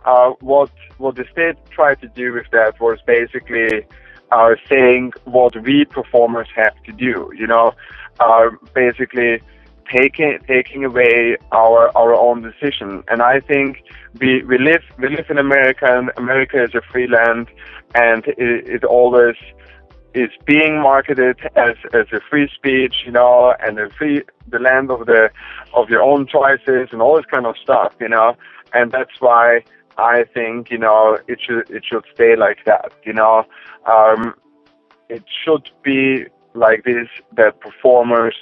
uh, 0.04 0.30
what 0.40 0.70
what 0.98 1.16
the 1.16 1.24
state 1.32 1.56
tried 1.70 2.00
to 2.00 2.08
do 2.08 2.32
with 2.32 2.46
that 2.52 2.80
was 2.80 2.98
basically 3.06 3.84
uh, 4.30 4.54
saying 4.68 5.12
what 5.24 5.56
we 5.62 5.84
performers 5.84 6.48
have 6.54 6.74
to 6.84 6.92
do. 6.92 7.30
You 7.36 7.46
know, 7.46 7.72
uh, 8.20 8.50
basically 8.74 9.40
taking 9.90 10.38
taking 10.46 10.84
away 10.84 11.36
our 11.52 11.96
our 11.96 12.14
own 12.14 12.42
decision. 12.42 13.02
And 13.08 13.22
I 13.22 13.40
think 13.40 13.82
we 14.20 14.42
we 14.42 14.58
live 14.58 14.82
we 14.98 15.08
live 15.08 15.30
in 15.30 15.38
America, 15.38 15.86
and 15.88 16.10
America 16.16 16.62
is 16.62 16.74
a 16.74 16.82
free 16.92 17.06
land, 17.06 17.48
and 17.94 18.26
it, 18.26 18.68
it 18.68 18.84
always 18.84 19.36
is 20.14 20.30
being 20.46 20.80
marketed 20.80 21.38
as 21.56 21.76
as 21.92 22.06
a 22.12 22.20
free 22.28 22.48
speech, 22.54 22.96
you 23.04 23.12
know, 23.12 23.54
and 23.60 23.78
a 23.78 23.90
free 23.90 24.22
the 24.48 24.58
land 24.58 24.90
of 24.90 25.06
the 25.06 25.30
of 25.74 25.88
your 25.90 26.02
own 26.02 26.26
choices 26.26 26.88
and 26.92 27.02
all 27.02 27.16
this 27.16 27.26
kind 27.30 27.46
of 27.46 27.56
stuff, 27.62 27.92
you 28.00 28.08
know. 28.08 28.36
And 28.72 28.92
that's 28.92 29.20
why 29.20 29.64
I 29.96 30.24
think 30.24 30.70
you 30.70 30.78
know 30.78 31.18
it 31.26 31.40
should 31.40 31.68
it 31.70 31.84
should 31.84 32.04
stay 32.14 32.36
like 32.36 32.64
that, 32.64 32.92
you 33.04 33.12
know. 33.12 33.44
Um, 33.86 34.34
it 35.08 35.24
should 35.44 35.70
be 35.82 36.26
like 36.54 36.84
this 36.84 37.08
that 37.36 37.60
performers 37.60 38.36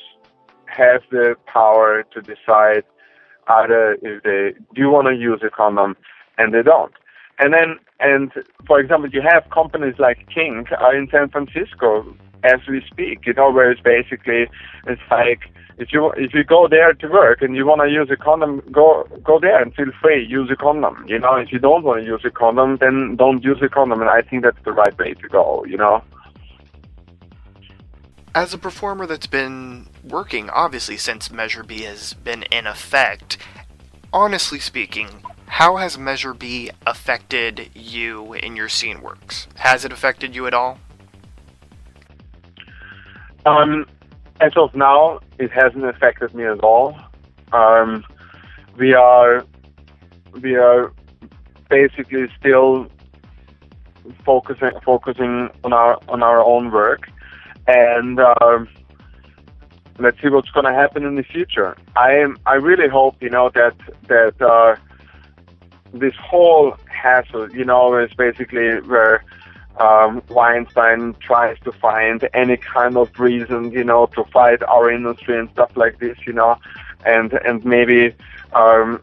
have 0.67 1.03
the 1.11 1.37
power 1.47 2.05
to 2.13 2.21
decide 2.21 2.85
either 3.49 3.97
if 4.03 4.23
they 4.23 4.55
do 4.75 4.91
want 4.91 5.07
to 5.07 5.15
use 5.15 5.41
a 5.45 5.51
condom 5.51 5.97
and 6.39 6.53
they 6.53 6.63
don't. 6.63 6.93
And 7.39 7.53
then, 7.53 7.79
and 8.01 8.33
for 8.67 8.81
example, 8.81 9.11
you 9.11 9.23
have 9.23 9.49
companies 9.51 9.97
like 9.99 10.27
Kink 10.33 10.69
uh, 10.73 10.91
in 10.91 11.09
San 11.11 11.29
Francisco 11.29 12.17
as 12.45 12.61
we 12.69 12.83
speak, 12.91 13.27
you 13.27 13.35
know, 13.35 13.51
where 13.51 13.71
it's 13.71 13.81
basically, 13.81 14.49
it's 14.87 15.03
like, 15.11 15.41
if 15.79 15.93
you 15.93 16.11
if 16.13 16.33
you 16.33 16.43
go 16.43 16.67
there 16.69 16.95
to 16.95 17.09
work 17.09 17.43
and 17.43 17.55
you 17.55 17.67
want 17.67 17.83
to 17.83 17.91
use 17.91 18.09
a 18.11 18.17
condom, 18.17 18.63
go 18.73 19.07
go 19.23 19.39
there 19.39 19.61
and 19.61 19.75
feel 19.75 19.91
free, 20.01 20.25
use 20.25 20.51
a 20.51 20.57
condom. 20.57 21.05
You 21.07 21.19
know, 21.19 21.37
if 21.37 21.53
you 21.53 21.59
don't 21.59 21.85
want 21.85 22.01
to 22.01 22.07
use 22.07 22.23
a 22.25 22.31
condom, 22.31 22.79
then 22.81 23.17
don't 23.17 23.45
use 23.45 23.59
a 23.63 23.69
condom. 23.69 24.01
And 24.01 24.09
I 24.09 24.23
think 24.23 24.43
that's 24.43 24.63
the 24.65 24.73
right 24.73 24.97
way 24.99 25.13
to 25.15 25.29
go. 25.29 25.65
You 25.67 25.77
know. 25.77 26.03
As 28.35 28.55
a 28.55 28.59
performer 28.59 29.07
that's 29.07 29.27
been 29.27 29.87
working, 30.03 30.51
obviously, 30.51 30.97
since 30.97 31.31
Measure 31.31 31.63
B 31.63 31.83
has 31.83 32.15
been 32.15 32.43
in 32.45 32.67
effect, 32.67 33.39
honestly 34.13 34.59
speaking, 34.59 35.09
how 35.47 35.77
has 35.77 35.97
Measure 35.97 36.35
B 36.35 36.71
affected 36.87 37.71
you 37.75 38.35
in 38.35 38.57
your 38.57 38.69
scene 38.69 39.01
works? 39.01 39.47
Has 39.57 39.85
it 39.85 39.93
affected 39.93 40.35
you 40.35 40.47
at 40.47 40.55
all? 40.55 40.79
Um, 43.47 43.87
as 44.41 44.53
of 44.57 44.75
now, 44.75 45.21
it 45.39 45.51
hasn't 45.53 45.85
affected 45.85 46.35
me 46.35 46.45
at 46.45 46.61
all. 46.61 46.99
Um, 47.53 48.05
we 48.77 48.93
are 48.93 49.45
we 50.43 50.57
are 50.57 50.93
basically 51.71 52.27
still 52.39 52.89
focusing 54.25 54.71
focusing 54.85 55.49
on 55.65 55.73
our 55.73 55.99
on 56.09 56.23
our 56.23 56.45
own 56.45 56.71
work, 56.71 57.09
and 57.67 58.21
um, 58.21 58.69
let's 59.99 60.21
see 60.21 60.29
what's 60.29 60.51
going 60.51 60.67
to 60.67 60.73
happen 60.73 61.05
in 61.05 61.15
the 61.15 61.23
future. 61.23 61.77
I 61.95 62.13
am 62.15 62.37
I 62.47 62.55
really 62.55 62.89
hope 62.89 63.23
you 63.23 63.31
know 63.31 63.51
that 63.55 63.75
that 64.09 64.43
uh, 64.43 64.77
this 66.01 66.15
whole 66.17 66.77
hassle, 66.87 67.51
you 67.51 67.65
know, 67.65 67.97
is 67.99 68.13
basically 68.15 68.81
where 68.81 69.25
um, 69.79 70.23
Weinstein 70.29 71.15
tries 71.21 71.59
to 71.61 71.73
find 71.73 72.29
any 72.33 72.57
kind 72.57 72.97
of 72.97 73.19
reason, 73.19 73.73
you 73.73 73.85
know, 73.85 74.07
to 74.15 74.25
fight 74.25 74.63
our 74.63 74.91
industry 74.91 75.39
and 75.39 75.51
stuff 75.51 75.77
like 75.77 75.99
this, 75.99 76.19
you 76.27 76.33
know, 76.33 76.57
and 77.05 77.33
and 77.45 77.65
maybe 77.65 78.15
um, 78.53 79.01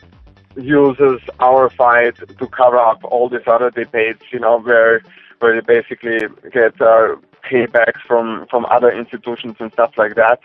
uses 0.56 1.22
our 1.40 1.70
fight 1.70 2.16
to 2.16 2.48
cover 2.48 2.78
up 2.78 3.04
all 3.04 3.30
these 3.30 3.48
other 3.48 3.70
debates, 3.70 4.24
you 4.32 4.40
know, 4.40 4.60
where 4.60 5.02
where 5.40 5.54
they 5.54 5.62
basically 5.62 6.20
get 6.52 6.80
uh, 6.82 7.16
paybacks 7.44 8.02
from 8.08 8.48
from 8.50 8.66
other 8.66 8.92
institutions 8.92 9.56
and 9.60 9.72
stuff 9.74 9.92
like 9.98 10.16
that 10.16 10.40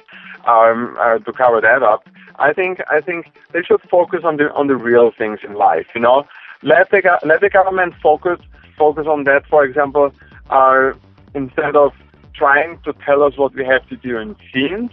um, 0.46 0.96
uh, 1.00 1.18
to 1.18 1.32
cover 1.32 1.60
that 1.60 1.82
up. 1.82 2.06
I 2.38 2.52
think 2.52 2.80
I 2.88 3.00
think 3.00 3.32
they 3.52 3.62
should 3.62 3.80
focus 3.82 4.20
on 4.24 4.36
the 4.36 4.52
on 4.52 4.66
the 4.68 4.76
real 4.76 5.10
things 5.10 5.40
in 5.42 5.54
life, 5.54 5.86
you 5.94 6.00
know. 6.00 6.26
Let 6.62 6.90
the 6.90 7.18
let 7.24 7.40
the 7.40 7.50
government 7.50 7.94
focus 8.02 8.40
focus 8.76 9.06
on 9.06 9.24
that. 9.24 9.46
For 9.46 9.64
example, 9.64 10.12
uh, 10.50 10.92
instead 11.34 11.76
of 11.76 11.92
trying 12.34 12.78
to 12.84 12.92
tell 13.04 13.22
us 13.22 13.36
what 13.36 13.54
we 13.54 13.64
have 13.64 13.86
to 13.88 13.96
do 13.96 14.18
in 14.18 14.36
scenes, 14.52 14.90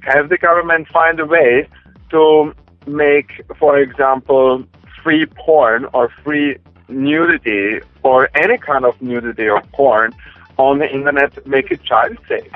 have 0.00 0.28
the 0.28 0.38
government 0.38 0.88
find 0.88 1.20
a 1.20 1.26
way 1.26 1.68
to 2.10 2.52
make, 2.86 3.42
for 3.58 3.78
example, 3.78 4.64
free 5.02 5.26
porn 5.26 5.86
or 5.94 6.08
free 6.24 6.56
nudity 6.88 7.80
or 8.02 8.28
any 8.34 8.58
kind 8.58 8.84
of 8.84 9.00
nudity 9.00 9.48
or 9.48 9.62
porn 9.72 10.12
on 10.58 10.78
the 10.78 10.92
internet 10.92 11.46
make 11.46 11.70
it 11.70 11.82
child 11.82 12.18
safe. 12.28 12.52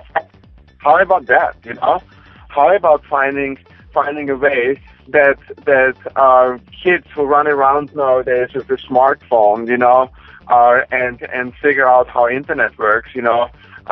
How 0.79 1.01
about 1.01 1.27
that? 1.27 1.57
You 1.65 1.75
know, 1.75 2.03
how 2.49 2.75
about 2.75 3.05
finding 3.07 3.59
finding 3.97 4.29
a 4.37 4.37
way 4.37 4.79
that 5.17 5.39
that 5.65 5.97
uh, 6.25 6.59
kids 6.83 7.07
who 7.15 7.23
run 7.37 7.47
around 7.55 7.87
nowadays 7.95 8.51
with 8.55 8.69
a 8.77 8.81
smartphone, 8.89 9.61
you 9.73 9.81
know, 9.85 10.01
uh, 10.57 10.81
and 11.03 11.17
and 11.39 11.47
figure 11.65 11.89
out 11.95 12.07
how 12.15 12.29
internet 12.29 12.73
works, 12.87 13.11
you 13.15 13.23
know, 13.29 13.43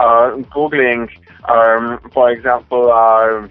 uh, 0.02 0.26
googling, 0.54 1.02
um, 1.54 1.84
for 2.12 2.30
example, 2.30 2.82
uh, 2.92 3.48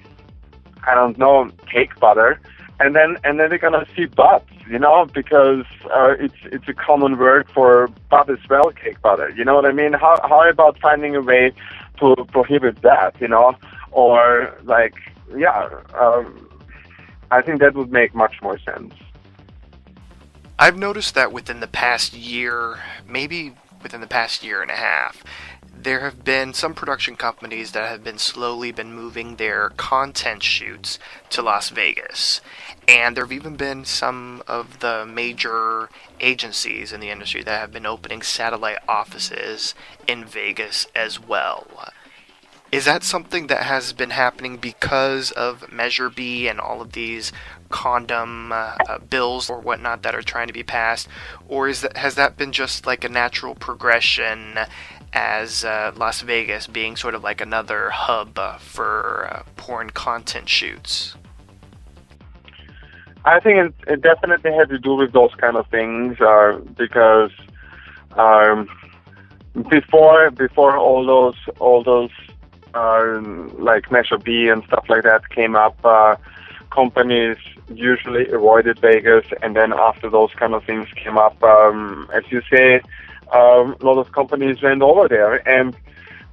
I 0.90 0.94
don't 1.00 1.18
know, 1.18 1.50
cake 1.74 1.94
butter, 2.00 2.32
and 2.80 2.96
then 2.98 3.18
and 3.24 3.40
then 3.40 3.50
they're 3.50 3.66
gonna 3.68 3.88
see 3.96 4.06
butts, 4.06 4.52
you 4.70 4.80
know, 4.86 4.98
because 5.20 5.66
uh, 5.98 6.14
it's 6.26 6.42
it's 6.56 6.68
a 6.68 6.78
common 6.88 7.18
word 7.18 7.50
for 7.56 7.90
butt 8.12 8.30
as 8.30 8.44
well, 8.48 8.70
cake 8.84 9.02
butter. 9.02 9.30
You 9.38 9.44
know 9.48 9.56
what 9.56 9.66
I 9.66 9.72
mean? 9.82 9.94
How 9.94 10.20
how 10.32 10.48
about 10.48 10.78
finding 10.88 11.16
a 11.16 11.22
way 11.22 11.46
to 12.00 12.08
prohibit 12.36 12.76
that, 12.84 13.12
you 13.20 13.30
know, 13.36 13.56
or 13.92 14.56
like 14.76 14.96
yeah, 15.36 15.70
um, 16.00 16.50
I 17.32 17.42
think 17.42 17.60
that 17.62 17.74
would 17.74 17.92
make 17.92 18.14
much 18.14 18.42
more 18.42 18.60
sense. 18.60 18.94
I've 20.60 20.78
noticed 20.78 21.16
that 21.16 21.32
within 21.32 21.60
the 21.60 21.68
past 21.68 22.14
year, 22.14 22.80
maybe 23.08 23.54
within 23.82 24.02
the 24.02 24.08
past 24.08 24.44
year 24.44 24.62
and 24.62 24.72
a 24.72 24.76
half, 24.76 25.24
there 25.76 26.00
have 26.02 26.24
been 26.24 26.54
some 26.54 26.74
production 26.74 27.16
companies 27.16 27.72
that 27.72 27.90
have 27.90 28.04
been 28.04 28.18
slowly 28.18 28.72
been 28.72 28.94
moving 28.94 29.36
their 29.36 29.70
content 29.72 30.42
shoots 30.42 30.98
to 31.30 31.42
Las 31.42 31.70
Vegas. 31.70 32.40
And 32.88 33.18
there 33.18 33.26
have 33.26 33.32
even 33.32 33.56
been 33.56 33.84
some 33.84 34.44
of 34.48 34.80
the 34.80 35.06
major 35.06 35.90
agencies 36.20 36.94
in 36.94 37.02
the 37.02 37.10
industry 37.10 37.44
that 37.44 37.60
have 37.60 37.74
been 37.74 37.86
opening 37.86 38.22
satellite 38.22 38.80
offices 38.88 39.76
in 40.08 40.24
Vegas 40.24 40.88
as 40.96 41.20
well. 41.20 41.68
Is 42.74 42.86
that 42.86 43.04
something 43.04 43.46
that 43.48 43.62
has 43.62 43.94
been 43.94 44.10
happening 44.10 44.58
because 44.58 45.30
of 45.30 45.72
Measure 45.72 46.10
B 46.10 46.48
and 46.48 46.60
all 46.60 46.82
of 46.82 46.94
these 46.94 47.32
condom 47.70 48.52
uh, 48.52 48.76
uh, 48.90 48.98
bills 48.98 49.48
or 49.48 49.60
whatnot 49.60 50.02
that 50.02 50.16
are 50.16 50.24
trying 50.24 50.48
to 50.48 50.54
be 50.54 50.64
passed, 50.64 51.08
or 51.48 51.68
is 51.68 51.82
that 51.82 51.98
has 51.98 52.16
that 52.16 52.36
been 52.36 52.52
just 52.52 52.88
like 52.88 53.04
a 53.04 53.10
natural 53.10 53.54
progression 53.54 54.58
as 55.14 55.64
uh, 55.64 55.92
Las 55.96 56.22
Vegas 56.22 56.66
being 56.66 56.96
sort 56.96 57.14
of 57.14 57.24
like 57.24 57.42
another 57.42 57.92
hub 57.92 58.40
uh, 58.40 58.58
for 58.58 59.28
uh, 59.30 59.44
porn 59.56 59.92
content 59.92 60.50
shoots? 60.50 61.16
I 63.24 63.40
think 63.40 63.60
it, 63.68 63.74
it 63.86 64.02
definitely 64.02 64.52
had 64.52 64.70
to 64.70 64.80
do 64.80 64.96
with 64.96 65.14
those 65.14 65.36
kind 65.36 65.58
of 65.58 65.68
things, 65.68 66.20
uh, 66.20 66.60
because 66.76 67.30
um, 68.14 68.68
before 69.70 70.32
before 70.32 70.76
all 70.76 71.06
those 71.06 71.38
all 71.60 71.84
those 71.84 72.10
uh, 72.74 73.22
like 73.58 73.92
Measure 73.92 74.18
B 74.18 74.48
and 74.48 74.64
stuff 74.66 74.86
like 74.90 75.04
that 75.04 75.30
came 75.30 75.56
up, 75.56 75.78
uh, 75.84 76.16
companies 76.72 77.38
usually 77.74 78.28
avoided 78.30 78.80
Vegas, 78.80 79.26
and 79.42 79.56
then 79.56 79.74
after 79.74 80.10
those 80.10 80.32
kind 80.34 80.54
of 80.54 80.64
things 80.66 80.88
came 80.96 81.18
up, 81.18 81.42
um, 81.44 82.10
as 82.14 82.24
you 82.30 82.42
say, 82.52 82.82
um, 83.32 83.76
a 83.80 83.86
lot 83.86 83.98
of 83.98 84.12
companies 84.12 84.62
went 84.62 84.82
over 84.82 85.08
there, 85.08 85.48
and 85.48 85.76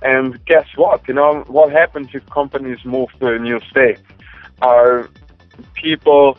and 0.03 0.42
guess 0.46 0.66
what? 0.76 1.07
You 1.09 1.14
know 1.14 1.44
what 1.46 1.72
happens 1.72 2.09
if 2.14 2.24
companies 2.26 2.85
move 2.85 3.09
to 3.20 3.35
a 3.35 3.38
new 3.38 3.61
state? 3.70 3.98
Are 4.62 5.09
people 5.74 6.38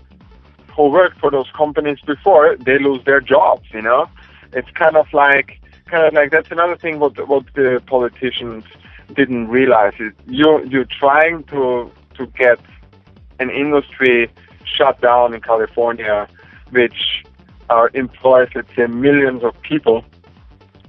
who 0.75 0.89
worked 0.89 1.19
for 1.19 1.29
those 1.29 1.49
companies 1.55 1.99
before 2.05 2.57
they 2.57 2.79
lose 2.79 3.03
their 3.05 3.21
jobs? 3.21 3.67
You 3.71 3.81
know, 3.81 4.09
it's 4.53 4.69
kind 4.71 4.95
of 4.97 5.07
like 5.13 5.59
kind 5.85 6.05
of 6.05 6.13
like 6.13 6.31
that's 6.31 6.51
another 6.51 6.75
thing 6.75 6.99
what 6.99 7.27
what 7.27 7.45
the 7.53 7.81
politicians 7.85 8.65
didn't 9.15 9.47
realize 9.47 9.93
is 9.99 10.13
You're 10.27 10.65
you're 10.65 10.85
trying 10.99 11.43
to 11.45 11.91
to 12.15 12.25
get 12.27 12.59
an 13.39 13.49
industry 13.49 14.29
shut 14.65 15.01
down 15.01 15.33
in 15.33 15.41
California, 15.41 16.27
which 16.71 17.23
uh, 17.69 17.87
employs 17.93 18.49
let's 18.55 18.73
say 18.75 18.87
millions 18.87 19.43
of 19.43 19.59
people. 19.61 20.03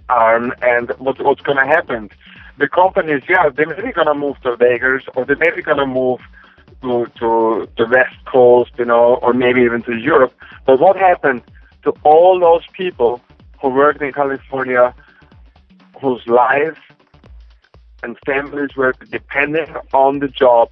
Um, 0.08 0.52
and 0.60 0.90
what, 0.98 1.22
what's 1.24 1.40
going 1.40 1.56
to 1.56 1.64
happen? 1.64 2.10
The 2.58 2.68
companies, 2.68 3.22
yeah, 3.28 3.48
they're 3.48 3.66
maybe 3.66 3.92
going 3.92 4.08
to 4.08 4.14
move 4.14 4.38
to 4.42 4.56
Vegas, 4.56 5.04
or 5.14 5.24
they're 5.24 5.36
maybe 5.36 5.62
going 5.62 5.78
to 5.78 5.86
move 5.86 6.20
to 6.82 7.06
to 7.18 7.68
the 7.78 7.86
West 7.86 8.16
Coast, 8.26 8.72
you 8.78 8.84
know, 8.84 9.16
or 9.22 9.32
maybe 9.32 9.62
even 9.62 9.82
to 9.82 9.96
Europe. 9.96 10.34
But 10.66 10.80
what 10.80 10.96
happened 10.96 11.42
to 11.84 11.92
all 12.04 12.38
those 12.38 12.64
people 12.72 13.20
who 13.60 13.68
worked 13.68 14.02
in 14.02 14.12
California, 14.12 14.94
whose 16.00 16.22
lives 16.26 16.78
and 18.02 18.16
families 18.26 18.76
were 18.76 18.94
depending 19.10 19.74
on 19.92 20.18
the 20.18 20.28
job, 20.28 20.70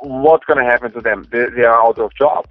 what's 0.00 0.44
going 0.44 0.58
to 0.58 0.70
happen 0.70 0.92
to 0.92 1.00
them? 1.00 1.26
They, 1.30 1.46
they 1.54 1.64
are 1.64 1.82
out 1.82 1.98
of 1.98 2.14
job. 2.14 2.46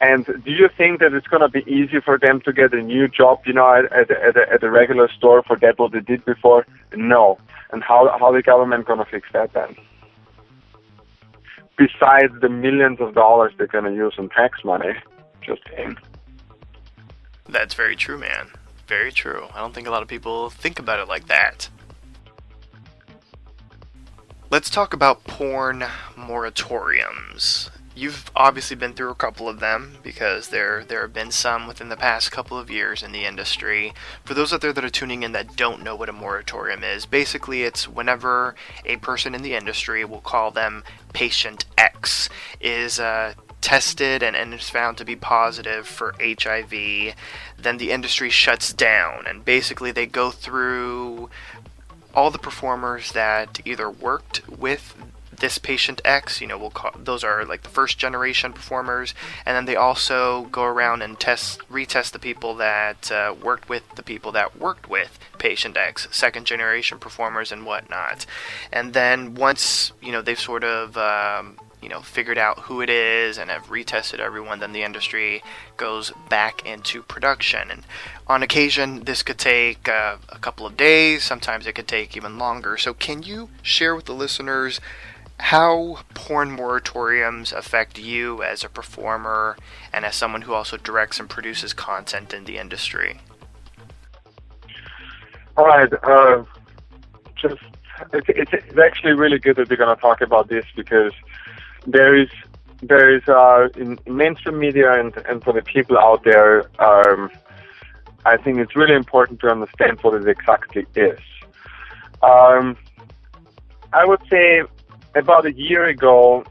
And 0.00 0.26
do 0.26 0.50
you 0.52 0.68
think 0.76 1.00
that 1.00 1.12
it's 1.12 1.26
going 1.26 1.42
to 1.42 1.48
be 1.48 1.68
easy 1.70 2.00
for 2.04 2.18
them 2.18 2.40
to 2.42 2.52
get 2.52 2.72
a 2.72 2.80
new 2.80 3.08
job, 3.08 3.40
you 3.46 3.52
know, 3.52 3.74
at, 3.74 3.92
at, 3.92 4.10
at, 4.10 4.36
a, 4.36 4.52
at 4.52 4.62
a 4.62 4.70
regular 4.70 5.08
store, 5.08 5.42
forget 5.42 5.78
what 5.78 5.90
they 5.92 6.00
did 6.00 6.24
before? 6.24 6.66
No. 6.94 7.38
And 7.72 7.82
how 7.82 8.16
how 8.18 8.32
the 8.32 8.42
government 8.42 8.86
going 8.86 9.00
to 9.00 9.04
fix 9.04 9.28
that 9.32 9.52
then? 9.52 9.76
Besides 11.76 12.32
the 12.40 12.48
millions 12.48 13.00
of 13.00 13.14
dollars 13.14 13.52
they're 13.58 13.66
going 13.66 13.84
to 13.84 13.94
use 13.94 14.14
in 14.18 14.28
tax 14.28 14.64
money, 14.64 14.94
just 15.42 15.62
saying. 15.68 15.96
That's 17.48 17.74
very 17.74 17.96
true, 17.96 18.18
man. 18.18 18.48
Very 18.86 19.12
true. 19.12 19.46
I 19.52 19.58
don't 19.58 19.74
think 19.74 19.86
a 19.86 19.90
lot 19.90 20.02
of 20.02 20.08
people 20.08 20.50
think 20.50 20.78
about 20.78 21.00
it 21.00 21.08
like 21.08 21.26
that. 21.26 21.68
Let's 24.50 24.70
talk 24.70 24.94
about 24.94 25.24
porn 25.24 25.84
moratoriums. 26.16 27.68
You've 27.94 28.30
obviously 28.34 28.76
been 28.76 28.94
through 28.94 29.10
a 29.10 29.14
couple 29.14 29.46
of 29.46 29.60
them 29.60 29.98
because 30.02 30.48
there 30.48 30.84
there 30.84 31.02
have 31.02 31.12
been 31.12 31.30
some 31.30 31.66
within 31.66 31.90
the 31.90 31.98
past 31.98 32.32
couple 32.32 32.58
of 32.58 32.70
years 32.70 33.02
in 33.02 33.12
the 33.12 33.26
industry. 33.26 33.92
For 34.24 34.32
those 34.32 34.50
out 34.54 34.62
there 34.62 34.72
that 34.72 34.84
are 34.84 34.88
tuning 34.88 35.22
in 35.22 35.32
that 35.32 35.54
don't 35.54 35.82
know 35.82 35.94
what 35.94 36.08
a 36.08 36.14
moratorium 36.14 36.82
is, 36.82 37.04
basically 37.04 37.64
it's 37.64 37.86
whenever 37.86 38.54
a 38.86 38.96
person 38.96 39.34
in 39.34 39.42
the 39.42 39.52
industry, 39.52 40.02
we'll 40.06 40.20
call 40.22 40.50
them 40.50 40.82
patient 41.12 41.66
X, 41.76 42.30
is 42.58 42.98
uh, 42.98 43.34
tested 43.60 44.22
and, 44.22 44.36
and 44.36 44.54
is 44.54 44.70
found 44.70 44.96
to 44.98 45.04
be 45.04 45.16
positive 45.16 45.86
for 45.86 46.14
HIV, 46.20 47.14
then 47.58 47.76
the 47.78 47.90
industry 47.90 48.30
shuts 48.30 48.72
down 48.72 49.26
and 49.26 49.44
basically 49.44 49.90
they 49.90 50.06
go 50.06 50.30
through 50.30 51.28
all 52.18 52.32
the 52.32 52.38
performers 52.38 53.12
that 53.12 53.60
either 53.64 53.88
worked 53.88 54.42
with 54.48 54.96
this 55.38 55.56
patient 55.56 56.00
X, 56.04 56.40
you 56.40 56.48
know, 56.48 56.58
we'll 56.58 56.70
call 56.70 56.90
those 56.98 57.22
are 57.22 57.44
like 57.44 57.62
the 57.62 57.68
first 57.68 57.96
generation 57.96 58.52
performers, 58.52 59.14
and 59.46 59.54
then 59.54 59.66
they 59.66 59.76
also 59.76 60.46
go 60.46 60.64
around 60.64 61.00
and 61.00 61.20
test, 61.20 61.60
retest 61.70 62.10
the 62.10 62.18
people 62.18 62.56
that 62.56 63.12
uh, 63.12 63.36
worked 63.40 63.68
with 63.68 63.84
the 63.94 64.02
people 64.02 64.32
that 64.32 64.58
worked 64.58 64.90
with 64.90 65.16
patient 65.38 65.76
X, 65.76 66.08
second 66.10 66.44
generation 66.44 66.98
performers 66.98 67.52
and 67.52 67.64
whatnot. 67.64 68.26
And 68.72 68.94
then 68.94 69.36
once 69.36 69.92
you 70.02 70.10
know 70.10 70.20
they've 70.20 70.40
sort 70.40 70.64
of 70.64 70.96
um, 70.96 71.56
you 71.82 71.88
know 71.88 72.00
figured 72.00 72.38
out 72.38 72.60
who 72.60 72.80
it 72.80 72.90
is 72.90 73.38
and 73.38 73.50
have 73.50 73.66
retested 73.66 74.18
everyone, 74.18 74.60
then 74.60 74.72
the 74.72 74.82
industry 74.82 75.42
goes 75.76 76.12
back 76.28 76.64
into 76.66 77.02
production. 77.02 77.70
And 77.70 77.84
on 78.26 78.42
occasion, 78.42 79.04
this 79.04 79.22
could 79.22 79.38
take 79.38 79.88
uh, 79.88 80.16
a 80.28 80.38
couple 80.38 80.66
of 80.66 80.76
days. 80.76 81.24
Sometimes 81.24 81.66
it 81.66 81.74
could 81.74 81.88
take 81.88 82.16
even 82.16 82.38
longer. 82.38 82.76
So, 82.76 82.94
can 82.94 83.22
you 83.22 83.50
share 83.62 83.94
with 83.94 84.06
the 84.06 84.14
listeners? 84.14 84.80
how 85.40 86.00
porn 86.14 86.56
moratoriums 86.56 87.52
affect 87.52 87.96
you 87.96 88.42
as 88.42 88.64
a 88.64 88.68
performer 88.68 89.56
and 89.92 90.04
as 90.04 90.16
someone 90.16 90.42
who 90.42 90.52
also 90.52 90.76
directs 90.76 91.20
and 91.20 91.30
produces 91.30 91.72
content 91.72 92.34
in 92.34 92.44
the 92.44 92.58
industry. 92.58 93.20
All 95.56 95.66
right. 95.66 95.92
Uh, 96.02 96.44
just 97.36 97.62
it's, 98.12 98.28
it's, 98.28 98.52
it's 98.52 98.78
actually 98.78 99.12
really 99.12 99.38
good 99.38 99.56
that 99.56 99.68
we're 99.68 99.76
going 99.76 99.94
to 99.94 100.00
talk 100.00 100.20
about 100.20 100.48
this 100.48 100.64
because 100.76 101.12
there 101.86 102.16
is 102.16 102.28
there 102.82 103.14
is 103.14 103.22
uh, 103.28 103.68
in 103.76 103.98
mainstream 104.06 104.58
media 104.58 104.92
and 104.98 105.16
and 105.28 105.42
for 105.42 105.52
the 105.52 105.62
people 105.62 105.98
out 105.98 106.24
there, 106.24 106.62
um, 106.80 107.30
I 108.24 108.36
think 108.36 108.58
it's 108.58 108.76
really 108.76 108.94
important 108.94 109.40
to 109.40 109.48
understand 109.48 109.98
what 110.02 110.14
it 110.14 110.28
exactly 110.28 110.86
is. 110.94 111.18
Um, 112.22 112.76
I 113.92 114.04
would 114.04 114.20
say 114.30 114.62
about 115.14 115.46
a 115.46 115.52
year 115.52 115.84
ago, 115.86 116.44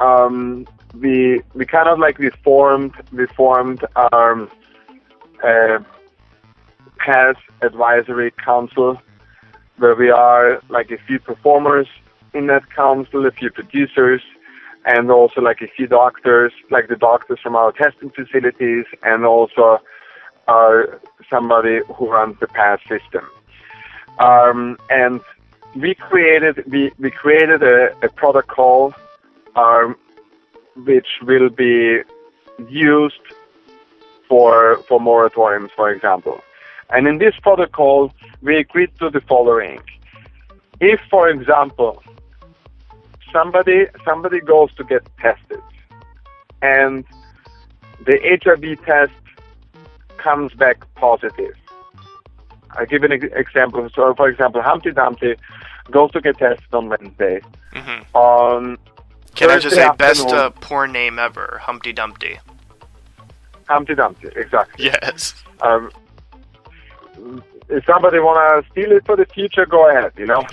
um, 0.00 0.66
we 0.94 1.42
we 1.54 1.66
kind 1.66 1.88
of 1.88 1.98
like 1.98 2.18
we 2.18 2.30
formed 2.42 2.94
we 3.12 3.26
formed 3.26 3.84
um, 4.12 4.50
a 5.44 5.84
PAS 6.98 7.36
advisory 7.62 8.32
council 8.32 9.00
where 9.76 9.94
we 9.94 10.10
are 10.10 10.60
like 10.68 10.90
a 10.90 10.98
few 11.06 11.20
performers 11.20 11.86
in 12.34 12.46
that 12.48 12.68
council, 12.74 13.26
a 13.26 13.30
few 13.30 13.50
producers, 13.50 14.22
and 14.88 15.10
also 15.10 15.42
like 15.42 15.60
a 15.60 15.68
few 15.76 15.86
doctors, 15.86 16.52
like 16.70 16.88
the 16.88 16.96
doctors 16.96 17.38
from 17.42 17.54
our 17.54 17.72
testing 17.72 18.10
facilities, 18.10 18.86
and 19.02 19.26
also 19.26 19.78
uh, 20.48 20.82
somebody 21.28 21.80
who 21.94 22.10
runs 22.10 22.36
the 22.40 22.46
PAS 22.46 22.80
system. 22.88 23.24
Um, 24.18 24.78
and 24.88 25.20
we 25.76 25.94
created 25.94 26.64
we, 26.72 26.90
we 26.98 27.10
created 27.10 27.62
a, 27.62 27.94
a 28.02 28.08
protocol 28.08 28.94
um, 29.56 29.94
which 30.74 31.08
will 31.22 31.50
be 31.50 32.00
used 32.68 33.26
for 34.26 34.78
for 34.88 34.98
moratoriums, 34.98 35.70
for 35.72 35.90
example. 35.90 36.40
And 36.90 37.06
in 37.06 37.18
this 37.18 37.34
protocol, 37.42 38.10
we 38.40 38.56
agreed 38.56 38.92
to 39.00 39.10
the 39.10 39.20
following: 39.20 39.80
if, 40.80 40.98
for 41.10 41.28
example, 41.28 42.02
somebody 43.32 43.86
somebody 44.04 44.40
goes 44.40 44.72
to 44.74 44.84
get 44.84 45.06
tested, 45.18 45.60
and 46.62 47.04
the 48.04 48.18
HIV 48.42 48.84
test 48.84 49.12
comes 50.16 50.52
back 50.54 50.82
positive. 50.94 51.54
I'll 52.72 52.86
give 52.86 53.02
an 53.02 53.12
example. 53.12 53.88
So, 53.94 54.14
for 54.14 54.28
example, 54.28 54.62
Humpty 54.62 54.92
Dumpty 54.92 55.36
goes 55.90 56.10
to 56.12 56.20
get 56.20 56.38
tested 56.38 56.66
on 56.72 56.88
Wednesday. 56.88 57.40
hmm 57.72 58.02
On 58.14 58.78
Can 59.34 59.50
I 59.50 59.58
just 59.58 59.74
say, 59.74 59.88
best 59.96 60.28
uh, 60.28 60.50
porn 60.50 60.92
name 60.92 61.18
ever, 61.18 61.58
Humpty 61.62 61.92
Dumpty. 61.92 62.38
Humpty 63.68 63.94
Dumpty, 63.94 64.28
exactly. 64.36 64.86
Yes. 64.86 65.34
Um, 65.62 65.90
if 67.68 67.84
somebody 67.84 68.18
wanna 68.18 68.62
steal 68.70 68.92
it 68.92 69.04
for 69.04 69.16
the 69.16 69.26
future, 69.26 69.66
go 69.66 69.90
ahead. 69.90 70.12
You 70.16 70.26
know. 70.26 70.44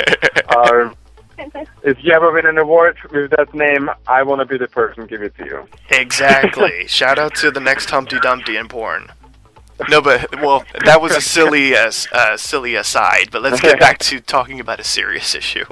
uh, 0.49 0.93
if 1.83 1.97
you 2.03 2.13
ever 2.13 2.31
win 2.31 2.45
an 2.45 2.57
award 2.57 2.97
with 3.11 3.31
that 3.31 3.53
name, 3.53 3.89
I 4.07 4.23
wanna 4.23 4.45
be 4.45 4.57
the 4.57 4.67
person 4.67 5.03
to 5.03 5.07
give 5.07 5.21
it 5.21 5.35
to 5.37 5.45
you. 5.45 5.67
Exactly. 5.89 6.87
Shout 6.87 7.19
out 7.19 7.35
to 7.35 7.51
the 7.51 7.59
next 7.59 7.89
Humpty 7.89 8.19
Dumpty 8.19 8.57
in 8.57 8.67
porn. 8.67 9.11
No, 9.89 10.01
but 10.01 10.41
well, 10.41 10.63
that 10.85 11.01
was 11.01 11.15
a 11.15 11.21
silly, 11.21 11.75
uh, 11.75 11.91
uh, 12.13 12.37
silly 12.37 12.75
aside. 12.75 13.29
But 13.31 13.41
let's 13.41 13.59
get 13.59 13.79
back 13.79 13.97
to 13.99 14.21
talking 14.21 14.59
about 14.59 14.79
a 14.79 14.85
serious 14.85 15.35
issue. 15.35 15.65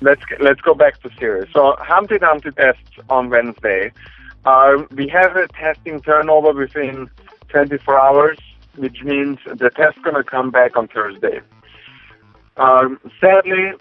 let's 0.00 0.22
let's 0.40 0.60
go 0.62 0.74
back 0.74 1.00
to 1.02 1.10
serious. 1.18 1.50
So 1.52 1.76
Humpty 1.78 2.18
Dumpty 2.18 2.50
tests 2.52 2.98
on 3.10 3.28
Wednesday. 3.28 3.92
Uh, 4.46 4.84
we 4.92 5.06
have 5.08 5.36
a 5.36 5.46
testing 5.48 6.00
turnover 6.00 6.54
within 6.54 7.10
24 7.48 8.00
hours, 8.00 8.38
which 8.76 9.02
means 9.02 9.38
the 9.44 9.68
test's 9.68 10.00
gonna 10.02 10.24
come 10.24 10.50
back 10.50 10.76
on 10.76 10.88
Thursday. 10.88 11.40
Um, 12.56 12.98
sadly, 13.20 13.72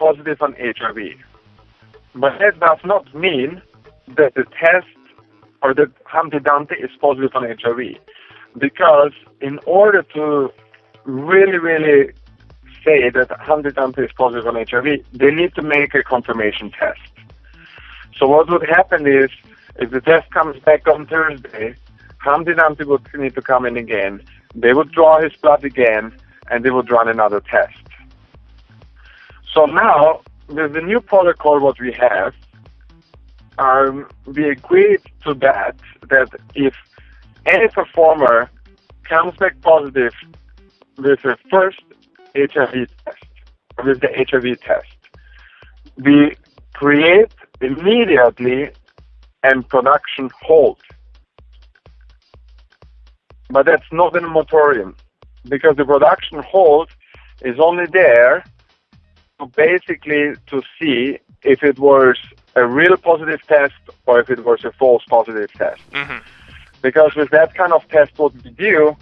positive 0.00 0.38
on 0.40 0.52
HIV, 0.58 1.00
but 2.14 2.32
that 2.40 2.58
does 2.58 2.82
not 2.84 3.04
mean 3.14 3.62
that 4.18 4.34
the 4.34 4.46
test 4.64 4.96
or 5.62 5.74
that 5.74 5.90
Humpty 6.06 6.40
Dumpty 6.40 6.76
is 6.86 6.90
positive 7.00 7.32
on 7.34 7.42
HIV, 7.44 7.80
because 8.58 9.12
in 9.40 9.60
order 9.66 10.02
to 10.14 10.50
really, 11.04 11.58
really 11.58 12.12
say 12.84 13.10
that 13.10 13.28
Humpty 13.40 13.70
Dumpty 13.70 14.02
is 14.08 14.12
positive 14.16 14.46
on 14.46 14.54
HIV, 14.56 14.88
they 15.12 15.30
need 15.30 15.54
to 15.54 15.62
make 15.62 15.94
a 15.94 16.02
confirmation 16.02 16.70
test. 16.70 17.00
So 18.16 18.26
what 18.26 18.50
would 18.50 18.66
happen 18.68 19.06
is, 19.06 19.30
if 19.76 19.90
the 19.90 20.00
test 20.00 20.30
comes 20.30 20.58
back 20.68 20.88
on 20.88 21.06
Thursday, 21.06 21.74
Humpty 22.18 22.54
Dumpty 22.54 22.84
would 22.84 23.06
need 23.14 23.34
to 23.34 23.42
come 23.42 23.64
in 23.66 23.76
again. 23.76 24.22
They 24.54 24.72
would 24.72 24.90
draw 24.92 25.20
his 25.20 25.34
blood 25.42 25.62
again, 25.64 26.04
and 26.50 26.64
they 26.64 26.70
would 26.70 26.90
run 26.90 27.08
another 27.08 27.40
test. 27.40 27.82
So 29.52 29.66
now, 29.66 30.20
with 30.48 30.74
the 30.74 30.80
new 30.80 31.00
protocol 31.00 31.60
what 31.60 31.80
we 31.80 31.92
have, 31.92 32.34
um, 33.58 34.08
we 34.26 34.48
agreed 34.48 35.00
to 35.24 35.34
that, 35.34 35.76
that 36.08 36.28
if 36.54 36.74
any 37.46 37.68
performer 37.68 38.50
comes 39.04 39.36
back 39.36 39.60
positive 39.60 40.12
with 40.96 41.20
the 41.22 41.36
first 41.50 41.82
HIV 42.36 42.88
test, 43.04 43.24
with 43.84 44.00
the 44.00 44.08
HIV 44.16 44.60
test, 44.60 44.86
we 45.96 46.36
create 46.74 47.32
immediately 47.60 48.70
a 49.42 49.62
production 49.62 50.30
hold. 50.42 50.78
But 53.48 53.66
that's 53.66 53.90
not 53.90 54.16
in 54.16 54.28
moratorium 54.28 54.94
because 55.48 55.74
the 55.76 55.84
production 55.84 56.40
hold 56.42 56.90
is 57.42 57.56
only 57.58 57.86
there 57.92 58.44
basically 59.46 60.34
to 60.46 60.62
see 60.78 61.18
if 61.42 61.62
it 61.62 61.78
was 61.78 62.16
a 62.56 62.66
real 62.66 62.96
positive 62.96 63.40
test 63.46 63.74
or 64.06 64.20
if 64.20 64.28
it 64.30 64.44
was 64.44 64.64
a 64.64 64.72
false 64.72 65.04
positive 65.08 65.52
test. 65.52 65.82
Hmm 65.92 66.18
because 66.82 67.14
with 67.14 67.30
that 67.30 67.54
kind 67.54 67.72
of 67.72 67.86
test, 67.88 68.18
what 68.18 68.32
we 68.42 68.50
do, 68.50 68.96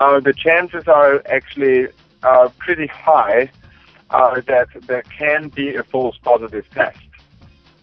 uh, 0.00 0.20
the 0.20 0.32
chances 0.32 0.86
are 0.88 1.22
actually 1.26 1.88
uh, 2.22 2.48
pretty 2.58 2.86
high 2.86 3.50
uh, 4.10 4.40
that 4.42 4.68
there 4.82 5.02
can 5.02 5.48
be 5.48 5.74
a 5.74 5.82
false 5.82 6.16
positive 6.18 6.68
test. 6.70 6.98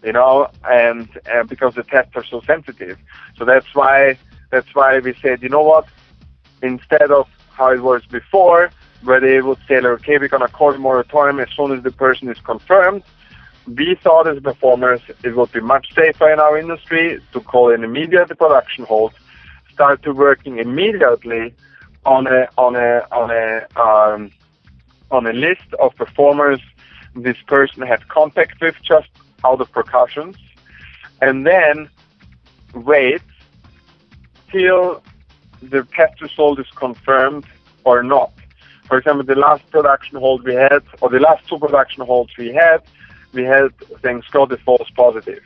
You 0.03 0.13
know, 0.13 0.49
and 0.63 1.09
uh, 1.29 1.43
because 1.43 1.75
the 1.75 1.83
tests 1.83 2.11
are 2.15 2.23
so 2.23 2.41
sensitive, 2.41 2.97
so 3.37 3.43
that's 3.43 3.75
why 3.75 4.17
that's 4.49 4.73
why 4.73 4.99
we 4.99 5.13
said, 5.15 5.43
you 5.43 5.49
know 5.49 5.61
what, 5.61 5.87
instead 6.61 7.11
of 7.11 7.27
how 7.51 7.71
it 7.71 7.81
was 7.81 8.05
before, 8.05 8.71
where 9.03 9.19
they 9.19 9.41
would 9.41 9.59
say, 9.67 9.75
okay, 9.75 10.17
we're 10.17 10.27
gonna 10.27 10.47
call 10.47 10.73
a 10.73 10.77
moratorium 10.77 11.39
as 11.39 11.49
soon 11.55 11.71
as 11.71 11.83
the 11.83 11.91
person 11.91 12.29
is 12.29 12.39
confirmed. 12.39 13.03
We 13.67 13.95
thought 14.03 14.27
as 14.27 14.41
performers 14.41 15.01
it 15.23 15.35
would 15.35 15.51
be 15.51 15.61
much 15.61 15.93
safer 15.93 16.31
in 16.31 16.39
our 16.39 16.57
industry 16.57 17.21
to 17.33 17.39
call 17.41 17.73
an 17.73 17.83
immediate 17.83 18.35
production 18.37 18.85
hold 18.85 19.13
start 19.71 20.03
to 20.03 20.11
working 20.11 20.57
immediately 20.57 21.53
on 22.05 22.27
a 22.27 22.49
on 22.57 22.75
a 22.75 23.05
on 23.11 23.31
a 23.31 23.79
um, 23.79 24.31
on 25.11 25.25
a 25.25 25.33
list 25.33 25.73
of 25.79 25.95
performers 25.95 26.59
this 27.15 27.37
person 27.47 27.81
had 27.83 28.07
contact 28.07 28.59
with 28.61 28.75
just 28.83 29.09
out 29.43 29.61
of 29.61 29.71
precautions, 29.71 30.35
and 31.21 31.45
then 31.45 31.89
wait 32.73 33.21
till 34.51 35.01
the 35.61 35.83
test 35.95 36.21
result 36.21 36.59
is 36.59 36.67
confirmed 36.75 37.45
or 37.83 38.03
not. 38.03 38.31
For 38.89 38.97
example, 38.97 39.23
the 39.23 39.39
last 39.39 39.69
production 39.69 40.17
hold 40.17 40.43
we 40.43 40.55
had, 40.55 40.83
or 40.99 41.09
the 41.09 41.19
last 41.19 41.47
two 41.47 41.59
production 41.59 42.03
holds 42.05 42.35
we 42.37 42.53
had, 42.53 42.81
we 43.33 43.43
had, 43.43 43.67
thanks 44.01 44.27
God, 44.29 44.51
a 44.51 44.57
false 44.57 44.89
positive. 44.95 45.43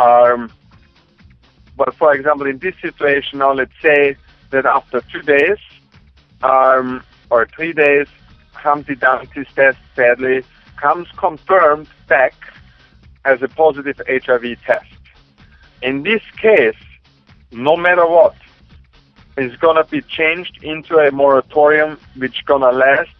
Um, 0.00 0.50
but 1.76 1.94
for 1.94 2.12
example, 2.12 2.46
in 2.46 2.58
this 2.58 2.74
situation 2.82 3.38
now, 3.38 3.52
let's 3.52 3.72
say 3.80 4.16
that 4.50 4.66
after 4.66 5.00
two 5.12 5.22
days 5.22 5.58
um, 6.42 7.02
or 7.30 7.46
three 7.46 7.72
days, 7.72 8.08
comes 8.54 8.86
Humpty 8.86 8.94
Dumpty's 8.96 9.46
test 9.54 9.78
sadly 9.94 10.42
comes 10.76 11.08
confirmed 11.16 11.88
back 12.08 12.34
as 13.24 13.40
a 13.42 13.48
positive 13.48 14.00
HIV 14.08 14.60
test. 14.66 14.86
In 15.82 16.02
this 16.02 16.22
case, 16.36 16.76
no 17.52 17.76
matter 17.76 18.06
what, 18.06 18.34
it's 19.36 19.56
gonna 19.56 19.84
be 19.84 20.00
changed 20.02 20.62
into 20.62 20.98
a 20.98 21.10
moratorium 21.10 21.98
which 22.16 22.44
gonna 22.44 22.70
last 22.70 23.10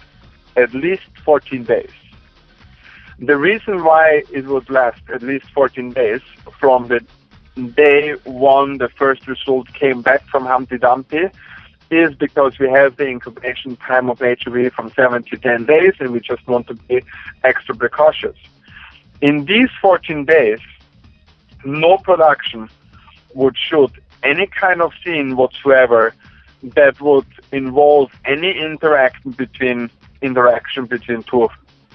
at 0.57 0.73
least 0.73 1.03
14 1.25 1.65
days. 1.65 1.91
The 3.19 3.37
reason 3.37 3.85
why 3.85 4.23
it 4.33 4.47
would 4.47 4.69
last 4.71 5.01
at 5.13 5.23
least 5.23 5.47
14 5.51 5.93
days 5.93 6.21
from 6.59 6.89
the 6.89 7.05
day 7.75 8.13
one 8.25 8.79
the 8.79 8.89
first 8.89 9.27
result 9.29 9.73
came 9.73 10.03
back 10.03 10.27
from 10.27 10.45
Humpty 10.45 10.79
Dumpty 10.79 11.29
is 11.91 12.15
because 12.15 12.59
we 12.59 12.69
have 12.69 12.97
the 12.97 13.07
incubation 13.07 13.77
time 13.77 14.11
of 14.11 14.19
HIV 14.19 14.73
from 14.73 14.91
7 14.91 15.23
to 15.25 15.37
10 15.37 15.67
days 15.67 15.93
and 16.01 16.11
we 16.11 16.21
just 16.21 16.47
want 16.49 16.67
to 16.69 16.75
be 16.75 17.03
extra 17.45 17.75
precautious. 17.75 18.37
In 19.21 19.45
these 19.45 19.69
14 19.81 20.25
days, 20.25 20.59
no 21.65 21.99
production 21.99 22.69
would 23.35 23.57
shoot 23.57 23.91
any 24.25 24.47
kind 24.47 24.83
of 24.83 24.93
scene 25.05 25.37
whatsoever 25.37 26.15
that 26.63 27.01
would 27.01 27.27
involve 27.53 28.11
any 28.25 28.59
interaction 28.59 29.33
between 29.33 29.91
interaction 30.23 30.87
between 30.87 31.23
two 31.23 31.49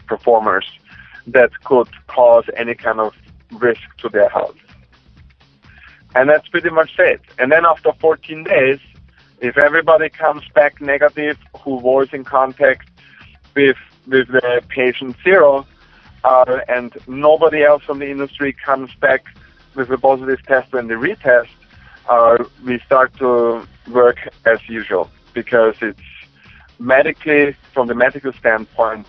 performers 0.07 0.65
that 1.27 1.51
could 1.63 1.89
cause 2.07 2.45
any 2.55 2.75
kind 2.75 2.99
of 2.99 3.15
risk 3.53 3.81
to 3.97 4.09
their 4.09 4.29
health. 4.29 4.57
And 6.15 6.29
that's 6.29 6.47
pretty 6.47 6.69
much 6.69 6.91
it. 6.99 7.21
And 7.37 7.51
then 7.51 7.65
after 7.65 7.91
14 7.93 8.43
days, 8.43 8.79
if 9.41 9.57
everybody 9.57 10.09
comes 10.09 10.43
back 10.53 10.81
negative 10.81 11.37
who 11.61 11.75
was 11.75 12.09
in 12.13 12.23
contact 12.23 12.89
with 13.55 13.77
with 14.07 14.27
the 14.27 14.63
patient 14.69 15.15
zero, 15.23 15.67
uh, 16.23 16.59
and 16.67 16.97
nobody 17.07 17.63
else 17.63 17.83
from 17.83 17.99
the 17.99 18.09
industry 18.09 18.53
comes 18.53 18.93
back 18.95 19.23
with 19.75 19.89
a 19.91 19.97
positive 19.97 20.41
test 20.43 20.73
when 20.73 20.87
they 20.87 20.95
retest, 20.95 21.49
uh, 22.09 22.43
we 22.65 22.79
start 22.79 23.13
to 23.17 23.65
work 23.91 24.17
as 24.45 24.59
usual 24.67 25.09
because 25.33 25.75
it's 25.81 25.99
medically, 26.79 27.55
from 27.73 27.87
the 27.87 27.95
medical 27.95 28.33
standpoint, 28.33 29.05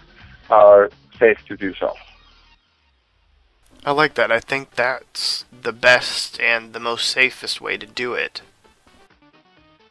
uh, 0.50 0.88
safe 1.18 1.38
to 1.46 1.56
do 1.56 1.74
so. 1.74 1.94
I 3.84 3.92
like 3.92 4.14
that. 4.14 4.30
I 4.30 4.40
think 4.40 4.72
that's 4.72 5.46
the 5.50 5.72
best 5.72 6.38
and 6.40 6.74
the 6.74 6.80
most 6.80 7.08
safest 7.08 7.60
way 7.60 7.78
to 7.78 7.86
do 7.86 8.12
it. 8.12 8.42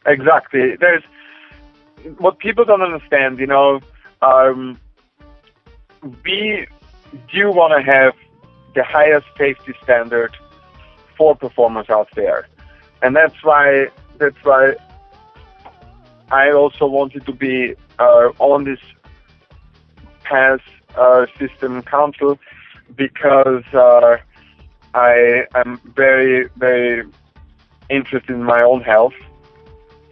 Exactly. 0.06 0.76
There's 0.76 1.02
what 2.18 2.38
people 2.38 2.64
don't 2.64 2.82
understand. 2.82 3.38
You 3.40 3.48
know, 3.48 3.80
um, 4.22 4.78
we 6.24 6.66
do 7.32 7.50
want 7.50 7.72
to 7.76 7.92
have 7.92 8.14
the 8.74 8.84
highest 8.84 9.26
safety 9.36 9.74
standard 9.82 10.36
for 11.18 11.34
performers 11.34 11.90
out 11.90 12.08
there, 12.14 12.48
and 13.02 13.16
that's 13.16 13.42
why 13.42 13.88
that's 14.18 14.36
why 14.42 14.74
I 16.30 16.52
also 16.52 16.86
wanted 16.86 17.26
to 17.26 17.32
be 17.32 17.74
uh, 17.98 18.30
on 18.38 18.64
this 18.64 18.80
PASS 20.24 20.60
uh, 20.96 21.26
system 21.38 21.82
council 21.82 22.38
because 22.94 23.64
uh, 23.72 24.18
I 24.94 25.44
am 25.54 25.80
very 25.94 26.48
very 26.56 27.04
interested 27.88 28.34
in 28.34 28.44
my 28.44 28.62
own 28.62 28.82
health 28.82 29.14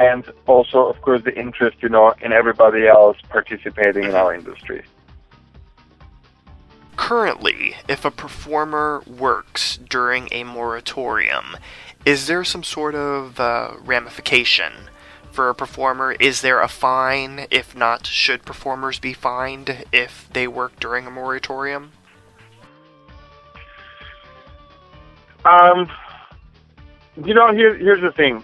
and 0.01 0.25
also 0.47 0.87
of 0.87 1.01
course 1.03 1.23
the 1.25 1.37
interest 1.39 1.77
you 1.81 1.89
know 1.89 2.15
in 2.21 2.33
everybody 2.33 2.87
else 2.87 3.17
participating 3.29 4.05
in 4.05 4.15
our 4.15 4.35
industry. 4.35 4.83
Currently, 6.99 7.77
if 7.89 8.05
a 8.05 8.11
performer 8.11 9.03
works 9.07 9.79
during 9.79 10.29
a 10.33 10.43
moratorium, 10.43 11.57
is 12.05 12.27
there 12.27 12.43
some 12.43 12.65
sort 12.65 12.97
of 12.97 13.39
uh, 13.39 13.75
ramification 13.83 14.73
for 15.31 15.49
a 15.49 15.55
performer? 15.55 16.13
Is 16.13 16.43
there 16.43 16.61
a 16.61 16.67
fine? 16.67 17.47
If 17.53 17.75
not, 17.75 18.05
should 18.05 18.45
performers 18.45 18.99
be 18.99 19.15
fined 19.15 19.87
if 19.93 20.29
they 20.33 20.49
work 20.49 20.79
during 20.81 21.07
a 21.07 21.11
moratorium? 21.11 21.93
Um, 25.45 25.89
you 27.25 27.33
know, 27.33 27.55
here, 27.55 27.77
here's 27.77 28.03
the 28.03 28.11
thing. 28.11 28.43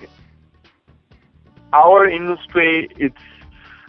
Our 1.73 2.09
industry, 2.09 2.89
it's 2.97 3.17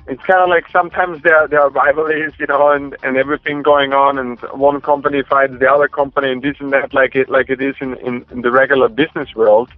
it's 0.08 0.22
kind 0.24 0.40
of 0.40 0.50
like 0.50 0.66
sometimes 0.72 1.22
there 1.24 1.48
there 1.48 1.62
are 1.62 1.70
rivalries, 1.70 2.34
you 2.40 2.46
know, 2.46 2.72
and 2.72 2.96
and 3.04 3.18
everything 3.18 3.64
going 3.64 3.94
on, 3.94 4.20
and 4.20 4.40
one 4.54 4.80
company 4.82 5.24
fights 5.24 5.58
the 5.60 5.72
other 5.72 5.88
company, 5.88 6.32
and 6.32 6.42
this 6.42 6.58
and 6.60 6.72
that, 6.74 6.94
like 6.94 7.16
it 7.16 7.30
like 7.30 7.50
it 7.50 7.62
is 7.62 7.76
in 7.82 7.96
in, 7.98 8.26
in 8.32 8.42
the 8.42 8.52
regular 8.52 8.88
business 8.88 9.34
world. 9.36 9.70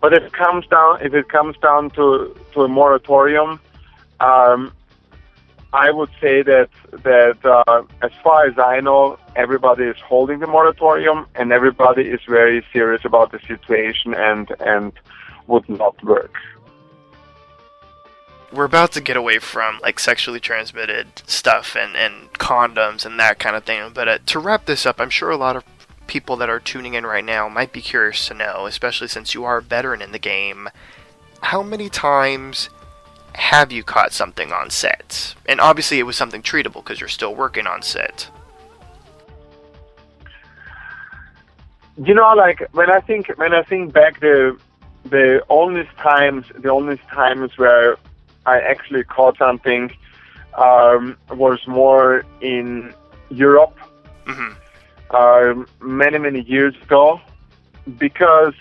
But 0.00 0.12
if 0.14 0.22
it 0.22 0.32
comes 0.32 0.66
down 0.66 1.02
if 1.02 1.14
it 1.14 1.28
comes 1.28 1.56
down 1.58 1.90
to 1.90 2.34
to 2.52 2.62
a 2.62 2.68
moratorium, 2.68 3.60
um, 4.20 4.72
I 5.72 5.90
would 5.90 6.10
say 6.20 6.42
that 6.42 6.70
that 7.02 7.44
uh, 7.44 7.82
as 8.02 8.12
far 8.22 8.46
as 8.46 8.56
I 8.56 8.80
know, 8.80 9.18
everybody 9.34 9.84
is 9.84 9.96
holding 9.98 10.38
the 10.38 10.46
moratorium, 10.46 11.26
and 11.34 11.52
everybody 11.52 12.02
is 12.02 12.20
very 12.28 12.64
serious 12.72 13.04
about 13.04 13.32
the 13.32 13.40
situation 13.40 14.14
and 14.14 14.48
and 14.60 14.92
would 15.48 15.68
not 15.68 16.02
work. 16.04 16.34
We're 18.52 18.64
about 18.64 18.92
to 18.92 19.00
get 19.00 19.16
away 19.16 19.38
from 19.38 19.78
like 19.80 20.00
sexually 20.00 20.40
transmitted 20.40 21.22
stuff 21.26 21.76
and, 21.76 21.96
and 21.96 22.32
condoms 22.32 23.06
and 23.06 23.18
that 23.20 23.38
kind 23.38 23.54
of 23.54 23.64
thing. 23.64 23.92
But 23.94 24.08
uh, 24.08 24.18
to 24.26 24.38
wrap 24.38 24.66
this 24.66 24.86
up, 24.86 25.00
I'm 25.00 25.10
sure 25.10 25.30
a 25.30 25.36
lot 25.36 25.56
of 25.56 25.64
people 26.08 26.36
that 26.36 26.50
are 26.50 26.58
tuning 26.58 26.94
in 26.94 27.06
right 27.06 27.24
now 27.24 27.48
might 27.48 27.72
be 27.72 27.80
curious 27.80 28.26
to 28.26 28.34
know, 28.34 28.66
especially 28.66 29.06
since 29.06 29.32
you 29.32 29.44
are 29.44 29.58
a 29.58 29.62
veteran 29.62 30.02
in 30.02 30.10
the 30.10 30.18
game, 30.18 30.68
how 31.42 31.62
many 31.62 31.88
times 31.88 32.68
have 33.34 33.70
you 33.70 33.84
caught 33.84 34.12
something 34.12 34.52
on 34.52 34.70
set? 34.70 35.34
And 35.46 35.60
obviously, 35.60 36.00
it 36.00 36.02
was 36.02 36.16
something 36.16 36.42
treatable 36.42 36.82
because 36.82 37.00
you're 37.00 37.08
still 37.08 37.34
working 37.34 37.66
on 37.66 37.82
set. 37.82 38.28
You 42.04 42.14
know, 42.14 42.32
like 42.34 42.66
when 42.72 42.90
I 42.90 43.00
think 43.00 43.28
when 43.36 43.52
I 43.52 43.62
think 43.62 43.92
back 43.92 44.20
the 44.20 44.58
the 45.04 45.44
only 45.48 45.88
times 45.98 46.46
the 46.56 46.70
only 46.70 46.96
times 47.12 47.56
where 47.56 47.96
I 48.54 48.56
actually 48.72 49.04
caught 49.04 49.36
something 49.38 49.82
um, 50.66 51.16
was 51.44 51.60
more 51.66 52.24
in 52.40 52.92
Europe 53.44 53.76
hmm 54.26 54.52
uh, 55.18 55.54
many 55.80 56.18
many 56.26 56.42
years 56.54 56.74
ago 56.86 57.20
because 58.06 58.54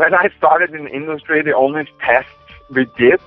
when 0.00 0.12
I 0.14 0.26
started 0.38 0.70
in 0.78 0.86
industry, 1.00 1.42
the 1.42 1.54
only 1.64 1.84
tests 2.06 2.30
we 2.70 2.86
did 2.96 3.20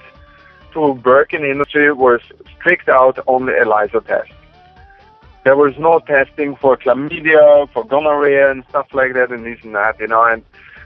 to 0.73 0.81
work 1.11 1.33
in 1.33 1.41
industry 1.43 1.91
was 2.05 2.21
strict 2.55 2.87
out 2.89 3.15
only 3.27 3.53
ELISA 3.53 4.01
test. 4.11 4.31
There 5.43 5.57
was 5.57 5.73
no 5.77 5.99
testing 5.99 6.55
for 6.55 6.77
chlamydia, 6.77 7.69
for 7.73 7.83
gonorrhea, 7.85 8.49
and 8.51 8.63
stuff 8.69 8.87
like 8.93 9.13
that, 9.13 9.29
and 9.31 9.45
this 9.45 9.59
and 9.63 9.75
that, 9.75 9.99
you 9.99 10.07
know. 10.07 10.23
And 10.23 10.41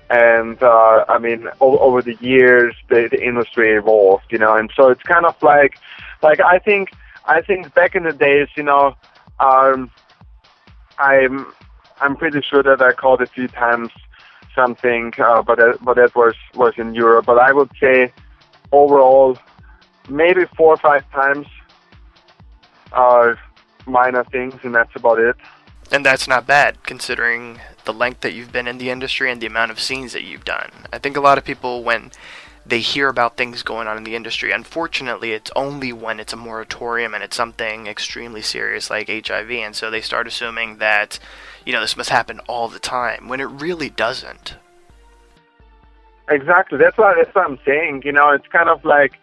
and 0.10 0.62
uh, 0.62 1.06
I 1.08 1.18
mean, 1.20 1.48
over 1.60 2.02
the 2.02 2.16
years, 2.22 2.76
the, 2.90 3.08
the 3.12 3.22
industry 3.22 3.74
evolved, 3.74 4.26
you 4.30 4.38
know. 4.38 4.56
And 4.56 4.72
so 4.76 4.90
it's 4.90 5.04
kind 5.04 5.26
of 5.26 5.42
like, 5.44 5.78
like 6.22 6.40
I 6.40 6.60
think, 6.60 6.92
I 7.26 7.42
think 7.42 7.74
back 7.74 7.96
in 7.96 8.04
the 8.04 8.14
days, 8.14 8.48
you 8.56 8.64
know, 8.64 8.96
um, 9.40 9.92
I'm 10.98 11.48
I'm 12.00 12.16
pretty 12.16 12.42
sure 12.42 12.64
that 12.64 12.82
I 12.82 12.94
called 12.94 13.22
a 13.22 13.28
few 13.28 13.48
times 13.48 13.90
something, 14.56 15.14
uh, 15.18 15.42
but 15.42 15.58
that, 15.58 15.78
but 15.82 15.96
that 15.96 16.16
was 16.16 16.36
was 16.56 16.74
in 16.78 16.96
Europe. 16.96 17.26
But 17.26 17.40
I 17.40 17.52
would 17.52 17.72
say 17.80 18.14
overall, 18.72 19.38
maybe 20.10 20.46
four 20.56 20.74
or 20.74 20.78
five 20.78 21.10
times 21.12 21.48
are 22.92 23.38
minor 23.86 24.24
things, 24.26 24.56
and 24.64 24.74
that's 24.74 24.96
about 24.96 25.20
it. 25.20 25.36
And 25.92 26.06
that's 26.06 26.28
not 26.28 26.48
bad, 26.48 26.84
considering 26.84 27.60
the 27.88 27.94
length 27.94 28.22
that 28.22 28.34
you've 28.34 28.52
been 28.52 28.68
in 28.68 28.78
the 28.78 28.92
industry 28.92 29.32
and 29.32 29.42
the 29.42 29.48
amount 29.48 29.72
of 29.72 29.80
scenes 29.80 30.14
that 30.14 30.24
you've 30.24 30.46
done. 30.46 30.70
I 30.94 31.00
think 31.00 31.18
a 31.18 31.22
lot 31.22 31.40
of 31.40 31.46
people, 31.46 31.84
when 31.84 32.12
they 32.66 32.80
hear 32.80 33.08
about 33.08 33.38
things 33.38 33.64
going 33.64 33.88
on 33.88 33.98
in 33.98 34.04
the 34.04 34.16
industry, 34.16 34.52
unfortunately, 34.52 35.32
it's 35.32 35.50
only 35.56 35.94
when 35.94 36.20
it's 36.20 36.34
a 36.34 36.38
moratorium 36.38 37.16
and 37.16 37.24
it's 37.24 37.36
something 37.36 37.88
extremely 37.88 38.42
serious 38.42 38.90
like 38.90 39.08
HIV, 39.08 39.50
and 39.50 39.76
so 39.76 39.90
they 39.90 40.02
start 40.02 40.28
assuming 40.28 40.78
that, 40.78 41.18
you 41.66 41.72
know, 41.72 41.82
this 41.82 41.98
must 41.98 42.10
happen 42.10 42.40
all 42.42 42.68
the 42.68 42.78
time, 42.78 43.30
when 43.30 43.40
it 43.40 43.46
really 43.46 43.90
doesn't. 43.90 44.56
Exactly. 46.30 46.78
That's 46.78 46.98
what 46.98 47.16
that's 47.16 47.34
what 47.34 47.46
I'm 47.46 47.60
saying. 47.66 48.02
You 48.04 48.12
know, 48.12 48.32
it's 48.32 48.48
kind 48.48 48.68
of 48.68 48.84
like 48.84 49.14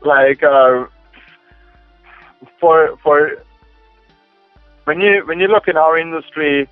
like 0.00 0.42
uh, 0.42 0.86
for 2.58 2.96
for 3.02 3.42
when 4.84 5.02
you 5.02 5.22
when 5.26 5.38
you 5.38 5.48
look 5.48 5.68
in 5.68 5.76
our 5.76 5.98
industry, 5.98 6.66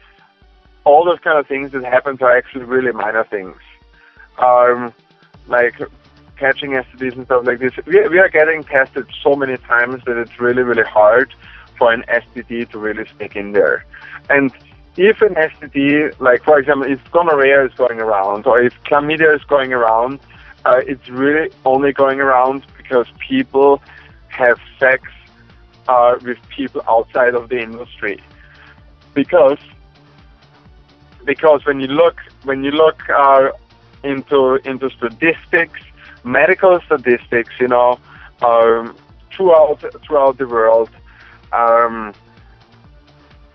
all 0.84 1.04
those 1.04 1.18
kind 1.20 1.38
of 1.38 1.46
things 1.46 1.72
that 1.72 1.84
happen 1.84 2.18
are 2.20 2.36
actually 2.36 2.64
really 2.64 2.92
minor 2.92 3.24
things. 3.24 3.56
Um, 4.38 4.92
like 5.46 5.80
catching 6.36 6.72
STDs 6.72 7.16
and 7.16 7.26
stuff 7.26 7.46
like 7.46 7.58
this. 7.58 7.72
We, 7.86 8.08
we 8.08 8.18
are 8.18 8.28
getting 8.28 8.64
tested 8.64 9.06
so 9.22 9.34
many 9.34 9.56
times 9.58 10.02
that 10.06 10.16
it's 10.16 10.40
really 10.40 10.62
really 10.62 10.82
hard 10.82 11.32
for 11.78 11.92
an 11.92 12.04
STD 12.08 12.70
to 12.70 12.78
really 12.78 13.04
stick 13.14 13.36
in 13.36 13.52
there. 13.52 13.84
And 14.30 14.52
if 14.96 15.20
an 15.22 15.34
STD, 15.34 16.18
like 16.20 16.42
for 16.44 16.58
example, 16.58 16.90
if 16.90 17.00
gonorrhea 17.10 17.64
is 17.64 17.72
going 17.74 18.00
around 18.00 18.46
or 18.46 18.62
if 18.62 18.74
chlamydia 18.84 19.34
is 19.34 19.44
going 19.44 19.72
around, 19.72 20.20
uh, 20.64 20.80
it's 20.86 21.08
really 21.08 21.50
only 21.64 21.92
going 21.92 22.20
around 22.20 22.64
because 22.76 23.06
people 23.18 23.82
have 24.28 24.58
sex 24.78 25.02
uh, 25.88 26.16
with 26.22 26.38
people 26.48 26.82
outside 26.88 27.34
of 27.34 27.48
the 27.48 27.58
industry. 27.58 28.20
Because 29.14 29.58
because 31.24 31.64
when 31.66 31.80
you 31.80 31.88
look 31.88 32.20
when 32.44 32.64
you 32.64 32.70
look 32.70 33.02
uh, 33.10 33.50
into 34.02 34.56
into 34.64 34.90
statistics, 34.90 35.80
medical 36.24 36.80
statistics, 36.86 37.52
you 37.58 37.68
know, 37.68 37.98
um, 38.42 38.96
throughout 39.34 39.82
throughout 40.04 40.38
the 40.38 40.46
world. 40.46 40.90
Um, 41.52 42.14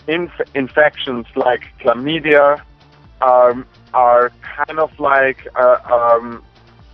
inf- 0.08 0.50
infections 0.56 1.26
like 1.36 1.64
chlamydia 1.80 2.62
um, 3.22 3.66
are 3.94 4.32
kind 4.42 4.80
of 4.80 4.98
like 5.00 5.48
uh, 5.56 5.78
um, 5.86 6.44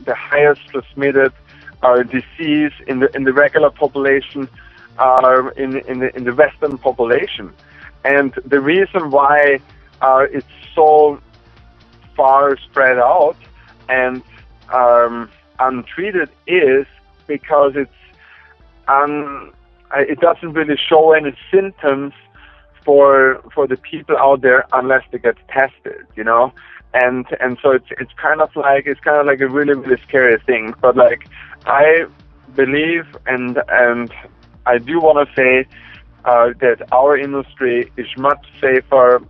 the 0.04 0.16
highest 0.16 0.62
transmitted 0.68 1.32
uh, 1.84 2.04
disease 2.04 2.72
in 2.88 3.00
the 3.00 3.16
in 3.16 3.24
the 3.24 3.34
regular 3.34 3.70
population, 3.70 4.48
uh, 5.00 5.50
in 5.56 5.78
in 5.92 6.00
the 6.00 6.16
in 6.16 6.24
the 6.24 6.34
Western 6.34 6.78
population, 6.78 7.54
and 8.04 8.34
the 8.46 8.60
reason 8.60 9.12
why 9.12 9.60
uh, 10.02 10.26
it's 10.32 10.48
so 10.74 11.20
far 12.16 12.58
spread 12.58 12.98
out 12.98 13.38
and 13.90 14.22
um, 14.74 15.30
untreated 15.60 16.30
is 16.48 16.86
because 17.28 17.74
it's 17.76 17.92
um, 18.88 19.52
it 19.96 20.20
doesn't 20.20 20.54
really 20.54 20.78
show 20.78 21.14
any 21.14 21.36
symptoms 21.52 22.14
for 22.84 23.42
for 23.54 23.68
the 23.68 23.78
people 23.78 24.16
out 24.18 24.42
there 24.42 24.66
unless 24.74 25.04
they 25.12 25.18
get 25.18 25.36
tested, 25.50 26.06
you 26.16 26.24
know. 26.24 26.54
And 26.94 27.26
and 27.42 27.58
so 27.62 27.72
it's 27.72 27.88
it's 28.00 28.14
kind 28.14 28.42
of 28.42 28.56
like 28.56 28.86
it's 28.86 29.00
kind 29.02 29.18
of 29.18 29.26
like 29.26 29.42
a 29.42 29.48
really 29.48 29.74
really 29.74 30.02
scary 30.08 30.40
thing. 30.46 30.74
But 30.82 30.96
like 30.96 31.28
I 31.66 32.06
believe 32.56 33.06
and 33.26 33.62
and 33.68 34.14
I 34.66 34.78
do 34.78 35.00
want 35.00 35.28
to 35.28 35.36
say 35.36 35.68
uh, 36.26 36.54
that 36.60 36.88
our 36.92 37.18
industry 37.18 37.92
is 37.98 38.08
much 38.18 38.46
safer, 38.60 39.22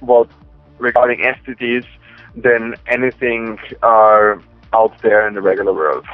well, 0.00 0.28
regarding 0.78 1.20
STDs 1.20 1.86
than 2.36 2.74
anything 2.86 3.58
uh, 3.82 4.36
out 4.72 5.02
there 5.02 5.26
in 5.26 5.34
the 5.34 5.42
regular 5.42 5.72
world. 5.72 6.06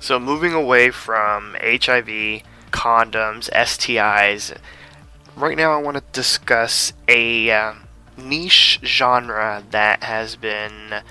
So, 0.00 0.18
moving 0.18 0.52
away 0.52 0.90
from 0.90 1.56
HIV, 1.60 2.42
condoms, 2.70 3.50
STIs, 3.50 4.56
right 5.36 5.56
now 5.56 5.72
I 5.72 5.78
want 5.78 5.96
to 5.96 6.02
discuss 6.12 6.92
a 7.08 7.50
uh, 7.50 7.74
niche 8.16 8.80
genre 8.84 9.64
that 9.70 10.04
has 10.04 10.36
been 10.36 11.02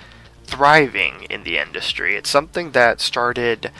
thriving 0.44 1.26
in 1.28 1.44
the 1.44 1.58
industry. 1.58 2.16
It's 2.16 2.30
something 2.30 2.72
that 2.72 3.00
started, 3.00 3.70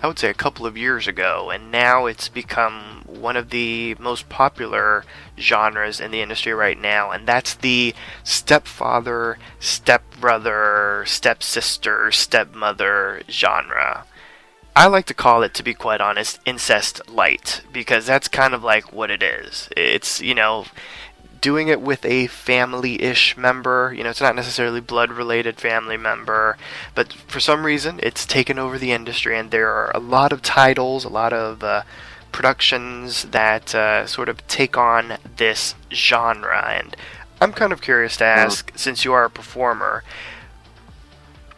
I 0.00 0.06
would 0.06 0.18
say, 0.18 0.30
a 0.30 0.34
couple 0.34 0.64
of 0.64 0.76
years 0.76 1.08
ago, 1.08 1.50
and 1.50 1.72
now 1.72 2.06
it's 2.06 2.28
become 2.28 3.02
one 3.04 3.36
of 3.36 3.50
the 3.50 3.96
most 3.98 4.28
popular 4.28 5.04
genres 5.36 6.00
in 6.00 6.12
the 6.12 6.20
industry 6.20 6.52
right 6.52 6.78
now, 6.80 7.10
and 7.10 7.26
that's 7.26 7.54
the 7.54 7.94
stepfather, 8.22 9.38
stepbrother, 9.58 11.02
stepsister, 11.06 12.12
stepmother 12.12 13.22
genre. 13.28 14.04
I 14.76 14.86
like 14.86 15.06
to 15.06 15.14
call 15.14 15.42
it, 15.42 15.54
to 15.54 15.64
be 15.64 15.74
quite 15.74 16.00
honest, 16.00 16.38
incest 16.46 17.08
light, 17.08 17.62
because 17.72 18.06
that's 18.06 18.28
kind 18.28 18.54
of 18.54 18.62
like 18.62 18.92
what 18.92 19.10
it 19.10 19.24
is. 19.24 19.68
It's, 19.76 20.20
you 20.20 20.36
know, 20.36 20.66
doing 21.40 21.68
it 21.68 21.80
with 21.80 22.04
a 22.04 22.26
family 22.28 23.02
ish 23.02 23.36
member. 23.36 23.92
You 23.96 24.04
know, 24.04 24.10
it's 24.10 24.20
not 24.20 24.36
necessarily 24.36 24.80
blood 24.80 25.10
related 25.12 25.60
family 25.60 25.96
member, 25.96 26.56
but 26.94 27.12
for 27.12 27.40
some 27.40 27.64
reason 27.64 28.00
it's 28.02 28.26
taken 28.26 28.58
over 28.58 28.78
the 28.78 28.92
industry, 28.92 29.38
and 29.38 29.50
there 29.50 29.70
are 29.70 29.90
a 29.94 30.00
lot 30.00 30.32
of 30.32 30.42
titles, 30.42 31.04
a 31.04 31.08
lot 31.08 31.32
of 31.32 31.62
uh, 31.62 31.82
productions 32.32 33.24
that 33.24 33.74
uh, 33.74 34.06
sort 34.06 34.28
of 34.28 34.46
take 34.46 34.76
on 34.76 35.18
this 35.36 35.74
genre. 35.92 36.64
And 36.68 36.96
I'm 37.40 37.52
kind 37.52 37.72
of 37.72 37.80
curious 37.80 38.16
to 38.18 38.24
ask, 38.24 38.72
since 38.76 39.04
you 39.04 39.12
are 39.12 39.24
a 39.24 39.30
performer, 39.30 40.02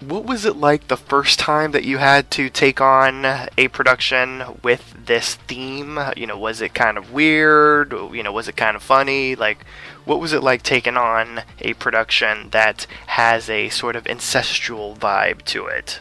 what 0.00 0.24
was 0.24 0.44
it 0.44 0.56
like 0.56 0.88
the 0.88 0.96
first 0.96 1.38
time 1.38 1.72
that 1.72 1.84
you 1.84 1.98
had 1.98 2.30
to 2.32 2.48
take 2.48 2.80
on 2.80 3.24
a 3.24 3.68
production 3.68 4.42
with 4.62 4.94
this 5.06 5.34
theme? 5.34 5.98
You 6.16 6.26
know, 6.26 6.38
was 6.38 6.60
it 6.60 6.74
kind 6.74 6.96
of 6.96 7.12
weird? 7.12 7.92
You 7.92 8.22
know, 8.22 8.32
was 8.32 8.48
it 8.48 8.56
kind 8.56 8.76
of 8.76 8.82
funny? 8.82 9.34
Like, 9.36 9.64
what 10.04 10.20
was 10.20 10.32
it 10.32 10.42
like 10.42 10.62
taking 10.62 10.96
on 10.96 11.42
a 11.60 11.74
production 11.74 12.50
that 12.50 12.86
has 13.08 13.50
a 13.50 13.68
sort 13.68 13.94
of 13.94 14.06
ancestral 14.06 14.96
vibe 14.96 15.42
to 15.46 15.66
it? 15.66 16.00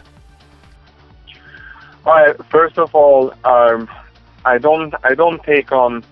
I, 2.06 2.34
first 2.50 2.78
of 2.78 2.95
all, 2.95 3.34
um, 3.43 3.89
I 4.45 4.58
don't 4.58 4.93
I 5.04 5.14
don't 5.14 5.43
take 5.43 5.72
on 5.72 6.04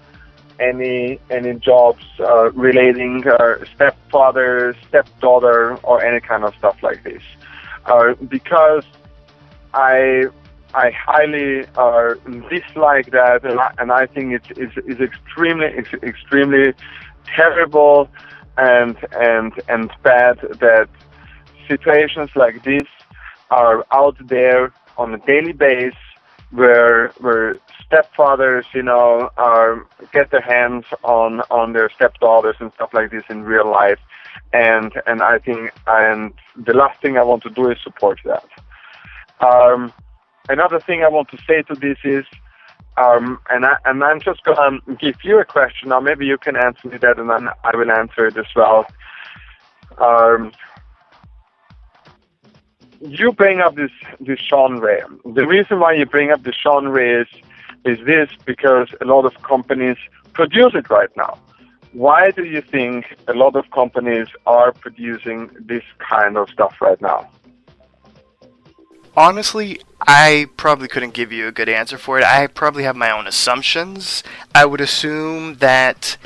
any 0.59 1.19
any 1.29 1.53
jobs 1.53 2.03
uh, 2.19 2.51
relating 2.51 3.25
uh, 3.27 3.63
stepfather, 3.73 4.75
stepdaughter, 4.87 5.75
or 5.83 6.03
any 6.03 6.19
kind 6.19 6.43
of 6.43 6.53
stuff 6.55 6.83
like 6.83 7.03
this, 7.03 7.23
uh, 7.87 8.13
because 8.27 8.83
I 9.73 10.25
I 10.73 10.91
highly 10.91 11.65
uh, 11.75 12.15
dislike 12.49 13.11
that, 13.11 13.43
and 13.43 13.59
I, 13.59 13.73
and 13.79 13.91
I 13.91 14.05
think 14.05 14.33
it's, 14.33 14.49
it's, 14.51 14.73
it's 14.85 14.99
extremely 15.01 15.67
it's 15.67 15.93
extremely 16.03 16.73
terrible 17.25 18.09
and 18.57 18.97
and 19.13 19.53
and 19.67 19.91
bad 20.03 20.39
that 20.59 20.89
situations 21.67 22.29
like 22.35 22.63
this 22.63 22.87
are 23.49 23.85
out 23.91 24.17
there 24.27 24.73
on 24.97 25.13
a 25.13 25.17
daily 25.19 25.53
basis 25.53 25.97
where 26.51 27.09
where 27.19 27.57
stepfathers, 27.89 28.65
you 28.73 28.83
know, 28.83 29.29
are 29.37 29.85
get 30.11 30.31
their 30.31 30.41
hands 30.41 30.85
on 31.03 31.41
on 31.49 31.73
their 31.73 31.89
stepdaughters 31.89 32.55
and 32.59 32.71
stuff 32.73 32.93
like 32.93 33.11
this 33.11 33.23
in 33.29 33.43
real 33.43 33.69
life, 33.69 33.99
and 34.53 34.91
and 35.05 35.21
I 35.21 35.39
think 35.39 35.71
and 35.85 36.33
the 36.55 36.73
last 36.73 37.01
thing 37.01 37.17
I 37.17 37.23
want 37.23 37.43
to 37.43 37.49
do 37.49 37.69
is 37.69 37.77
support 37.83 38.19
that. 38.25 38.45
Um, 39.39 39.93
another 40.49 40.79
thing 40.79 41.03
I 41.03 41.09
want 41.09 41.29
to 41.29 41.37
say 41.47 41.61
to 41.63 41.75
this 41.75 41.97
is, 42.03 42.25
um, 42.97 43.39
and 43.49 43.65
I 43.65 43.75
and 43.85 44.03
I'm 44.03 44.19
just 44.21 44.43
gonna 44.43 44.79
give 44.99 45.15
you 45.23 45.39
a 45.39 45.45
question 45.45 45.89
now. 45.89 45.99
Maybe 45.99 46.25
you 46.25 46.37
can 46.37 46.55
answer 46.55 46.87
me 46.87 46.97
that, 46.97 47.19
and 47.19 47.29
then 47.29 47.49
I 47.63 47.75
will 47.75 47.91
answer 47.91 48.27
it 48.27 48.37
as 48.37 48.45
well. 48.55 48.85
Um, 49.97 50.51
you 53.01 53.31
bring 53.31 53.59
up 53.59 53.75
this 53.75 53.91
this 54.19 54.39
genre. 54.39 55.07
The 55.25 55.45
reason 55.45 55.79
why 55.79 55.93
you 55.93 56.05
bring 56.05 56.31
up 56.31 56.43
the 56.43 56.53
genre 56.53 57.21
is 57.21 57.27
is 57.85 58.03
this 58.05 58.29
because 58.45 58.89
a 59.01 59.05
lot 59.05 59.25
of 59.25 59.41
companies 59.43 59.97
produce 60.33 60.73
it 60.73 60.89
right 60.89 61.09
now. 61.15 61.37
Why 61.97 62.29
do 62.29 62.43
you 62.43 62.61
think 62.61 63.17
a 63.27 63.33
lot 63.33 63.55
of 63.55 63.71
companies 63.71 64.27
are 64.45 64.71
producing 64.71 65.49
this 65.59 65.81
kind 65.97 66.37
of 66.37 66.47
stuff 66.47 66.75
right 66.79 67.01
now? 67.01 67.27
Honestly, 69.15 69.81
I 70.01 70.45
probably 70.57 70.89
couldn't 70.89 71.15
give 71.15 71.31
you 71.31 71.47
a 71.47 71.51
good 71.51 71.69
answer 71.69 71.97
for 71.97 72.19
it. 72.19 72.23
I 72.23 72.45
probably 72.45 72.83
have 72.83 72.95
my 72.95 73.09
own 73.09 73.25
assumptions. 73.25 74.21
I 74.53 74.63
would 74.63 74.79
assume 74.79 75.55
that 75.55 76.17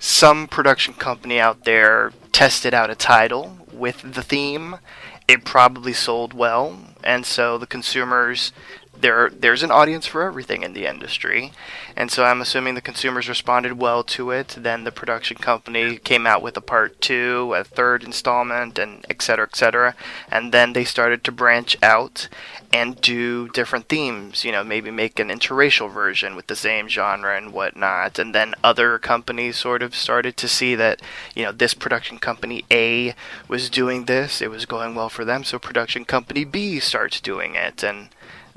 some 0.00 0.48
production 0.48 0.94
company 0.94 1.38
out 1.38 1.62
there 1.62 2.10
tested 2.32 2.74
out 2.74 2.90
a 2.90 2.96
title 2.96 3.56
with 3.72 4.02
the 4.02 4.22
theme. 4.22 4.78
It 5.28 5.44
probably 5.44 5.92
sold 5.92 6.34
well, 6.34 6.76
and 7.04 7.24
so 7.24 7.56
the 7.56 7.68
consumers 7.68 8.52
there 9.00 9.30
there's 9.30 9.62
an 9.62 9.70
audience 9.70 10.06
for 10.06 10.22
everything 10.22 10.62
in 10.62 10.72
the 10.72 10.86
industry, 10.86 11.52
and 11.96 12.10
so 12.10 12.24
I'm 12.24 12.40
assuming 12.40 12.74
the 12.74 12.80
consumers 12.80 13.28
responded 13.28 13.78
well 13.78 14.02
to 14.04 14.30
it. 14.30 14.56
Then 14.58 14.84
the 14.84 14.92
production 14.92 15.36
company 15.36 15.96
came 15.98 16.26
out 16.26 16.42
with 16.42 16.56
a 16.56 16.60
part 16.60 17.00
two, 17.00 17.54
a 17.56 17.64
third 17.64 18.04
installment, 18.04 18.78
and 18.78 19.04
et 19.08 19.22
cetera, 19.22 19.46
et 19.46 19.56
cetera. 19.56 19.94
And 20.30 20.52
then 20.52 20.72
they 20.72 20.84
started 20.84 21.24
to 21.24 21.32
branch 21.32 21.76
out 21.82 22.28
and 22.72 23.00
do 23.00 23.48
different 23.48 23.88
themes. 23.88 24.44
You 24.44 24.52
know, 24.52 24.62
maybe 24.64 24.90
make 24.90 25.18
an 25.18 25.28
interracial 25.28 25.92
version 25.92 26.36
with 26.36 26.46
the 26.46 26.56
same 26.56 26.88
genre 26.88 27.36
and 27.36 27.52
whatnot. 27.52 28.18
And 28.18 28.34
then 28.34 28.54
other 28.62 28.98
companies 28.98 29.56
sort 29.56 29.82
of 29.82 29.94
started 29.94 30.36
to 30.36 30.48
see 30.48 30.74
that 30.74 31.02
you 31.34 31.44
know 31.44 31.52
this 31.52 31.74
production 31.74 32.18
company 32.18 32.64
A 32.70 33.14
was 33.48 33.70
doing 33.70 34.04
this, 34.04 34.40
it 34.40 34.50
was 34.50 34.66
going 34.66 34.94
well 34.94 35.08
for 35.08 35.24
them, 35.24 35.44
so 35.44 35.58
production 35.58 36.04
company 36.04 36.44
B 36.44 36.78
starts 36.80 37.20
doing 37.20 37.54
it, 37.54 37.82
and 37.82 38.08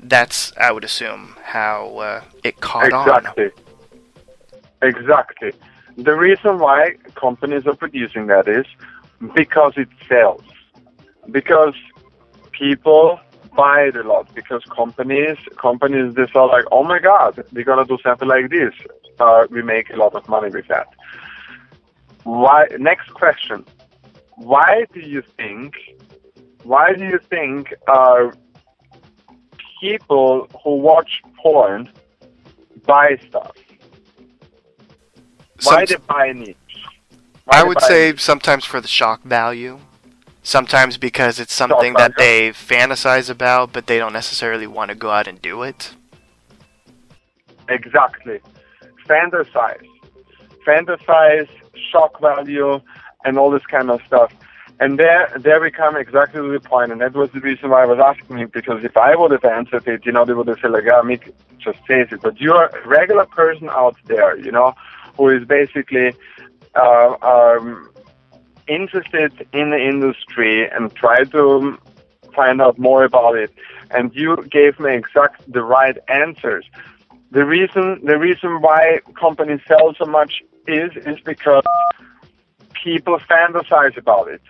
that's 0.04 0.52
I 0.58 0.70
would 0.72 0.84
assume 0.84 1.36
how 1.42 1.98
uh, 1.98 2.22
it 2.42 2.60
caught 2.60 2.86
exactly. 2.86 3.44
on. 3.44 4.88
Exactly. 4.88 5.52
The 5.96 6.14
reason 6.14 6.58
why 6.58 6.96
companies 7.14 7.66
are 7.66 7.74
producing 7.74 8.26
that 8.26 8.46
is 8.48 8.66
because 9.34 9.72
it 9.76 9.88
sells. 10.08 10.42
Because 11.30 11.74
people 12.52 13.18
buy 13.56 13.82
it 13.82 13.96
a 13.96 14.02
lot. 14.02 14.32
Because 14.34 14.62
companies 14.64 15.38
companies 15.56 16.14
they 16.14 16.26
are 16.34 16.48
like, 16.48 16.64
oh 16.70 16.84
my 16.84 16.98
god, 16.98 17.42
we're 17.52 17.64
gonna 17.64 17.84
do 17.84 17.98
something 18.02 18.28
like 18.28 18.50
this. 18.50 18.74
Uh, 19.18 19.46
we 19.50 19.62
make 19.62 19.90
a 19.90 19.96
lot 19.96 20.14
of 20.14 20.28
money 20.28 20.50
with 20.50 20.66
that. 20.68 20.88
Why? 22.24 22.66
Next 22.78 23.10
question. 23.10 23.64
Why 24.36 24.86
do 24.92 25.00
you 25.00 25.22
think? 25.36 25.74
Why 26.64 26.94
do 26.94 27.04
you 27.04 27.20
think 27.30 27.72
uh, 27.86 28.30
people 29.84 30.48
who 30.62 30.76
watch 30.76 31.22
porn 31.42 31.90
buy 32.86 33.18
stuff? 33.28 33.52
Why 35.62 35.84
Some- 35.84 35.84
they 35.86 35.96
buy 36.14 36.32
niche? 36.32 36.56
Why 37.44 37.60
I 37.60 37.62
would 37.64 37.80
say 37.82 38.12
niche? 38.12 38.22
sometimes 38.22 38.64
for 38.64 38.80
the 38.80 38.88
shock 38.88 39.22
value. 39.22 39.78
Sometimes 40.42 40.96
because 40.98 41.38
it's 41.38 41.54
something 41.54 41.92
that 41.94 42.12
value. 42.16 42.52
they 42.52 42.58
fantasize 42.74 43.28
about, 43.30 43.72
but 43.74 43.86
they 43.86 43.98
don't 43.98 44.12
necessarily 44.12 44.66
want 44.66 44.88
to 44.90 44.94
go 44.94 45.10
out 45.10 45.26
and 45.26 45.40
do 45.40 45.62
it. 45.62 45.94
Exactly. 47.68 48.40
Fantasize. 49.06 49.86
Fantasize, 50.66 51.48
shock 51.90 52.20
value, 52.20 52.80
and 53.24 53.38
all 53.38 53.50
this 53.50 53.66
kind 53.66 53.90
of 53.90 54.00
stuff. 54.06 54.32
And 54.80 54.98
there, 54.98 55.30
there 55.38 55.60
we 55.60 55.70
come 55.70 55.96
exactly 55.96 56.40
to 56.40 56.52
the 56.52 56.60
point, 56.60 56.90
and 56.90 57.00
that 57.00 57.14
was 57.14 57.30
the 57.30 57.40
reason 57.40 57.70
why 57.70 57.84
I 57.84 57.86
was 57.86 58.00
asking 58.00 58.38
you, 58.38 58.48
because 58.48 58.82
if 58.82 58.96
I 58.96 59.14
would 59.14 59.30
have 59.30 59.44
answered 59.44 59.86
it, 59.86 60.04
you 60.04 60.10
know, 60.10 60.24
they 60.24 60.32
would 60.32 60.48
have 60.48 60.58
said, 60.60 60.72
like, 60.72 60.84
ah, 60.92 61.02
Mick 61.02 61.32
just 61.58 61.78
says 61.86 62.08
it. 62.10 62.20
But 62.22 62.40
you're 62.40 62.64
a 62.64 62.88
regular 62.88 63.24
person 63.24 63.68
out 63.70 63.96
there, 64.06 64.36
you 64.36 64.50
know, 64.50 64.74
who 65.16 65.28
is 65.28 65.46
basically 65.46 66.12
uh, 66.74 67.14
um, 67.22 67.88
interested 68.66 69.46
in 69.52 69.70
the 69.70 69.78
industry 69.78 70.68
and 70.68 70.92
try 70.94 71.22
to 71.22 71.78
find 72.34 72.60
out 72.60 72.78
more 72.78 73.04
about 73.04 73.36
it. 73.36 73.52
And 73.90 74.12
you 74.14 74.36
gave 74.50 74.80
me 74.80 74.94
exact 74.94 75.50
the 75.52 75.62
right 75.62 75.96
answers. 76.08 76.64
The 77.30 77.44
reason 77.44 78.00
the 78.04 78.18
reason 78.18 78.60
why 78.60 79.00
companies 79.18 79.60
sell 79.68 79.94
so 79.96 80.04
much 80.04 80.42
is 80.66 80.90
is 80.96 81.20
because 81.20 81.64
people 82.72 83.18
fantasize 83.18 83.96
about 83.96 84.28
it. 84.28 84.42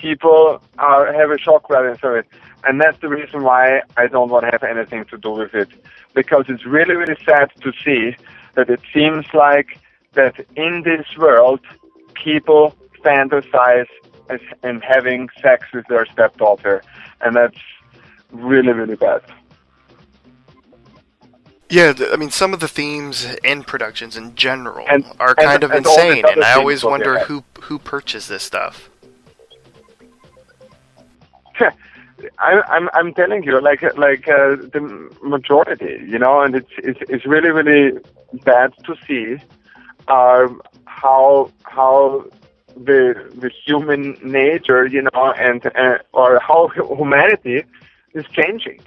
People 0.00 0.62
are, 0.78 1.12
have 1.12 1.30
a 1.30 1.38
shock 1.38 1.68
value 1.68 1.90
of 1.90 2.14
it, 2.14 2.26
and 2.64 2.80
that's 2.80 2.98
the 3.00 3.08
reason 3.08 3.42
why 3.42 3.82
I 3.96 4.06
don't 4.06 4.30
want 4.30 4.44
to 4.44 4.50
have 4.52 4.62
anything 4.62 5.04
to 5.06 5.18
do 5.18 5.30
with 5.30 5.54
it. 5.54 5.68
Because 6.14 6.44
it's 6.48 6.64
really 6.64 6.94
really 6.94 7.16
sad 7.24 7.50
to 7.62 7.72
see 7.84 8.16
that 8.54 8.70
it 8.70 8.80
seems 8.94 9.26
like 9.34 9.78
that 10.14 10.34
in 10.56 10.82
this 10.84 11.06
world 11.16 11.60
people 12.14 12.74
fantasize 13.04 13.86
as, 14.30 14.40
and 14.62 14.82
having 14.84 15.28
sex 15.42 15.66
with 15.72 15.86
their 15.88 16.06
stepdaughter, 16.06 16.82
and 17.20 17.34
that's 17.34 17.58
really 18.30 18.72
really 18.72 18.96
bad. 18.96 19.22
Yeah, 21.70 21.92
I 22.12 22.16
mean, 22.16 22.30
some 22.30 22.54
of 22.54 22.60
the 22.60 22.68
themes 22.68 23.26
in 23.44 23.62
productions 23.62 24.16
in 24.16 24.34
general 24.34 24.86
And- 24.88 25.04
are 25.20 25.34
and- 25.36 25.46
kind 25.48 25.64
of 25.64 25.70
and 25.72 25.84
insane, 25.84 26.24
and 26.24 26.42
I 26.44 26.54
always 26.54 26.84
wonder 26.84 27.18
who 27.20 27.44
who 27.62 27.78
purchased 27.78 28.28
this 28.28 28.44
stuff. 28.44 28.88
I, 32.38 32.60
I'm 32.68 32.88
I'm 32.94 33.14
telling 33.14 33.42
you, 33.44 33.60
like 33.60 33.82
like 33.96 34.28
uh, 34.28 34.56
the 34.74 34.80
majority, 35.22 35.98
you 36.06 36.18
know, 36.18 36.40
and 36.40 36.54
it's 36.54 36.70
it's 36.78 36.98
it's 37.08 37.26
really 37.26 37.50
really 37.50 37.98
bad 38.44 38.72
to 38.86 38.94
see 39.06 39.36
um, 40.08 40.60
how 40.86 41.50
how 41.64 42.24
the 42.76 43.14
the 43.40 43.50
human 43.64 44.18
nature, 44.22 44.86
you 44.86 45.02
know, 45.02 45.32
and 45.38 45.64
uh, 45.76 45.98
or 46.12 46.40
how 46.40 46.68
humanity 46.68 47.64
is 48.14 48.24
changing, 48.32 48.80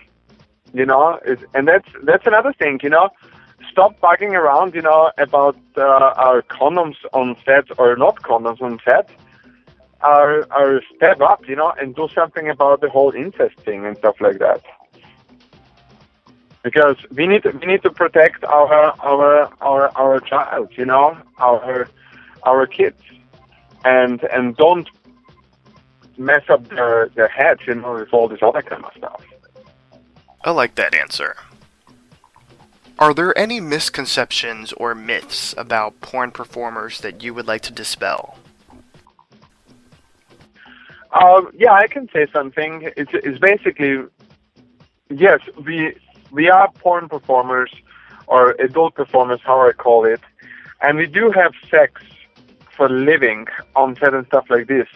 you 0.73 0.85
know, 0.85 1.17
It's- 1.25 1.45
and 1.53 1.67
that's 1.67 1.89
that's 2.03 2.25
another 2.27 2.53
thing, 2.53 2.79
you 2.83 2.89
know. 2.89 3.09
Stop 3.71 3.99
bugging 4.01 4.33
around, 4.33 4.73
you 4.75 4.81
know, 4.81 5.11
about 5.17 5.55
uh, 5.77 5.81
our 6.25 6.41
condoms 6.43 6.95
on 7.13 7.35
set 7.45 7.65
or 7.77 7.95
not 7.95 8.21
condoms 8.23 8.61
on 8.61 8.79
set 8.83 9.09
are 10.03 10.45
are 10.51 10.81
step 10.95 11.21
up, 11.21 11.47
you 11.47 11.55
know, 11.55 11.73
and 11.79 11.95
do 11.95 12.07
something 12.13 12.49
about 12.49 12.81
the 12.81 12.89
whole 12.89 13.11
incest 13.11 13.57
thing 13.59 13.85
and 13.85 13.97
stuff 13.97 14.19
like 14.19 14.39
that. 14.39 14.61
Because 16.63 16.97
we 17.11 17.27
need 17.27 17.43
we 17.45 17.65
need 17.65 17.81
to 17.83 17.91
protect 17.91 18.43
our 18.43 18.93
our 19.01 19.51
our 19.61 19.91
our 19.97 20.19
child, 20.19 20.69
you 20.75 20.85
know, 20.85 21.17
our 21.39 21.89
our 22.43 22.67
kids, 22.67 23.01
and 23.83 24.23
and 24.25 24.55
don't 24.57 24.89
mess 26.17 26.43
up 26.49 26.67
their 26.69 27.09
their 27.15 27.27
heads, 27.27 27.61
you 27.67 27.75
know, 27.75 27.93
with 27.93 28.13
all 28.13 28.27
this 28.27 28.39
other 28.41 28.61
kind 28.61 28.85
of 28.85 28.93
stuff. 28.95 29.23
I 30.43 30.51
like 30.51 30.75
that 30.75 30.93
answer. 30.93 31.35
Are 32.99 33.15
there 33.15 33.35
any 33.35 33.59
misconceptions 33.59 34.73
or 34.73 34.93
myths 34.93 35.55
about 35.57 36.01
porn 36.01 36.29
performers 36.29 37.01
that 37.01 37.23
you 37.23 37.33
would 37.33 37.47
like 37.47 37.61
to 37.63 37.71
dispel? 37.71 38.37
Um, 41.13 41.51
yeah, 41.57 41.73
I 41.73 41.87
can 41.87 42.07
say 42.13 42.27
something. 42.31 42.89
It's, 42.95 43.11
it's 43.13 43.39
basically, 43.39 44.05
yes, 45.09 45.39
we 45.65 45.95
we 46.31 46.49
are 46.49 46.71
porn 46.71 47.09
performers 47.09 47.71
or 48.27 48.51
adult 48.59 48.95
performers, 48.95 49.41
how 49.43 49.67
I 49.67 49.73
call 49.73 50.05
it, 50.05 50.21
and 50.81 50.97
we 50.97 51.05
do 51.05 51.31
have 51.31 51.53
sex 51.69 52.01
for 52.77 52.87
living 52.87 53.47
on 53.75 53.97
set 53.97 54.13
and 54.13 54.25
stuff 54.27 54.45
like 54.49 54.67
this. 54.67 54.87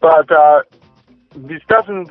But 0.00 0.30
uh, 0.30 0.62
this 1.34 1.62
doesn't 1.68 2.10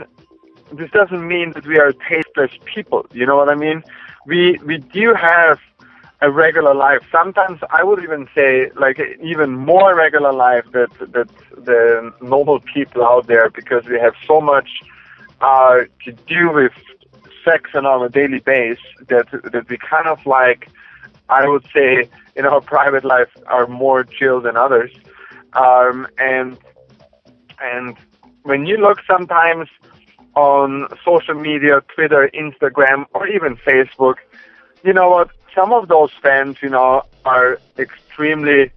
this 0.73 0.89
doesn't 0.91 1.25
mean 1.25 1.51
that 1.51 1.65
we 1.65 1.79
are 1.79 1.93
tasteless 1.93 2.51
people. 2.65 3.05
You 3.13 3.25
know 3.25 3.37
what 3.37 3.49
I 3.49 3.55
mean? 3.55 3.83
We 4.25 4.59
we 4.65 4.79
do 4.79 5.13
have 5.13 5.59
a 6.23 6.31
regular 6.31 6.73
life. 6.73 7.01
Sometimes 7.11 7.59
I 7.69 7.83
would 7.83 8.01
even 8.01 8.27
say 8.33 8.71
like 8.75 8.97
even 9.21 9.51
more 9.51 9.93
regular 9.95 10.31
life 10.31 10.65
that 10.71 10.91
that 11.15 11.29
the 11.69 12.13
normal 12.21 12.59
people 12.61 13.03
out 13.03 13.27
there 13.27 13.49
because 13.49 13.83
we 13.85 13.99
have 13.99 14.15
so 14.25 14.39
much 14.39 14.69
uh, 15.41 15.79
to 16.05 16.11
do 16.35 16.49
with 16.49 16.71
sex 17.43 17.61
on 17.75 17.85
a 17.85 18.09
daily 18.09 18.39
basis 18.39 18.83
that 19.09 19.27
that 19.51 19.65
we 19.69 19.77
kind 19.77 20.07
of 20.07 20.25
like 20.25 20.69
I 21.27 21.45
would 21.47 21.65
say 21.75 22.09
in 22.37 22.45
our 22.45 22.61
private 22.61 23.03
life 23.03 23.31
are 23.47 23.67
more 23.67 24.05
chill 24.05 24.39
than 24.39 24.55
others. 24.55 24.91
Um, 25.53 26.07
and 26.17 26.57
and 27.61 27.97
when 28.43 28.65
you 28.65 28.77
look 28.77 28.99
sometimes 29.13 29.67
on 30.35 30.87
social 31.03 31.35
media, 31.35 31.81
Twitter, 31.93 32.29
Instagram, 32.33 33.05
or 33.13 33.27
even 33.27 33.57
Facebook, 33.57 34.15
you 34.85 34.93
know 34.93 35.09
what? 35.09 35.29
Some 35.55 35.71
of 35.71 35.87
those 35.87 36.11
fans, 36.21 36.57
you 36.61 36.69
know, 36.69 37.03
are 37.25 37.59
extremely 37.77 38.71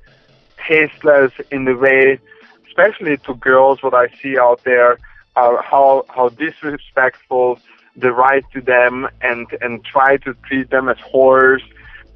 tasteless 0.66 1.32
in 1.50 1.64
the 1.64 1.74
way, 1.74 2.18
especially 2.66 3.16
to 3.18 3.34
girls. 3.34 3.82
What 3.82 3.94
I 3.94 4.08
see 4.20 4.38
out 4.38 4.64
there, 4.64 4.98
are 5.36 5.62
how 5.62 6.04
how 6.08 6.30
disrespectful 6.30 7.58
the 7.96 8.12
right 8.12 8.44
to 8.52 8.60
them, 8.60 9.08
and 9.20 9.46
and 9.60 9.84
try 9.84 10.16
to 10.18 10.34
treat 10.46 10.70
them 10.70 10.88
as 10.88 10.98
whores 10.98 11.62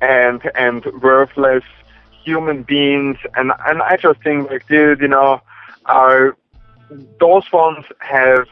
and 0.00 0.50
and 0.54 0.84
worthless 1.02 1.64
human 2.24 2.62
beings. 2.62 3.16
And 3.36 3.52
and 3.66 3.82
I 3.82 3.96
just 3.96 4.22
think, 4.22 4.50
like, 4.50 4.66
dude, 4.68 5.00
you 5.00 5.08
know, 5.08 5.40
are 5.86 6.36
those 7.18 7.50
ones 7.52 7.84
have 7.98 8.46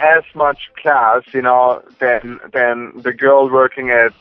as 0.00 0.24
much 0.34 0.70
class, 0.80 1.22
you 1.32 1.42
know, 1.42 1.82
than 1.98 2.40
than 2.52 2.92
the 3.02 3.12
girl 3.12 3.50
working 3.50 3.90
at 3.90 4.12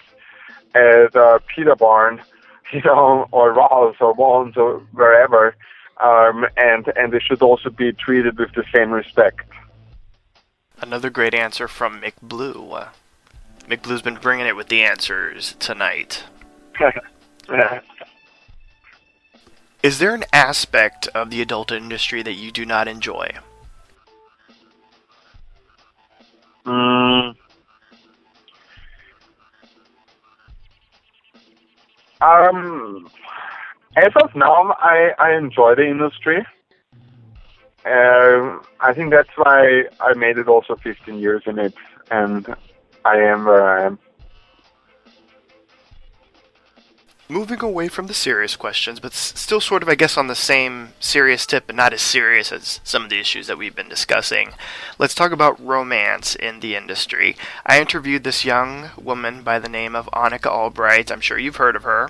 at 0.76 1.15
uh, 1.15 1.39
Pottery 1.39 1.76
Barn, 1.76 2.21
you 2.74 2.82
know, 2.84 3.28
or 3.32 3.53
Ross 3.53 3.95
or 3.99 4.13
Wands 4.13 4.57
or 4.57 4.80
wherever, 4.91 5.55
um, 6.01 6.45
and 6.57 6.91
and 6.95 7.11
they 7.13 7.19
should 7.19 7.41
also 7.41 7.69
be 7.69 7.91
treated 7.93 8.38
with 8.38 8.53
the 8.53 8.63
same 8.74 8.91
respect. 8.91 9.41
Another 10.82 11.09
great 11.09 11.34
answer 11.34 11.67
from 11.67 12.01
Mick 12.01 12.13
Blue. 12.21 12.71
Uh, 12.71 12.89
Mick 13.67 13.82
Blue's 13.84 14.01
been 14.01 14.15
bringing 14.15 14.45
it 14.45 14.55
with 14.55 14.67
the 14.67 14.84
answers 14.84 15.55
tonight. 15.59 16.24
Is 19.84 19.99
there 19.99 20.15
an 20.15 20.24
aspect 20.32 21.07
of 21.07 21.30
the 21.30 21.41
adult 21.41 21.71
industry 21.71 22.21
that 22.24 22.34
you 22.34 22.51
do 22.51 22.65
not 22.65 22.88
enjoy? 22.88 23.32
Mm. 26.65 27.36
Um, 32.24 33.09
as 33.97 34.11
of 34.15 34.34
now, 34.34 34.76
I, 34.80 35.11
I 35.19 35.36
enjoy 35.36 35.76
the 35.76 35.86
industry. 35.86 36.38
Um, 37.86 38.61
I 38.80 38.93
think 38.95 39.11
that's 39.11 39.30
why 39.36 39.84
I 39.99 40.13
made 40.13 40.38
it 40.38 40.47
also 40.47 40.78
15 40.82 41.19
years 41.19 41.43
in 41.45 41.59
it, 41.59 41.74
and 42.09 42.47
I 43.03 43.17
am 43.17 43.43
where 43.43 43.67
I 43.67 43.86
am. 43.88 43.99
Moving 47.30 47.61
away 47.61 47.88
from 47.88 48.07
the 48.07 48.13
serious 48.13 48.57
questions, 48.57 48.99
but 48.99 49.13
still 49.13 49.61
sort 49.61 49.82
of, 49.82 49.88
I 49.88 49.95
guess, 49.95 50.17
on 50.17 50.28
the 50.28 50.36
same 50.36 50.89
serious 50.99 51.45
tip, 51.45 51.67
but 51.67 51.76
not 51.76 51.93
as 51.93 52.01
serious 52.01 52.51
as 52.51 52.82
some 52.84 53.03
of 53.03 53.09
the 53.09 53.19
issues 53.19 53.47
that 53.47 53.57
we've 53.57 53.76
been 53.76 53.88
discussing. 53.88 54.51
Let's 54.99 55.15
talk 55.15 55.32
about 55.32 55.63
romance 55.63 56.36
in 56.36 56.59
the 56.59 56.76
industry. 56.76 57.38
I 57.65 57.80
interviewed 57.80 58.26
this 58.26 58.43
young 58.43 58.89
woman 59.01 59.41
by 59.41 59.59
the 59.59 59.69
name 59.69 59.95
of 59.95 60.09
Anikka 60.11 60.51
Albrite. 60.51 61.11
I'm 61.11 61.21
sure 61.21 61.39
you've 61.39 61.55
heard 61.55 61.78
of 61.78 61.84
her. 61.84 62.09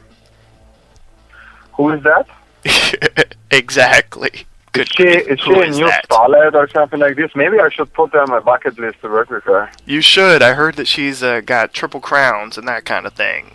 Who 1.74 1.92
is 1.92 2.04
that? 2.04 3.36
exactly. 3.52 4.48
Good. 4.72 4.90
Is 4.90 4.96
she, 4.96 5.04
is 5.04 5.40
she 5.40 5.52
a 5.52 5.70
new 5.70 5.86
that? 5.86 6.10
starlet 6.10 6.56
or 6.56 6.68
something 6.70 7.00
like 7.00 7.16
this? 7.16 7.30
Maybe 7.36 7.60
I 7.60 7.70
should 7.70 7.94
put 7.94 8.14
her 8.14 8.22
on 8.22 8.32
my 8.32 8.40
bucket 8.40 8.80
list 8.80 9.02
to 9.02 9.10
work 9.10 9.30
with 9.30 9.44
her. 9.44 9.70
You 9.86 10.02
should. 10.02 10.42
I 10.42 10.54
heard 10.54 10.76
that 10.78 10.88
she's 10.88 11.22
uh, 11.22 11.42
got 11.42 11.72
triple 11.72 12.00
crowns 12.00 12.58
and 12.58 12.68
that 12.68 12.84
kind 12.84 13.06
of 13.06 13.14
thing. 13.14 13.52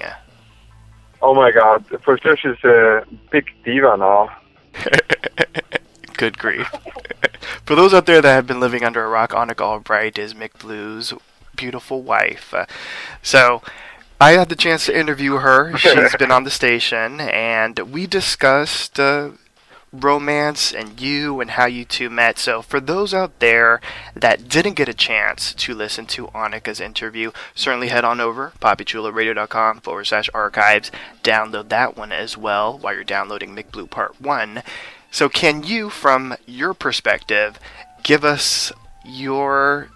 Oh 1.20 1.34
my 1.34 1.50
god, 1.50 1.84
for 2.02 2.18
sure 2.18 2.36
she's 2.36 2.62
a 2.64 3.04
big 3.30 3.46
diva 3.64 3.96
now. 3.96 4.36
Good 6.16 6.38
grief. 6.38 6.68
For 7.64 7.74
those 7.74 7.94
out 7.94 8.06
there 8.06 8.20
that 8.20 8.34
have 8.34 8.46
been 8.46 8.60
living 8.60 8.82
under 8.82 9.04
a 9.04 9.08
rock, 9.08 9.30
Anikka 9.30 9.82
Albrite 9.82 10.18
is 10.18 10.34
Mick 10.34 10.58
Blue's 10.58 11.12
beautiful 11.54 12.02
wife. 12.02 12.52
Uh, 12.54 12.66
so 13.22 13.62
I 14.20 14.32
had 14.32 14.48
the 14.48 14.56
chance 14.56 14.86
to 14.86 14.98
interview 14.98 15.36
her. 15.36 15.76
She's 15.78 16.16
been 16.16 16.30
on 16.30 16.44
the 16.44 16.50
station, 16.50 17.20
and 17.20 17.78
we 17.92 18.06
discussed 18.06 18.98
uh, 18.98 19.30
romance 19.92 20.72
and 20.72 21.00
you 21.00 21.40
and 21.40 21.52
how 21.52 21.66
you 21.66 21.84
two 21.84 22.10
met. 22.10 22.38
So 22.38 22.62
for 22.62 22.80
those 22.80 23.14
out 23.14 23.38
there 23.40 23.80
that 24.14 24.48
didn't 24.48 24.74
get 24.74 24.88
a 24.88 24.94
chance 24.94 25.54
to 25.54 25.74
listen 25.74 26.06
to 26.06 26.28
Anikka's 26.28 26.80
interview, 26.80 27.32
certainly 27.54 27.88
head 27.88 28.04
on 28.04 28.20
over 28.20 28.52
papichuloradio.com 28.60 29.80
forward 29.80 30.04
slash 30.04 30.28
archives. 30.34 30.90
Download 31.22 31.68
that 31.68 31.96
one 31.96 32.12
as 32.12 32.36
well 32.36 32.78
while 32.78 32.94
you're 32.94 33.04
downloading 33.04 33.54
Mick 33.54 33.70
Blue 33.70 33.86
Part 33.86 34.20
1. 34.20 34.62
So 35.10 35.28
can 35.28 35.62
you, 35.62 35.88
from 35.88 36.36
your 36.46 36.74
perspective, 36.74 37.58
give 38.02 38.24
us 38.24 38.72
your 39.04 39.88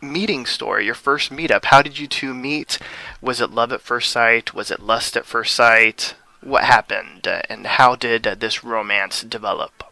meeting 0.00 0.44
story, 0.46 0.84
your 0.84 0.94
first 0.94 1.30
meetup? 1.30 1.66
How 1.66 1.82
did 1.82 1.98
you 1.98 2.06
two 2.06 2.34
meet? 2.34 2.78
Was 3.20 3.40
it 3.40 3.50
love 3.50 3.72
at 3.72 3.80
first 3.80 4.10
sight? 4.10 4.54
Was 4.54 4.70
it 4.70 4.80
lust 4.80 5.16
at 5.16 5.26
first 5.26 5.54
sight? 5.54 6.14
What 6.42 6.64
happened, 6.64 7.26
uh, 7.26 7.42
and 7.48 7.66
how 7.66 7.96
did 7.96 8.26
uh, 8.26 8.34
this 8.34 8.62
romance 8.62 9.22
develop? 9.22 9.84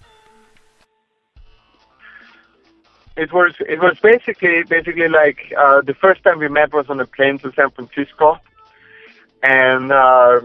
It 3.16 3.32
was 3.32 3.54
it 3.60 3.80
was 3.80 3.98
basically 4.00 4.62
basically 4.62 5.08
like 5.08 5.52
uh, 5.58 5.80
the 5.80 5.94
first 5.94 6.22
time 6.22 6.38
we 6.38 6.48
met 6.48 6.72
was 6.72 6.88
on 6.88 7.00
a 7.00 7.06
plane 7.06 7.38
to 7.38 7.52
San 7.52 7.70
Francisco, 7.70 8.38
and 9.42 9.90
uh, 9.90 10.40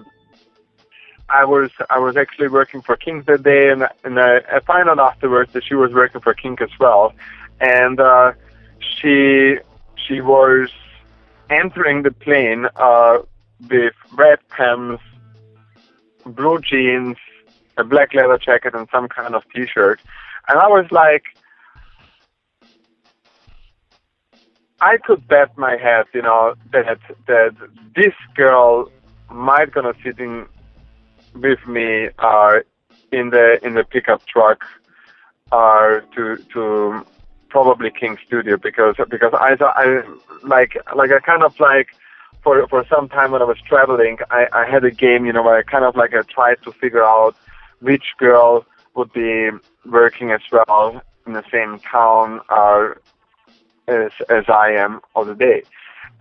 I 1.30 1.46
was 1.46 1.70
I 1.90 2.00
was 2.00 2.18
actually 2.18 2.48
working 2.48 2.82
for 2.82 2.96
Kink 2.96 3.26
that 3.26 3.44
day, 3.44 3.70
and 3.70 3.88
and 4.04 4.20
I, 4.20 4.38
I 4.52 4.60
found 4.62 4.90
out 4.90 5.00
afterwards 5.00 5.54
that 5.54 5.64
she 5.64 5.76
was 5.76 5.94
working 5.94 6.22
for 6.22 6.34
Kink 6.34 6.62
as 6.62 6.70
well, 6.80 7.14
and 7.60 8.00
uh, 8.00 8.34
she 8.80 9.58
she 9.96 10.22
was 10.22 10.70
entering 11.50 12.04
the 12.04 12.12
plane 12.12 12.68
uh, 12.76 13.20
with 13.70 13.94
red 14.14 14.40
pants, 14.50 15.04
blue 16.26 16.60
jeans, 16.60 17.18
a 17.78 17.84
black 17.84 18.14
leather 18.14 18.38
jacket, 18.38 18.74
and 18.76 18.88
some 18.92 19.08
kind 19.08 19.36
of 19.36 19.44
T-shirt, 19.54 20.00
and 20.48 20.60
I 20.60 20.68
was 20.68 20.86
like, 20.92 21.24
I 24.82 24.98
could 24.98 25.28
bet 25.28 25.56
my 25.58 25.78
head, 25.78 26.06
you 26.14 26.24
know, 26.24 26.56
that 26.74 27.00
that 27.28 27.56
this 27.96 28.14
girl 28.36 28.92
might 29.30 29.72
gonna 29.72 29.94
sitting 30.04 30.48
with 31.36 31.66
me 31.68 32.10
uh, 32.20 32.60
in 33.12 33.30
the 33.30 33.60
in 33.64 33.76
the 33.76 33.84
pickup 33.84 34.26
truck 34.26 34.64
uh, 35.52 36.00
to 36.16 36.38
to 36.54 37.06
probably 37.50 37.92
Kink 37.92 38.20
Studio 38.26 38.58
because 38.58 38.96
because 39.10 39.34
I 39.34 39.56
I 39.62 40.04
like 40.44 40.78
like 40.96 41.12
I 41.12 41.20
kind 41.20 41.44
of 41.44 41.60
like 41.60 41.90
for 42.44 42.68
for 42.68 42.86
some 42.90 43.10
time 43.10 43.32
when 43.32 43.42
I 43.42 43.46
was 43.46 43.58
traveling 43.68 44.18
I, 44.30 44.48
I 44.54 44.66
had 44.66 44.84
a 44.84 44.92
game 44.92 45.26
you 45.26 45.34
know 45.34 45.44
where 45.44 45.58
I 45.58 45.64
kind 45.64 45.86
of 45.86 45.96
like 45.96 46.14
I 46.14 46.22
tried 46.24 46.62
to 46.64 46.72
figure 46.72 47.04
out 47.04 47.36
which 47.80 48.14
girl 48.18 48.66
would 48.96 49.12
be 49.14 49.50
working 49.86 50.32
as 50.32 50.42
well 50.52 51.02
in 51.26 51.34
the 51.34 51.44
same 51.52 51.80
town 51.80 52.42
uh, 52.50 52.90
as 53.88 54.12
as 54.30 54.46
I 54.48 54.72
am 54.72 55.02
of 55.16 55.28
the 55.28 55.36
day. 55.36 55.64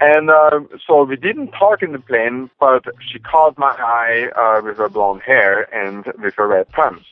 And 0.01 0.31
uh, 0.31 0.61
so 0.87 1.05
we 1.05 1.16
didn't 1.16 1.51
talk 1.51 1.83
in 1.83 1.93
the 1.93 1.99
plane, 1.99 2.51
but 2.59 2.85
she 3.07 3.18
caught 3.18 3.59
my 3.59 3.75
eye 3.79 4.31
uh, 4.35 4.62
with 4.64 4.79
her 4.79 4.89
blonde 4.89 5.21
hair 5.23 5.73
and 5.75 6.07
with 6.23 6.35
her 6.37 6.49
red 6.49 6.71
pants. 6.71 7.05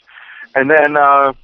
And 0.55 0.71
then 0.71 0.97
uh, 0.97 1.35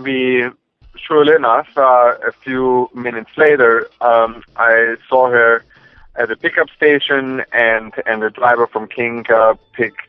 we, 0.00 0.48
surely 0.94 1.34
enough, 1.34 1.66
uh, 1.76 2.14
a 2.24 2.30
few 2.44 2.88
minutes 2.94 3.30
later, 3.36 3.88
um, 4.00 4.44
I 4.56 4.94
saw 5.08 5.28
her 5.28 5.64
at 6.16 6.28
the 6.28 6.36
pickup 6.36 6.68
station, 6.76 7.42
and 7.52 7.92
and 8.06 8.22
the 8.22 8.30
driver 8.30 8.66
from 8.66 8.88
Kink 8.88 9.30
uh, 9.30 9.54
picked 9.72 10.00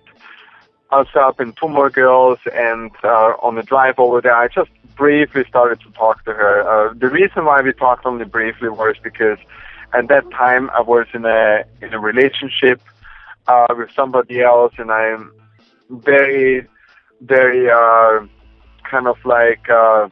us 0.91 1.07
up 1.15 1.39
and 1.39 1.55
two 1.57 1.69
more 1.69 1.89
girls, 1.89 2.39
and 2.53 2.91
uh, 3.03 3.33
on 3.41 3.55
the 3.55 3.63
drive 3.63 3.95
over 3.97 4.21
there, 4.21 4.35
I 4.35 4.47
just 4.47 4.71
briefly 4.95 5.43
started 5.47 5.79
to 5.81 5.91
talk 5.91 6.23
to 6.25 6.33
her. 6.33 6.61
Uh, 6.67 6.93
the 6.93 7.07
reason 7.09 7.45
why 7.45 7.61
we 7.61 7.71
talked 7.73 8.05
only 8.05 8.25
briefly 8.25 8.69
was 8.69 8.95
because 9.01 9.37
at 9.93 10.07
that 10.09 10.29
time 10.31 10.69
I 10.71 10.81
was 10.81 11.07
in 11.13 11.25
a 11.25 11.63
in 11.81 11.93
a 11.93 11.99
relationship 11.99 12.81
uh, 13.47 13.67
with 13.77 13.89
somebody 13.95 14.41
else, 14.41 14.73
and 14.77 14.91
I'm 14.91 15.31
very, 15.89 16.67
very 17.21 17.69
uh, 17.69 18.25
kind 18.89 19.07
of 19.07 19.17
like 19.25 19.69
uh, 19.69 20.09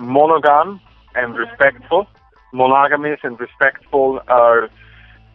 monogam 0.00 0.80
and 1.14 1.36
respectful, 1.36 2.06
monogamous 2.54 3.20
and 3.22 3.38
respectful 3.38 4.20
are 4.28 4.70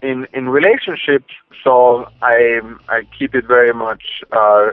in 0.02 0.28
in 0.34 0.50
relationships. 0.50 1.34
So 1.64 2.08
I 2.22 2.62
I 2.88 3.02
keep 3.18 3.36
it 3.36 3.46
very 3.46 3.74
much 3.74 4.04
uh, 4.32 4.72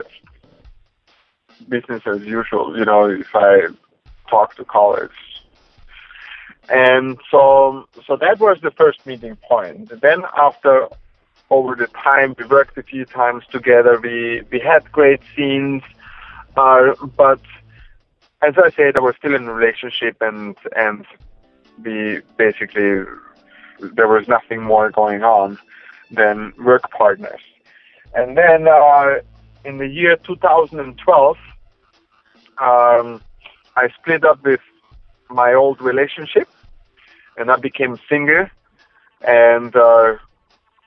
business 1.67 2.01
as 2.05 2.21
usual. 2.21 2.77
You 2.77 2.85
know, 2.85 3.05
if 3.09 3.33
I 3.35 3.67
talk 4.29 4.55
to 4.55 4.65
colleagues. 4.65 5.13
And 6.69 7.17
so, 7.31 7.87
so 8.05 8.17
that 8.17 8.39
was 8.39 8.57
the 8.61 8.71
first 8.71 9.05
meeting 9.05 9.37
point. 9.37 9.89
Then 10.01 10.23
after, 10.37 10.87
over 11.49 11.75
the 11.75 11.87
time, 11.87 12.35
we 12.37 12.45
worked 12.45 12.77
a 12.77 12.83
few 12.83 13.05
times 13.05 13.43
together. 13.49 13.99
We 14.01 14.41
we 14.51 14.59
had 14.59 14.91
great 14.91 15.21
scenes, 15.33 15.81
uh, 16.57 16.93
but 17.15 17.39
as 18.41 18.55
I 18.57 18.69
said, 18.71 18.97
I 18.97 19.01
was 19.01 19.15
still 19.17 19.33
in 19.33 19.47
a 19.47 19.53
relationship, 19.53 20.17
and 20.19 20.57
and 20.75 21.05
we 21.83 22.21
basically 22.37 23.03
there 23.79 24.07
was 24.07 24.27
nothing 24.27 24.63
more 24.63 24.89
going 24.91 25.23
on 25.23 25.57
than 26.11 26.53
work 26.57 26.89
partners. 26.91 27.41
And 28.13 28.37
then 28.37 28.67
uh, 28.67 29.15
in 29.65 29.77
the 29.77 29.87
year 29.87 30.17
2012, 30.17 31.37
um, 32.59 33.21
I 33.75 33.89
split 33.99 34.23
up 34.23 34.43
with 34.43 34.61
my 35.29 35.53
old 35.53 35.81
relationship, 35.81 36.47
and 37.37 37.51
I 37.51 37.57
became 37.57 37.93
a 37.93 37.99
single, 38.09 38.47
and 39.21 39.75
uh, 39.75 40.15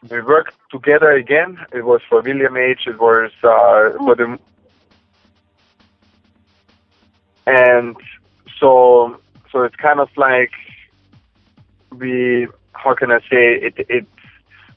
we 0.09 0.21
worked 0.23 0.57
together 0.71 1.13
again. 1.13 1.59
It 1.73 1.85
was 1.85 2.01
for 2.09 2.23
William 2.23 2.57
H. 2.57 2.81
It 2.87 2.99
was 2.99 3.31
uh, 3.45 3.97
for 3.99 4.17
the, 4.17 4.39
and 7.47 7.97
so 8.59 9.21
so 9.53 9.63
it's 9.63 9.77
kind 9.77 10.01
of 10.01 10.09
like 10.17 10.53
we 11.97 12.47
how 12.73 12.95
can 12.95 13.11
I 13.11 13.21
say 13.21 13.59
it 13.67 13.75
it 13.89 14.07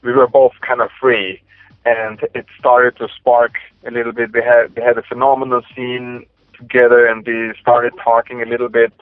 we 0.02 0.12
were 0.12 0.26
both 0.26 0.52
kind 0.60 0.80
of 0.80 0.90
free 1.00 1.40
and 1.84 2.20
it 2.34 2.46
started 2.58 2.96
to 2.96 3.08
spark 3.16 3.52
a 3.86 3.90
little 3.90 4.12
bit. 4.12 4.32
We 4.32 4.42
had 4.42 4.74
we 4.76 4.82
had 4.82 4.98
a 4.98 5.02
phenomenal 5.02 5.62
scene 5.74 6.26
together 6.58 7.06
and 7.06 7.26
we 7.26 7.52
started 7.60 7.92
talking 8.02 8.42
a 8.42 8.46
little 8.46 8.68
bit 8.68 8.92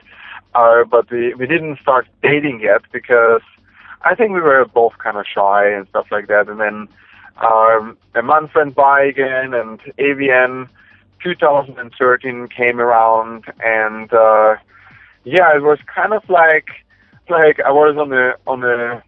uh, 0.55 0.85
but 0.85 1.11
we, 1.11 1.35
we 1.35 1.47
didn't 1.47 1.79
start 1.81 2.07
dating 2.23 2.61
yet 2.61 2.83
because 2.93 3.43
I 4.03 4.15
think 4.15 4.33
we 4.33 4.41
were 4.41 4.65
both 4.65 4.99
kind 4.99 5.17
of 5.17 5.25
shy 5.27 5.69
and 5.69 5.87
stuff 5.89 6.07
like 6.11 6.29
that. 6.29 6.49
And 6.49 6.61
then 6.61 6.89
um, 7.39 7.97
a 8.15 8.23
month 8.23 8.55
went 8.55 8.75
by 8.75 9.03
again, 9.05 9.55
and 9.55 9.81
AVN 9.99 10.69
2013 11.23 12.49
came 12.49 12.81
around, 12.81 13.45
and 13.65 14.13
uh, 14.13 14.57
yeah, 15.25 15.57
it 15.57 15.63
was 15.63 15.79
kind 15.95 16.13
of 16.13 16.29
like 16.29 16.69
like 17.33 17.61
I 17.61 17.71
was 17.71 17.97
on 17.99 18.11
the 18.11 18.37
on 18.47 18.61
the 18.61 19.03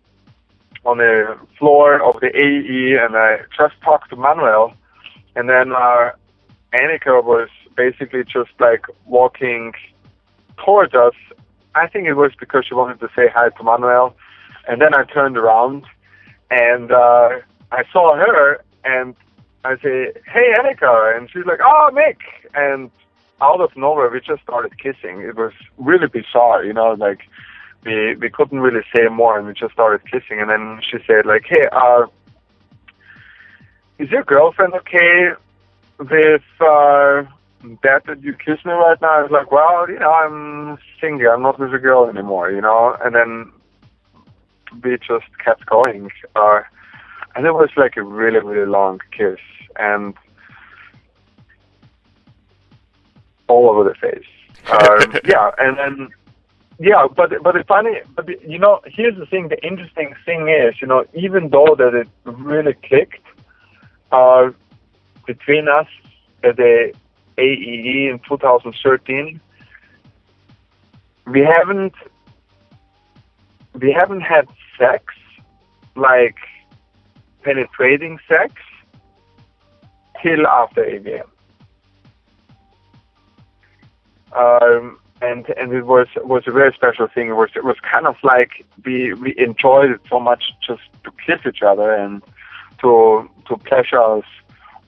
on 0.84 0.98
the 0.98 1.38
floor 1.58 2.02
of 2.02 2.20
the 2.20 2.28
AEE, 2.28 3.04
and 3.04 3.16
I 3.16 3.38
just 3.56 3.80
talked 3.82 4.10
to 4.10 4.16
Manuel, 4.16 4.74
and 5.36 5.48
then 5.48 5.72
uh, 5.72 6.10
Anikka 6.74 7.24
was 7.24 7.48
basically 7.76 8.24
just 8.24 8.50
like 8.60 8.86
walking 9.06 9.72
towards 10.64 10.94
us. 10.94 11.14
I 11.74 11.86
think 11.88 12.06
it 12.06 12.14
was 12.14 12.32
because 12.38 12.66
she 12.66 12.74
wanted 12.74 13.00
to 13.00 13.08
say 13.16 13.28
hi 13.34 13.48
to 13.48 13.62
Manuel, 13.62 14.14
and 14.68 14.80
then 14.80 14.94
I 14.94 15.04
turned 15.04 15.36
around, 15.36 15.84
and 16.50 16.92
uh, 16.92 17.40
I 17.72 17.84
saw 17.92 18.16
her, 18.16 18.62
and 18.84 19.14
I 19.64 19.76
say, 19.76 20.12
"Hey, 20.26 20.52
Anikka," 20.58 21.16
and 21.16 21.30
she's 21.30 21.46
like, 21.46 21.60
"Oh, 21.62 21.90
Mick," 21.92 22.18
and 22.54 22.90
out 23.40 23.60
of 23.60 23.76
nowhere 23.76 24.10
we 24.10 24.20
just 24.20 24.42
started 24.42 24.78
kissing. 24.78 25.20
It 25.20 25.36
was 25.36 25.52
really 25.78 26.06
bizarre, 26.06 26.64
you 26.64 26.72
know, 26.72 26.92
like 26.92 27.22
we 27.84 28.16
we 28.16 28.30
couldn't 28.30 28.60
really 28.60 28.84
say 28.94 29.08
more, 29.08 29.38
and 29.38 29.46
we 29.46 29.52
just 29.52 29.72
started 29.72 30.04
kissing. 30.10 30.40
And 30.40 30.50
then 30.50 30.80
she 30.82 30.98
said, 31.06 31.26
like, 31.26 31.44
"Hey, 31.48 31.66
uh, 31.72 32.06
is 33.98 34.10
your 34.10 34.24
girlfriend 34.24 34.74
okay 34.74 35.30
with 35.98 36.42
uh, 36.60 37.24
that 37.82 38.02
that 38.06 38.22
you 38.22 38.34
kiss 38.34 38.64
me 38.64 38.72
right 38.72 39.00
now?" 39.00 39.18
I 39.18 39.22
was 39.22 39.30
like, 39.30 39.50
"Well, 39.52 39.88
you 39.88 39.98
know, 39.98 40.10
I'm 40.10 40.78
single. 41.00 41.30
I'm 41.30 41.42
not 41.42 41.58
with 41.58 41.74
a 41.74 41.78
girl 41.78 42.08
anymore, 42.08 42.50
you 42.50 42.60
know." 42.60 42.96
And 43.04 43.14
then 43.14 43.52
we 44.82 44.96
just 44.98 45.26
kept 45.44 45.66
going, 45.66 46.10
uh, 46.34 46.60
and 47.36 47.46
it 47.46 47.52
was 47.52 47.70
like 47.76 47.96
a 47.96 48.02
really 48.02 48.40
really 48.40 48.66
long 48.66 49.00
kiss, 49.16 49.40
and 49.76 50.14
all 53.48 53.68
over 53.70 53.84
the 53.84 53.94
face. 53.94 54.26
Um, 54.64 55.20
yeah, 55.26 55.50
and 55.58 55.76
then 55.76 56.08
yeah, 56.78 57.06
but 57.14 57.32
but 57.42 57.54
the 57.54 57.64
funny, 57.64 58.00
but 58.16 58.28
you 58.42 58.58
know, 58.58 58.80
here's 58.86 59.16
the 59.16 59.26
thing. 59.26 59.48
The 59.48 59.64
interesting 59.64 60.14
thing 60.24 60.48
is, 60.48 60.80
you 60.80 60.88
know, 60.88 61.04
even 61.14 61.50
though 61.50 61.74
that 61.78 61.94
it 61.94 62.08
really 62.24 62.74
clicked 62.74 63.22
uh, 64.10 64.50
between 65.26 65.68
us 65.68 65.86
at 66.42 66.56
the 66.56 66.92
AEE 67.38 68.10
in 68.10 68.20
2013, 68.28 69.40
we 71.26 71.40
haven't 71.40 71.94
we 73.74 73.92
haven't 73.92 74.22
had 74.22 74.48
sex 74.78 75.14
like 75.94 76.36
penetrating 77.42 78.18
sex 78.28 78.54
till 80.22 80.46
after 80.46 80.82
AVN. 80.82 81.28
Um, 84.32 84.98
and 85.30 85.48
and 85.60 85.72
it 85.72 85.86
was 85.86 86.08
was 86.16 86.44
a 86.46 86.50
very 86.52 86.72
special 86.74 87.06
thing. 87.14 87.28
It 87.28 87.36
was 87.42 87.50
it 87.54 87.64
was 87.64 87.76
kind 87.80 88.06
of 88.06 88.16
like 88.22 88.64
we 88.84 89.14
we 89.14 89.34
enjoyed 89.38 89.90
it 89.90 90.00
so 90.08 90.18
much 90.20 90.42
just 90.66 90.82
to 91.04 91.10
kiss 91.24 91.40
each 91.46 91.62
other 91.62 91.90
and 91.92 92.22
to 92.80 93.28
to 93.48 93.56
pleasure 93.56 94.00
us 94.00 94.24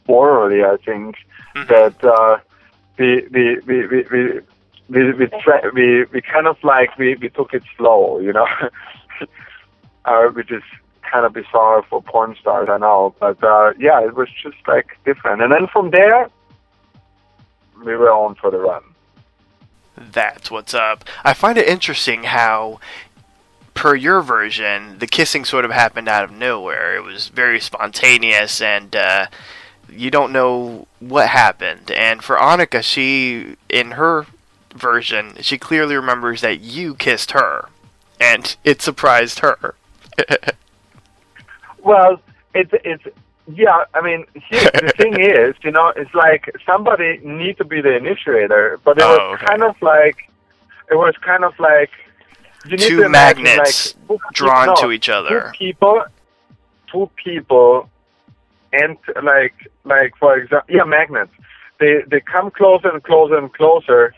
orally. 0.06 0.64
I 0.64 0.76
think 0.84 1.16
that 1.68 2.04
uh, 2.04 2.38
we 2.98 3.26
we 3.32 3.58
we 3.66 3.86
we. 3.86 4.02
we 4.10 4.40
we 4.88 5.12
we, 5.12 5.26
tra- 5.42 5.72
we 5.74 6.04
we 6.12 6.20
kind 6.22 6.46
of 6.46 6.56
like 6.62 6.96
we, 6.96 7.16
we 7.16 7.28
took 7.28 7.52
it 7.52 7.64
slow, 7.76 8.20
you 8.20 8.32
know, 8.32 8.46
uh, 10.04 10.26
which 10.28 10.52
is 10.52 10.62
kind 11.10 11.26
of 11.26 11.32
bizarre 11.32 11.82
for 11.88 12.00
porn 12.02 12.36
stars, 12.40 12.68
I 12.70 12.78
know, 12.78 13.12
but 13.18 13.42
uh, 13.42 13.72
yeah, 13.80 14.00
it 14.04 14.14
was 14.14 14.28
just 14.40 14.56
like 14.68 14.96
different. 15.04 15.42
And 15.42 15.50
then 15.52 15.66
from 15.72 15.90
there, 15.90 16.30
we 17.84 17.96
were 17.96 18.12
on 18.12 18.36
for 18.36 18.50
the 18.52 18.58
run. 18.58 18.82
That's 19.96 20.50
what's 20.50 20.74
up. 20.74 21.04
I 21.24 21.34
find 21.34 21.58
it 21.58 21.68
interesting 21.68 22.24
how 22.24 22.80
per 23.74 23.94
your 23.94 24.22
version, 24.22 24.98
the 24.98 25.06
kissing 25.06 25.44
sort 25.44 25.64
of 25.64 25.70
happened 25.70 26.08
out 26.08 26.24
of 26.24 26.32
nowhere. 26.32 26.96
It 26.96 27.02
was 27.02 27.28
very 27.28 27.60
spontaneous, 27.60 28.60
and 28.60 28.94
uh, 28.96 29.26
you 29.88 30.10
don't 30.10 30.32
know 30.32 30.86
what 30.98 31.28
happened. 31.28 31.90
And 31.90 32.24
for 32.24 32.36
Anikka, 32.36 32.82
she, 32.82 33.56
in 33.68 33.92
her 33.92 34.26
version, 34.74 35.34
she 35.40 35.58
clearly 35.58 35.94
remembers 35.94 36.40
that 36.40 36.60
you 36.60 36.94
kissed 36.94 37.32
her, 37.32 37.68
and 38.20 38.56
it 38.64 38.82
surprised 38.82 39.40
her. 39.40 39.74
Well, 41.86 42.20
it's 42.52 42.72
it's 42.82 43.04
yeah. 43.52 43.84
I 43.94 44.00
mean, 44.00 44.24
here, 44.34 44.70
the 44.72 44.92
thing 44.96 45.20
is, 45.20 45.54
you 45.62 45.70
know, 45.70 45.92
it's 45.96 46.14
like 46.14 46.54
somebody 46.66 47.18
need 47.22 47.56
to 47.58 47.64
be 47.64 47.80
the 47.80 47.94
initiator, 47.96 48.78
but 48.84 48.98
it 48.98 49.04
Oh, 49.04 49.30
was 49.30 49.34
okay. 49.36 49.46
kind 49.46 49.62
of 49.62 49.76
like 49.82 50.30
it 50.90 50.94
was 50.94 51.14
kind 51.24 51.44
of 51.44 51.58
like 51.58 51.90
you 52.66 52.76
need 52.76 52.88
Two 52.88 53.02
imagine, 53.02 53.44
magnets 53.44 53.94
like, 54.08 54.20
drawn 54.32 54.66
no, 54.68 54.74
to 54.76 54.92
each 54.92 55.08
other. 55.08 55.52
Two 55.52 55.58
people, 55.58 56.04
two 56.90 57.10
people, 57.22 57.88
and 58.72 58.96
like 59.22 59.54
like 59.84 60.16
for 60.16 60.36
example, 60.36 60.74
yeah, 60.74 60.84
magnets. 60.84 61.32
They 61.78 62.02
they 62.08 62.20
come 62.20 62.50
closer 62.50 62.88
and 62.88 63.02
closer 63.02 63.36
and 63.36 63.52
closer, 63.52 64.14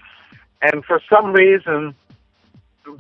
and 0.63 0.85
for 0.85 1.01
some 1.11 1.33
reason, 1.33 1.95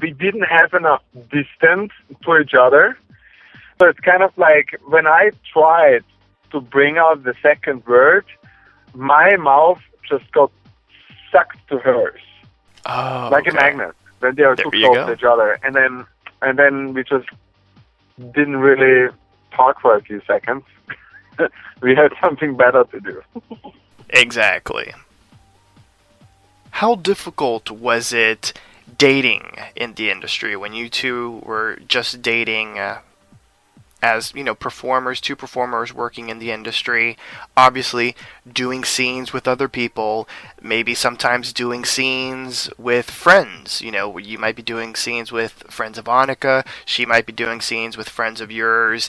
we 0.02 0.10
didn't 0.12 0.42
have 0.44 0.74
enough 0.74 1.02
distance 1.30 1.92
to 2.24 2.38
each 2.38 2.54
other. 2.54 2.98
So 3.80 3.86
it's 3.88 4.00
kind 4.00 4.22
of 4.24 4.36
like 4.36 4.78
when 4.88 5.06
I 5.06 5.30
tried 5.52 6.02
to 6.50 6.60
bring 6.60 6.98
out 6.98 7.24
the 7.24 7.34
second 7.42 7.86
word, 7.86 8.24
my 8.94 9.36
mouth 9.36 9.80
just 10.08 10.30
got 10.32 10.50
sucked 11.30 11.58
to 11.68 11.78
hers 11.78 12.20
Oh, 12.86 13.28
like 13.30 13.46
okay. 13.46 13.56
a 13.56 13.60
magnet 13.60 13.94
when 14.20 14.34
they 14.34 14.42
are 14.44 14.56
There 14.56 14.64
too 14.64 14.70
close 14.70 15.06
to 15.06 15.12
each 15.12 15.24
other, 15.24 15.58
and 15.62 15.74
then 15.74 16.06
and 16.40 16.58
then 16.58 16.94
we 16.94 17.04
just 17.04 17.28
didn't 18.32 18.56
really 18.56 19.12
talk 19.52 19.80
for 19.80 19.94
a 19.96 20.00
few 20.00 20.22
seconds. 20.26 20.64
we 21.82 21.94
had 21.94 22.12
something 22.22 22.56
better 22.56 22.84
to 22.84 23.00
do. 23.00 23.22
Exactly. 24.10 24.94
How 26.70 26.94
difficult 26.94 27.70
was 27.70 28.12
it 28.12 28.52
dating 28.96 29.56
in 29.76 29.94
the 29.94 30.10
industry 30.10 30.56
when 30.56 30.72
you 30.72 30.88
two 30.88 31.42
were 31.44 31.78
just 31.86 32.22
dating 32.22 32.78
uh, 32.78 33.00
as, 34.02 34.32
you 34.34 34.44
know, 34.44 34.54
performers, 34.54 35.20
two 35.20 35.34
performers 35.34 35.92
working 35.92 36.28
in 36.28 36.38
the 36.38 36.50
industry, 36.50 37.16
obviously 37.56 38.14
doing 38.50 38.84
scenes 38.84 39.32
with 39.32 39.48
other 39.48 39.68
people, 39.68 40.28
maybe 40.62 40.94
sometimes 40.94 41.52
doing 41.52 41.84
scenes 41.84 42.70
with 42.78 43.10
friends, 43.10 43.80
you 43.80 43.90
know, 43.90 44.16
you 44.18 44.38
might 44.38 44.56
be 44.56 44.62
doing 44.62 44.94
scenes 44.94 45.32
with 45.32 45.64
friends 45.68 45.98
of 45.98 46.04
Anikka, 46.04 46.66
she 46.84 47.04
might 47.04 47.26
be 47.26 47.32
doing 47.32 47.60
scenes 47.60 47.96
with 47.96 48.08
friends 48.08 48.40
of 48.40 48.52
yours. 48.52 49.08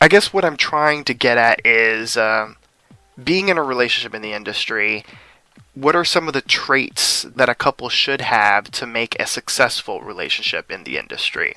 I 0.00 0.08
guess 0.08 0.32
what 0.32 0.44
I'm 0.44 0.56
trying 0.56 1.04
to 1.04 1.14
get 1.14 1.38
at 1.38 1.64
is 1.64 2.16
um 2.16 2.56
being 3.22 3.48
in 3.48 3.58
a 3.58 3.62
relationship 3.62 4.14
in 4.14 4.22
the 4.22 4.32
industry, 4.32 5.04
what 5.74 5.96
are 5.96 6.04
some 6.04 6.28
of 6.28 6.34
the 6.34 6.40
traits 6.40 7.22
that 7.22 7.48
a 7.48 7.54
couple 7.54 7.88
should 7.88 8.20
have 8.20 8.70
to 8.72 8.86
make 8.86 9.18
a 9.18 9.26
successful 9.26 10.00
relationship 10.00 10.70
in 10.70 10.84
the 10.84 10.98
industry? 10.98 11.54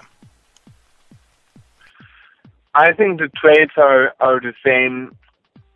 I 2.76 2.92
think 2.92 3.20
the 3.20 3.30
traits 3.30 3.74
are 3.78 4.14
are 4.20 4.40
the 4.42 4.54
same 4.64 5.16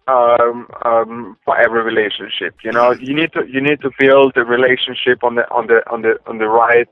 um, 0.08 0.68
um, 0.84 1.38
for 1.46 1.58
every 1.58 1.82
relationship. 1.82 2.56
You 2.64 2.72
know, 2.72 2.92
you 2.92 3.14
need 3.16 3.32
to 3.34 3.46
you 3.48 3.62
need 3.62 3.82
to 3.82 3.92
build 3.98 4.36
a 4.36 4.44
relationship 4.44 5.24
on 5.24 5.36
the 5.36 5.50
on 5.50 5.68
the 5.68 5.90
on 5.90 6.02
the 6.02 6.20
on 6.28 6.40
the 6.40 6.50
right 6.50 6.90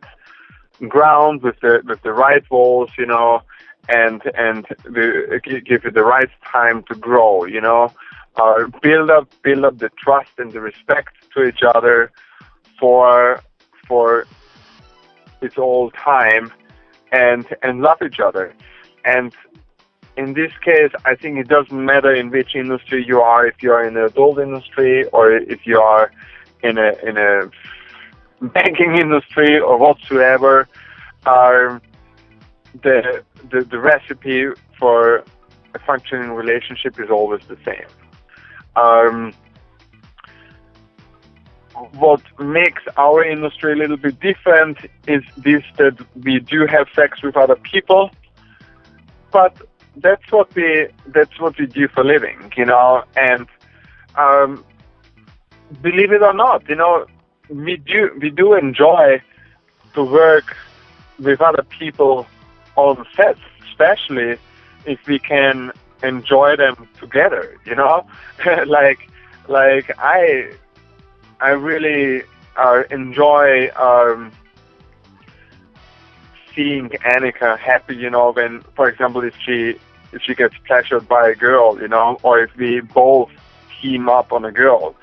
ground 0.87 1.41
with 1.41 1.59
the 1.61 1.81
with 1.85 2.01
the 2.03 2.13
right 2.13 2.43
walls. 2.49 2.89
You 2.97 3.05
know, 3.07 3.41
and 3.89 4.21
and 4.35 4.65
the, 4.83 5.41
give 5.43 5.83
it 5.85 5.93
the 5.93 6.03
right 6.03 6.29
time 6.45 6.83
to 6.83 6.95
grow. 6.95 7.43
You 7.45 7.59
know, 7.59 7.91
uh, 8.37 8.67
build 8.81 9.09
up 9.09 9.27
build 9.43 9.65
up 9.65 9.77
the 9.79 9.89
trust 9.97 10.31
and 10.37 10.51
the 10.53 10.61
respect 10.61 11.15
to 11.33 11.43
each 11.43 11.63
other 11.75 12.11
for 12.79 13.41
for 13.87 14.25
its 15.41 15.57
all 15.57 15.91
time, 15.91 16.51
and 17.11 17.45
and 17.61 17.81
love 17.81 18.01
each 18.01 18.21
other. 18.21 18.53
And 19.03 19.33
in 20.18 20.34
this 20.34 20.51
case, 20.63 20.91
I 21.05 21.15
think 21.15 21.38
it 21.38 21.47
doesn't 21.47 21.86
matter 21.86 22.13
in 22.13 22.32
which 22.32 22.55
industry 22.55 23.05
you 23.05 23.22
are, 23.22 23.45
if 23.45 23.61
you 23.61 23.72
are 23.72 23.88
in 23.88 23.93
the 23.93 24.05
adult 24.05 24.39
industry 24.39 25.05
or 25.09 25.32
if 25.32 25.65
you 25.65 25.80
are 25.80 26.11
in 26.63 26.78
a 26.78 26.93
in 27.07 27.18
a 27.18 27.49
banking 28.41 28.95
industry 28.95 29.59
or 29.59 29.78
whatsoever. 29.78 30.68
Um, 31.26 31.82
the, 32.82 33.24
the 33.51 33.61
the 33.61 33.80
recipe 33.80 34.45
for 34.80 35.24
a 35.74 35.80
functioning 35.86 36.32
relationship 36.32 36.99
is 36.99 37.09
always 37.09 37.41
the 37.47 37.57
same. 37.65 37.88
Um, 38.76 39.34
what 41.93 42.22
makes 42.39 42.82
our 42.97 43.24
industry 43.24 43.74
a 43.74 43.76
little 43.76 43.97
bit 43.97 44.20
different 44.20 44.78
is 45.07 45.24
this 45.38 45.63
that 45.78 45.95
we 46.24 46.39
do 46.39 46.65
have 46.65 46.88
sex 46.95 47.22
with 47.22 47.38
other 47.38 47.55
people, 47.55 48.09
but 49.32 49.55
that's 50.01 50.31
what 50.31 50.53
we 50.55 50.87
that's 51.07 51.39
what 51.39 51.57
we 51.57 51.65
do 51.65 51.87
for 51.87 52.03
living, 52.03 52.51
you 52.55 52.65
know. 52.65 53.03
And 53.15 53.47
um, 54.15 54.63
believe 55.81 56.11
it 56.11 56.21
or 56.21 56.33
not, 56.33 56.67
you 56.69 56.75
know, 56.75 57.05
we 57.49 57.77
do 57.77 58.11
we 58.21 58.29
do 58.29 58.53
enjoy 58.53 59.21
to 59.93 60.03
work 60.03 60.55
with 61.19 61.41
other 61.41 61.63
people 61.63 62.27
on 62.75 63.05
sets, 63.15 63.39
especially 63.69 64.37
if 64.85 64.99
we 65.07 65.19
can 65.19 65.71
enjoy 66.03 66.55
them 66.55 66.87
together. 66.99 67.57
You 67.65 67.75
know, 67.75 68.05
like 68.65 69.09
like 69.47 69.91
I 69.97 70.51
I 71.39 71.49
really 71.49 72.23
uh, 72.55 72.83
enjoy. 72.91 73.69
Um, 73.75 74.31
seeing 76.57 76.89
Anikka 76.89 77.57
happy, 77.59 77.95
you 77.95 78.09
know, 78.09 78.31
when, 78.33 78.61
for 78.75 78.89
example, 78.89 79.23
if 79.23 79.35
she 79.45 79.75
if 80.11 80.21
she 80.23 80.33
gets 80.35 80.55
pleasured 80.65 81.07
by 81.07 81.29
a 81.29 81.35
girl, 81.35 81.79
you 81.79 81.87
know, 81.87 82.17
or 82.23 82.39
if 82.39 82.55
we 82.57 82.81
both 82.81 83.29
team 83.81 84.09
up 84.09 84.33
on 84.33 84.43
a 84.45 84.51
girl, 84.51 84.95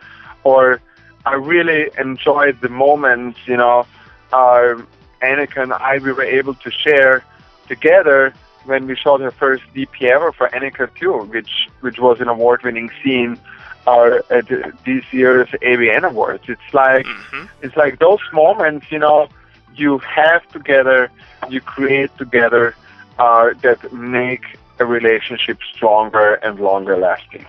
or 0.43 0.81
I 1.25 1.35
really 1.35 1.91
enjoyed 1.99 2.61
the 2.61 2.69
moments, 2.69 3.39
you 3.47 3.57
know, 3.57 3.87
uh, 4.33 4.75
Anikka 5.23 5.63
and 5.63 5.73
I 5.73 5.99
we 5.99 6.13
were 6.13 6.25
able 6.25 6.55
to 6.55 6.71
share 6.71 7.25
together 7.69 8.35
when 8.65 8.87
we 8.87 8.97
shot 8.97 9.21
her 9.21 9.31
first 9.31 9.63
DP 9.75 10.11
ever 10.11 10.33
for 10.33 10.49
Anikka 10.49 10.89
2, 10.99 11.13
which 11.35 11.69
which 11.81 11.99
was 11.99 12.21
an 12.21 12.29
award-winning 12.29 12.91
scene 13.03 13.39
uh, 13.87 14.19
at 14.31 14.49
this 14.85 15.05
year's 15.13 15.49
AVN 15.63 16.05
Awards. 16.11 16.45
It's 16.49 16.71
like 16.73 17.07
hmm 17.07 17.45
it's 17.63 17.77
like 17.77 17.99
those 17.99 18.21
moments, 18.33 18.87
you 18.91 18.99
know, 18.99 19.29
you 19.75 19.99
have 19.99 20.47
together, 20.49 21.11
you 21.49 21.61
create 21.61 22.17
together, 22.17 22.75
uh, 23.19 23.51
that 23.63 23.93
make 23.93 24.59
a 24.79 24.85
relationship 24.85 25.59
stronger 25.75 26.35
and 26.35 26.59
longer 26.59 26.97
lasting. 26.97 27.47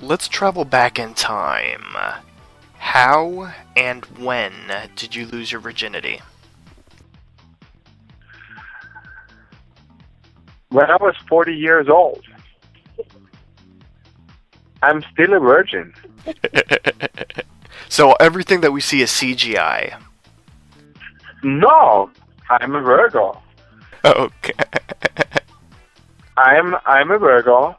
Let's 0.00 0.28
travel 0.28 0.64
back 0.64 0.98
in 0.98 1.14
time. 1.14 1.84
How 2.78 3.52
and 3.76 4.04
when 4.18 4.52
did 4.94 5.14
you 5.14 5.26
lose 5.26 5.50
your 5.50 5.60
virginity? 5.60 6.20
When 10.70 10.90
I 10.90 10.96
was 10.96 11.14
40 11.28 11.54
years 11.54 11.88
old, 11.88 12.22
I'm 14.82 15.02
still 15.12 15.34
a 15.34 15.40
virgin. 15.40 15.92
so 17.88 18.12
everything 18.20 18.60
that 18.60 18.72
we 18.72 18.80
see 18.80 19.02
is 19.02 19.10
CGI. 19.10 20.00
No, 21.42 22.10
I'm 22.50 22.74
a 22.74 22.80
Virgo. 22.80 23.40
Okay. 24.04 24.52
I'm 26.36 26.76
I'm 26.86 27.10
a 27.10 27.18
Virgo, 27.18 27.76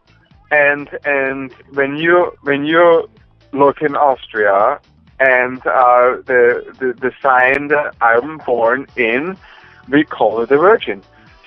and 0.51 0.89
and 1.05 1.53
when 1.71 1.95
you 1.95 2.37
when 2.41 2.65
you 2.65 3.09
look 3.51 3.81
in 3.81 3.95
Austria 3.95 4.79
and 5.19 5.59
uh, 5.59 6.17
the, 6.25 6.73
the 6.79 6.93
the 6.93 7.11
sign 7.21 7.67
that 7.69 7.95
I'm 8.01 8.37
born 8.39 8.87
in, 8.95 9.37
we 9.89 10.03
call 10.03 10.41
it 10.41 10.51
a 10.51 10.57
virgin. 10.57 11.01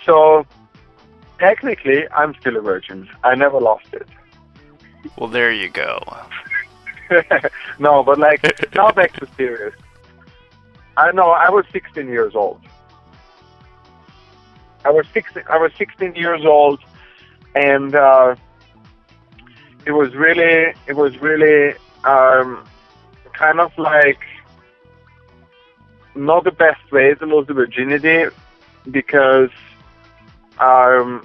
So 0.05 0.47
technically, 1.39 2.09
I'm 2.11 2.35
still 2.41 2.57
a 2.57 2.61
virgin. 2.61 3.09
I 3.25 3.35
never 3.35 3.61
lost 3.61 3.87
it. 3.93 4.09
Well, 5.17 5.29
there 5.29 5.53
you 5.53 5.69
go. 5.69 6.03
no, 7.79 8.03
but 8.03 8.19
like 8.19 8.43
now 8.75 8.91
back 8.93 9.13
to 9.15 9.27
serious. 9.37 9.75
I 10.97 11.11
know 11.13 11.31
I 11.31 11.51
was 11.51 11.65
16 11.73 12.07
years 12.07 12.35
old. 12.35 12.61
I 14.85 14.91
was 14.91 15.07
16. 15.13 15.45
I 15.49 15.59
was 15.59 15.73
16 15.79 16.15
years 16.15 16.45
old, 16.45 16.81
and 17.55 17.95
uh, 17.95 18.35
it 19.87 19.93
was 19.93 20.15
really, 20.15 20.75
it 20.87 20.97
was 20.97 21.17
really 21.19 21.75
um, 22.05 22.65
kind 23.33 23.61
of 23.61 23.77
like 23.79 24.21
not 26.15 26.45
the 26.45 26.51
best 26.51 26.93
way 26.93 27.15
to 27.15 27.27
lose 27.27 27.47
the 27.47 27.55
virginity 27.55 28.27
because 28.91 29.51
um, 30.59 31.25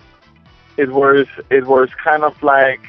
it 0.78 0.92
was 0.92 1.28
it 1.50 1.66
was 1.66 1.90
kind 2.04 2.24
of 2.24 2.42
like 2.42 2.82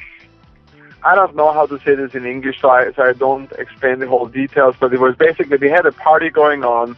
I 1.03 1.15
don't 1.15 1.35
know 1.35 1.53
how 1.53 1.65
to 1.65 1.79
say 1.79 1.95
this 1.95 2.13
in 2.13 2.25
English, 2.25 2.59
so 2.61 2.69
I 2.69 2.91
so 2.91 3.03
I 3.03 3.13
don't 3.13 3.51
explain 3.53 3.99
the 3.99 4.07
whole 4.07 4.27
details. 4.27 4.75
But 4.79 4.93
it 4.93 4.99
was 4.99 5.15
basically 5.15 5.57
we 5.57 5.69
had 5.69 5.85
a 5.85 5.91
party 5.93 6.29
going 6.29 6.63
on, 6.63 6.97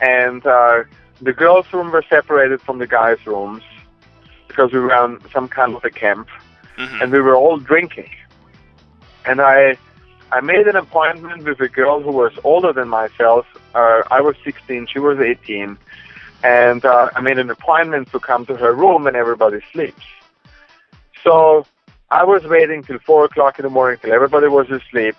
and 0.00 0.44
uh, 0.46 0.84
the 1.20 1.32
girls' 1.32 1.72
room 1.72 1.90
were 1.92 2.04
separated 2.08 2.60
from 2.60 2.78
the 2.78 2.86
guys' 2.86 3.24
rooms 3.26 3.62
because 4.48 4.72
we 4.72 4.80
were 4.80 4.94
on 4.94 5.20
some 5.32 5.46
kind 5.48 5.74
of 5.76 5.84
a 5.84 5.90
camp, 5.90 6.28
Mhm. 6.76 7.00
and 7.02 7.12
we 7.12 7.20
were 7.20 7.36
all 7.36 7.58
drinking. 7.58 8.10
And 9.24 9.40
I 9.40 9.76
I 10.32 10.40
made 10.40 10.66
an 10.66 10.76
appointment 10.76 11.44
with 11.44 11.60
a 11.60 11.68
girl 11.68 12.00
who 12.02 12.10
was 12.12 12.32
older 12.44 12.72
than 12.72 12.88
myself. 12.88 13.46
Uh, 13.74 14.02
I 14.10 14.20
was 14.20 14.34
16, 14.44 14.86
she 14.92 14.98
was 14.98 15.18
18, 15.20 15.78
and 16.42 16.84
uh, 16.84 17.08
I 17.16 17.20
made 17.20 17.38
an 17.38 17.50
appointment 17.50 18.10
to 18.12 18.18
come 18.18 18.44
to 18.46 18.54
her 18.56 18.72
room 18.74 19.04
when 19.04 19.16
everybody 19.16 19.60
sleeps. 19.72 20.04
So 21.24 21.64
I 22.10 22.24
was 22.24 22.42
waiting 22.44 22.82
till 22.82 22.98
four 23.00 23.26
o'clock 23.26 23.58
in 23.58 23.64
the 23.64 23.70
morning 23.70 23.98
till 24.00 24.12
everybody 24.12 24.48
was 24.48 24.70
asleep. 24.70 25.16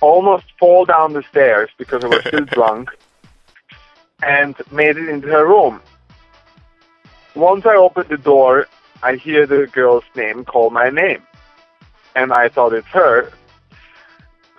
Almost 0.00 0.44
fall 0.58 0.84
down 0.84 1.12
the 1.12 1.24
stairs 1.24 1.70
because 1.76 2.04
I 2.04 2.08
was 2.08 2.20
still 2.24 2.44
drunk, 2.56 2.90
and 4.22 4.54
made 4.70 4.96
it 4.96 5.08
into 5.08 5.26
her 5.28 5.46
room. 5.46 5.80
Once 7.34 7.66
I 7.66 7.74
opened 7.74 8.10
the 8.10 8.16
door, 8.16 8.68
I 9.02 9.16
hear 9.16 9.46
the 9.46 9.66
girl's 9.66 10.04
name 10.14 10.44
call 10.44 10.70
my 10.70 10.90
name, 10.90 11.22
and 12.14 12.32
I 12.32 12.48
thought 12.48 12.72
it's 12.72 12.86
her. 12.88 13.32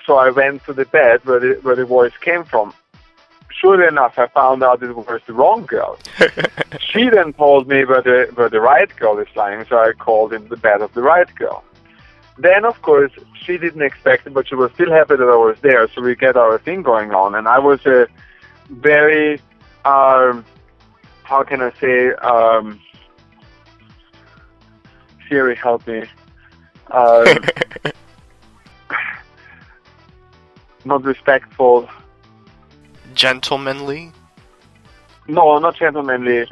So 0.05 0.17
I 0.17 0.29
went 0.29 0.65
to 0.65 0.73
the 0.73 0.85
bed 0.85 1.23
where 1.23 1.39
the 1.39 1.59
where 1.61 1.77
the 1.77 1.85
voice 1.85 2.17
came 2.19 2.43
from. 2.43 2.73
Sure 3.63 3.87
enough, 3.87 4.19
I 4.19 4.27
found 4.27 4.61
out 4.61 4.83
it 4.83 4.93
was 4.93 5.21
the 5.25 5.31
wrong 5.31 5.65
girl. 5.65 5.97
she 6.81 7.07
then 7.07 7.31
told 7.31 7.65
me 7.69 7.85
where 7.85 8.01
the 8.01 8.29
where 8.35 8.49
the 8.49 8.59
right 8.59 8.93
girl 8.97 9.17
is 9.19 9.27
lying, 9.37 9.63
so 9.69 9.77
I 9.77 9.93
called 9.93 10.33
in 10.33 10.49
the 10.49 10.57
bed 10.57 10.81
of 10.81 10.93
the 10.93 11.01
right 11.01 11.33
girl. 11.35 11.63
Then, 12.37 12.65
of 12.65 12.81
course, 12.81 13.13
she 13.41 13.57
didn't 13.57 13.81
expect 13.81 14.27
it, 14.27 14.33
but 14.33 14.49
she 14.49 14.55
was 14.55 14.69
still 14.73 14.91
happy 14.91 15.15
that 15.15 15.29
I 15.29 15.37
was 15.37 15.55
there. 15.61 15.87
So 15.93 16.01
we 16.01 16.13
get 16.13 16.35
our 16.35 16.57
thing 16.57 16.81
going 16.81 17.11
on, 17.11 17.35
and 17.35 17.47
I 17.47 17.59
was 17.59 17.79
a 17.85 18.07
very, 18.69 19.39
um, 19.85 20.43
how 21.23 21.43
can 21.43 21.61
I 21.61 21.71
say, 21.79 22.11
um, 22.15 22.81
Siri, 25.29 25.55
help 25.55 25.87
me. 25.87 26.03
Um, 26.91 27.25
not 30.85 31.03
respectful. 31.05 31.89
Gentlemanly. 33.13 34.11
No, 35.27 35.57
not 35.57 35.75
gentlemanly. 35.75 36.45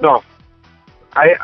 No, 0.00 0.22
I 1.14 1.36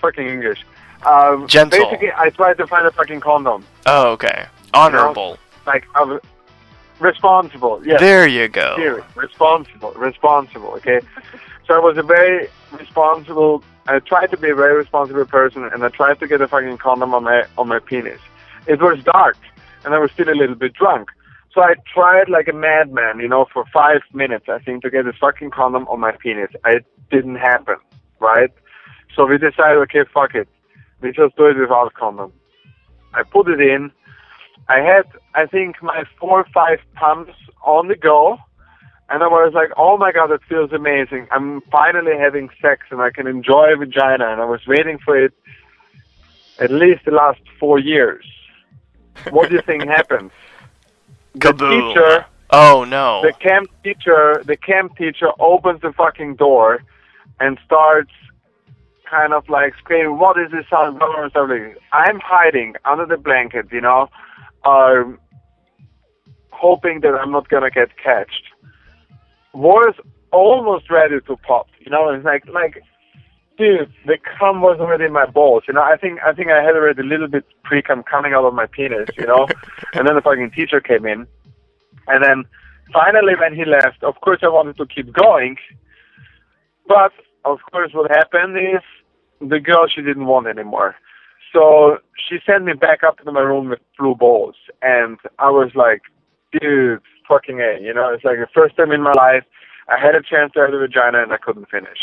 fucking 0.00 0.26
English. 0.26 0.64
Um, 1.04 1.46
Gentle. 1.46 1.84
Basically, 1.84 2.12
I 2.16 2.30
tried 2.30 2.58
to 2.58 2.66
find 2.66 2.86
a 2.86 2.90
fucking 2.90 3.20
condom. 3.20 3.64
Oh, 3.86 4.10
okay. 4.12 4.46
Honorable. 4.74 5.38
Like, 5.66 5.84
I 5.94 6.04
was 6.04 6.20
responsible. 7.00 7.82
Yes. 7.84 8.00
There 8.00 8.26
you 8.26 8.48
go. 8.48 8.76
Here, 8.76 9.04
responsible, 9.14 9.92
responsible. 9.92 10.70
Okay, 10.74 11.00
so 11.66 11.74
I 11.74 11.78
was 11.78 11.96
a 11.98 12.02
very 12.02 12.48
responsible. 12.72 13.62
I 13.88 13.98
tried 14.00 14.30
to 14.30 14.36
be 14.36 14.50
a 14.50 14.54
very 14.54 14.76
responsible 14.76 15.24
person, 15.26 15.64
and 15.64 15.84
I 15.84 15.88
tried 15.88 16.18
to 16.20 16.26
get 16.26 16.40
a 16.40 16.48
fucking 16.48 16.78
condom 16.78 17.14
on 17.14 17.24
my 17.24 17.44
on 17.58 17.68
my 17.68 17.78
penis. 17.78 18.20
It 18.66 18.80
was 18.80 19.02
dark, 19.04 19.36
and 19.84 19.94
I 19.94 19.98
was 19.98 20.10
still 20.12 20.28
a 20.28 20.34
little 20.34 20.56
bit 20.56 20.74
drunk. 20.74 21.10
So 21.56 21.62
I 21.62 21.72
tried 21.90 22.28
like 22.28 22.48
a 22.48 22.52
madman, 22.52 23.18
you 23.18 23.28
know, 23.28 23.46
for 23.50 23.64
five 23.72 24.02
minutes, 24.12 24.44
I 24.46 24.58
think, 24.58 24.82
to 24.82 24.90
get 24.90 25.06
a 25.06 25.14
fucking 25.14 25.52
condom 25.52 25.88
on 25.88 26.00
my 26.00 26.12
penis. 26.12 26.50
It 26.66 26.84
didn't 27.10 27.36
happen, 27.36 27.76
right? 28.20 28.50
So 29.14 29.24
we 29.24 29.38
decided, 29.38 29.78
okay, 29.84 30.04
fuck 30.12 30.34
it. 30.34 30.48
We 31.00 31.12
just 31.12 31.34
do 31.36 31.46
it 31.46 31.56
without 31.58 31.94
condom. 31.94 32.34
I 33.14 33.22
put 33.22 33.48
it 33.48 33.58
in. 33.62 33.90
I 34.68 34.80
had, 34.80 35.04
I 35.34 35.46
think, 35.46 35.82
my 35.82 36.04
four 36.20 36.40
or 36.40 36.46
five 36.52 36.78
pumps 36.92 37.32
on 37.64 37.88
the 37.88 37.96
go. 37.96 38.36
And 39.08 39.22
I 39.22 39.26
was 39.26 39.54
like, 39.54 39.70
oh 39.78 39.96
my 39.96 40.12
god, 40.12 40.30
it 40.32 40.42
feels 40.46 40.72
amazing. 40.72 41.26
I'm 41.30 41.62
finally 41.72 42.18
having 42.18 42.50
sex 42.60 42.88
and 42.90 43.00
I 43.00 43.08
can 43.08 43.26
enjoy 43.26 43.72
a 43.72 43.76
vagina. 43.76 44.28
And 44.28 44.42
I 44.42 44.44
was 44.44 44.66
waiting 44.66 44.98
for 44.98 45.16
it 45.16 45.32
at 46.58 46.70
least 46.70 47.06
the 47.06 47.12
last 47.12 47.40
four 47.58 47.78
years. 47.78 48.26
What 49.30 49.48
do 49.48 49.54
you 49.54 49.62
think 49.62 49.86
happens? 51.42 51.60
The 51.60 51.68
teacher, 51.68 52.26
Oh 52.50 52.84
no. 52.84 53.22
the 53.22 53.32
camp 53.32 53.70
teacher, 53.82 54.42
the 54.44 54.56
camp 54.56 54.96
teacher 54.96 55.30
opens 55.40 55.80
the 55.80 55.92
fucking 55.92 56.36
door 56.36 56.82
and 57.40 57.58
starts 57.64 58.12
kind 59.10 59.32
of 59.32 59.48
like 59.48 59.74
screaming, 59.76 60.18
"What 60.18 60.38
is 60.38 60.50
this 60.50 60.66
sound?" 60.68 61.00
I'm 61.92 62.20
hiding 62.20 62.74
under 62.84 63.06
the 63.06 63.16
blanket, 63.16 63.66
you 63.72 63.80
know, 63.80 64.08
um, 64.64 65.18
hoping 66.50 67.00
that 67.00 67.14
I'm 67.14 67.32
not 67.32 67.48
gonna 67.48 67.70
get 67.70 67.96
catched. 67.96 68.44
War 69.52 69.88
is 69.88 69.96
almost 70.32 70.90
ready 70.90 71.20
to 71.20 71.36
pop, 71.36 71.68
you 71.80 71.90
know. 71.90 72.08
It's 72.10 72.24
like 72.24 72.46
like. 72.48 72.82
Dude, 73.58 73.92
the 74.04 74.18
cum 74.38 74.60
was 74.60 74.78
already 74.80 75.04
in 75.04 75.12
my 75.12 75.24
balls. 75.24 75.64
You 75.66 75.74
know, 75.74 75.82
I 75.82 75.96
think 75.96 76.20
I 76.24 76.32
think 76.32 76.50
I 76.50 76.62
had 76.62 76.76
already 76.76 77.00
a 77.00 77.04
little 77.04 77.28
bit 77.28 77.44
pre 77.64 77.80
cum 77.80 78.02
coming 78.02 78.34
out 78.34 78.44
of 78.44 78.52
my 78.54 78.66
penis. 78.66 79.08
You 79.16 79.26
know, 79.26 79.48
and 79.94 80.06
then 80.06 80.14
the 80.14 80.20
fucking 80.20 80.50
teacher 80.50 80.80
came 80.80 81.06
in, 81.06 81.26
and 82.06 82.22
then 82.22 82.44
finally, 82.92 83.34
when 83.38 83.54
he 83.54 83.64
left, 83.64 84.02
of 84.02 84.20
course, 84.20 84.40
I 84.42 84.48
wanted 84.48 84.76
to 84.76 84.86
keep 84.86 85.12
going. 85.12 85.56
But, 86.88 87.12
of 87.44 87.58
course, 87.70 87.92
what 87.92 88.10
happened 88.10 88.56
is 88.56 88.82
the 89.40 89.60
girl 89.60 89.86
she 89.88 90.02
didn't 90.02 90.26
want 90.26 90.46
anymore. 90.46 90.94
So 91.52 91.98
she 92.16 92.38
sent 92.46 92.64
me 92.64 92.74
back 92.74 93.02
up 93.02 93.18
to 93.18 93.32
my 93.32 93.40
room 93.40 93.70
with 93.70 93.80
blue 93.98 94.14
balls. 94.14 94.56
And 94.82 95.18
I 95.38 95.50
was 95.50 95.72
like, 95.74 96.02
dude, 96.52 97.00
fucking 97.28 97.60
A. 97.60 97.82
You 97.82 97.94
know, 97.94 98.12
it's 98.12 98.24
like 98.24 98.38
the 98.38 98.48
first 98.54 98.76
time 98.76 98.92
in 98.92 99.02
my 99.02 99.12
life 99.12 99.44
I 99.88 99.98
had 99.98 100.14
a 100.14 100.22
chance 100.22 100.52
to 100.54 100.60
have 100.60 100.74
a 100.74 100.78
vagina 100.78 101.22
and 101.22 101.32
I 101.32 101.38
couldn't 101.38 101.70
finish. 101.70 101.98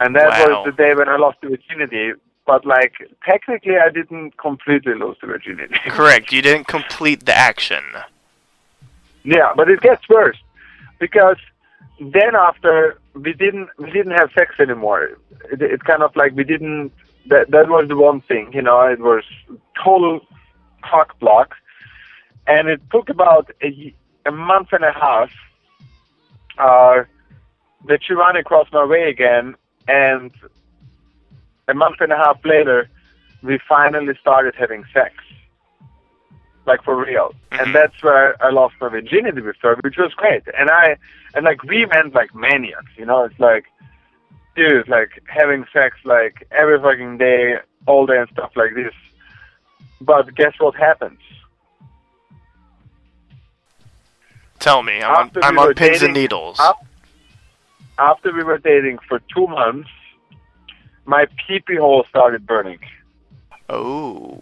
And 0.00 0.14
that 0.16 0.28
Wow. 0.30 0.62
was 0.62 0.66
the 0.66 0.72
day 0.72 0.94
when 0.94 1.08
I 1.08 1.16
lost 1.16 1.40
the 1.40 1.48
virginity. 1.48 2.12
But, 2.46 2.64
like, 2.64 2.94
technically, 3.24 3.76
I 3.76 3.90
didn't 3.90 4.38
completely 4.38 4.94
lose 4.94 5.16
the 5.20 5.26
virginity. 5.26 5.74
Correct. 5.86 6.32
You 6.32 6.40
didn't 6.40 6.66
complete 6.66 7.26
the 7.26 7.36
action. 7.36 7.84
Yeah, 9.24 9.52
but 9.54 9.68
it 9.68 9.80
gets 9.82 10.08
worse 10.08 10.38
because 10.98 11.36
then 12.00 12.34
after 12.34 12.98
we 13.14 13.32
didn't 13.32 13.68
we 13.78 13.90
didn't 13.90 14.12
have 14.12 14.30
sex 14.32 14.54
anymore. 14.58 15.18
It, 15.52 15.60
it 15.60 15.84
kind 15.84 16.02
of 16.02 16.14
like 16.16 16.32
we 16.34 16.44
didn't. 16.44 16.92
That 17.26 17.50
that 17.50 17.68
was 17.68 17.88
the 17.88 17.96
one 17.96 18.20
thing, 18.22 18.52
you 18.54 18.62
know. 18.62 18.80
It 18.82 19.00
was 19.00 19.24
total 19.84 20.20
cock 20.82 21.18
block, 21.18 21.54
and 22.46 22.68
it 22.68 22.80
took 22.90 23.10
about 23.10 23.50
a 23.62 24.30
month 24.30 24.68
and 24.72 24.84
a 24.84 24.92
half. 24.92 25.30
Uh, 26.56 27.04
that 27.86 28.00
she 28.04 28.14
ran 28.14 28.36
across 28.36 28.66
my 28.72 28.84
way 28.84 29.08
again, 29.08 29.54
and 29.88 30.30
a 31.66 31.74
month 31.74 31.96
and 32.00 32.12
a 32.12 32.16
half 32.16 32.38
later, 32.44 32.88
we 33.42 33.58
finally 33.68 34.14
started 34.20 34.54
having 34.54 34.84
sex 34.92 35.14
like 36.68 36.84
for 36.84 36.94
real. 36.94 37.34
And 37.50 37.60
mm-hmm. 37.60 37.72
that's 37.72 38.00
where 38.02 38.40
I 38.44 38.50
lost 38.50 38.74
my 38.80 38.88
virginity 38.88 39.40
with 39.40 39.56
her, 39.62 39.76
which 39.80 39.96
was 39.96 40.12
great. 40.14 40.42
And 40.56 40.70
I 40.70 40.96
and 41.34 41.44
like 41.44 41.64
we 41.64 41.84
went 41.86 42.14
like 42.14 42.32
maniacs, 42.34 42.92
you 42.96 43.06
know, 43.06 43.24
it's 43.24 43.40
like 43.40 43.64
dude, 44.54 44.88
like 44.88 45.22
having 45.26 45.64
sex 45.72 45.96
like 46.04 46.46
every 46.52 46.78
fucking 46.80 47.18
day, 47.18 47.56
all 47.86 48.06
day 48.06 48.18
and 48.18 48.28
stuff 48.30 48.52
like 48.54 48.74
this. 48.74 48.94
But 50.00 50.32
guess 50.36 50.54
what 50.58 50.76
happens? 50.76 51.18
Tell 54.60 54.82
me. 54.82 55.02
I'm 55.02 55.16
on, 55.16 55.26
After 55.26 55.44
I'm 55.44 55.58
on 55.58 55.74
pins 55.74 56.02
and 56.02 56.14
needles. 56.14 56.58
Af- 56.60 56.76
After 57.98 58.32
we 58.32 58.44
were 58.44 58.58
dating 58.58 58.98
for 59.08 59.20
two 59.34 59.46
months, 59.48 59.88
my 61.04 61.26
pee 61.26 61.60
pee 61.60 61.76
hole 61.76 62.04
started 62.08 62.46
burning. 62.46 62.78
Oh. 63.68 64.40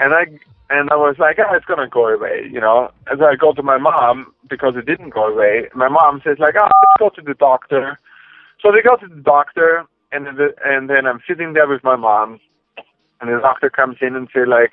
and 0.00 0.14
I 0.14 0.26
and 0.70 0.90
I 0.90 0.96
was 0.96 1.18
like, 1.18 1.38
oh, 1.38 1.54
it's 1.54 1.66
gonna 1.66 1.88
go 1.88 2.08
away, 2.08 2.48
you 2.50 2.60
know. 2.60 2.90
As 3.12 3.20
I 3.20 3.36
go 3.36 3.52
to 3.52 3.62
my 3.62 3.78
mom 3.78 4.32
because 4.48 4.76
it 4.76 4.86
didn't 4.86 5.10
go 5.10 5.26
away, 5.26 5.68
my 5.74 5.88
mom 5.88 6.22
says 6.24 6.38
like, 6.38 6.54
oh, 6.58 6.62
let's 6.62 6.98
go 6.98 7.08
to 7.10 7.22
the 7.22 7.34
doctor. 7.34 7.98
So 8.60 8.72
they 8.72 8.80
go 8.80 8.96
to 8.96 9.06
the 9.06 9.20
doctor, 9.20 9.84
and 10.12 10.26
then 10.26 10.36
the, 10.36 10.54
and 10.64 10.88
then 10.88 11.06
I'm 11.06 11.20
sitting 11.28 11.52
there 11.52 11.68
with 11.68 11.84
my 11.84 11.96
mom, 11.96 12.40
and 13.20 13.30
the 13.30 13.40
doctor 13.40 13.68
comes 13.68 13.98
in 14.00 14.16
and 14.16 14.28
say 14.32 14.46
like, 14.46 14.72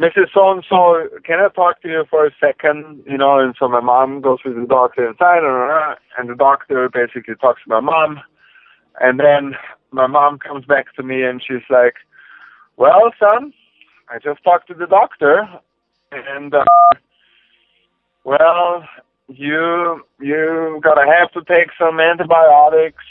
Mrs. 0.00 0.26
So 0.34 0.50
and 0.52 0.64
So, 0.68 1.08
can 1.24 1.40
I 1.40 1.48
talk 1.48 1.80
to 1.82 1.88
you 1.88 2.04
for 2.10 2.26
a 2.26 2.30
second? 2.38 3.02
You 3.06 3.16
know, 3.16 3.38
and 3.38 3.54
so 3.58 3.68
my 3.68 3.80
mom 3.80 4.20
goes 4.20 4.38
with 4.44 4.56
the 4.56 4.66
doctor 4.66 5.08
inside, 5.08 5.42
and 6.18 6.28
the 6.28 6.34
doctor 6.34 6.88
basically 6.92 7.34
talks 7.36 7.62
to 7.64 7.70
my 7.70 7.80
mom, 7.80 8.20
and 9.00 9.18
then 9.20 9.54
my 9.92 10.06
mom 10.06 10.38
comes 10.38 10.66
back 10.66 10.94
to 10.96 11.02
me 11.02 11.22
and 11.22 11.42
she's 11.42 11.64
like, 11.70 11.94
"Well, 12.76 13.10
son, 13.18 13.52
I 14.10 14.18
just 14.18 14.44
talked 14.44 14.68
to 14.68 14.74
the 14.74 14.86
doctor, 14.86 15.48
and 16.12 16.54
uh, 16.54 16.64
Well, 18.24 18.84
you 19.28 20.04
you 20.20 20.80
gotta 20.82 21.06
have 21.10 21.30
to 21.32 21.42
take 21.44 21.70
some 21.78 22.00
antibiotics 22.00 23.04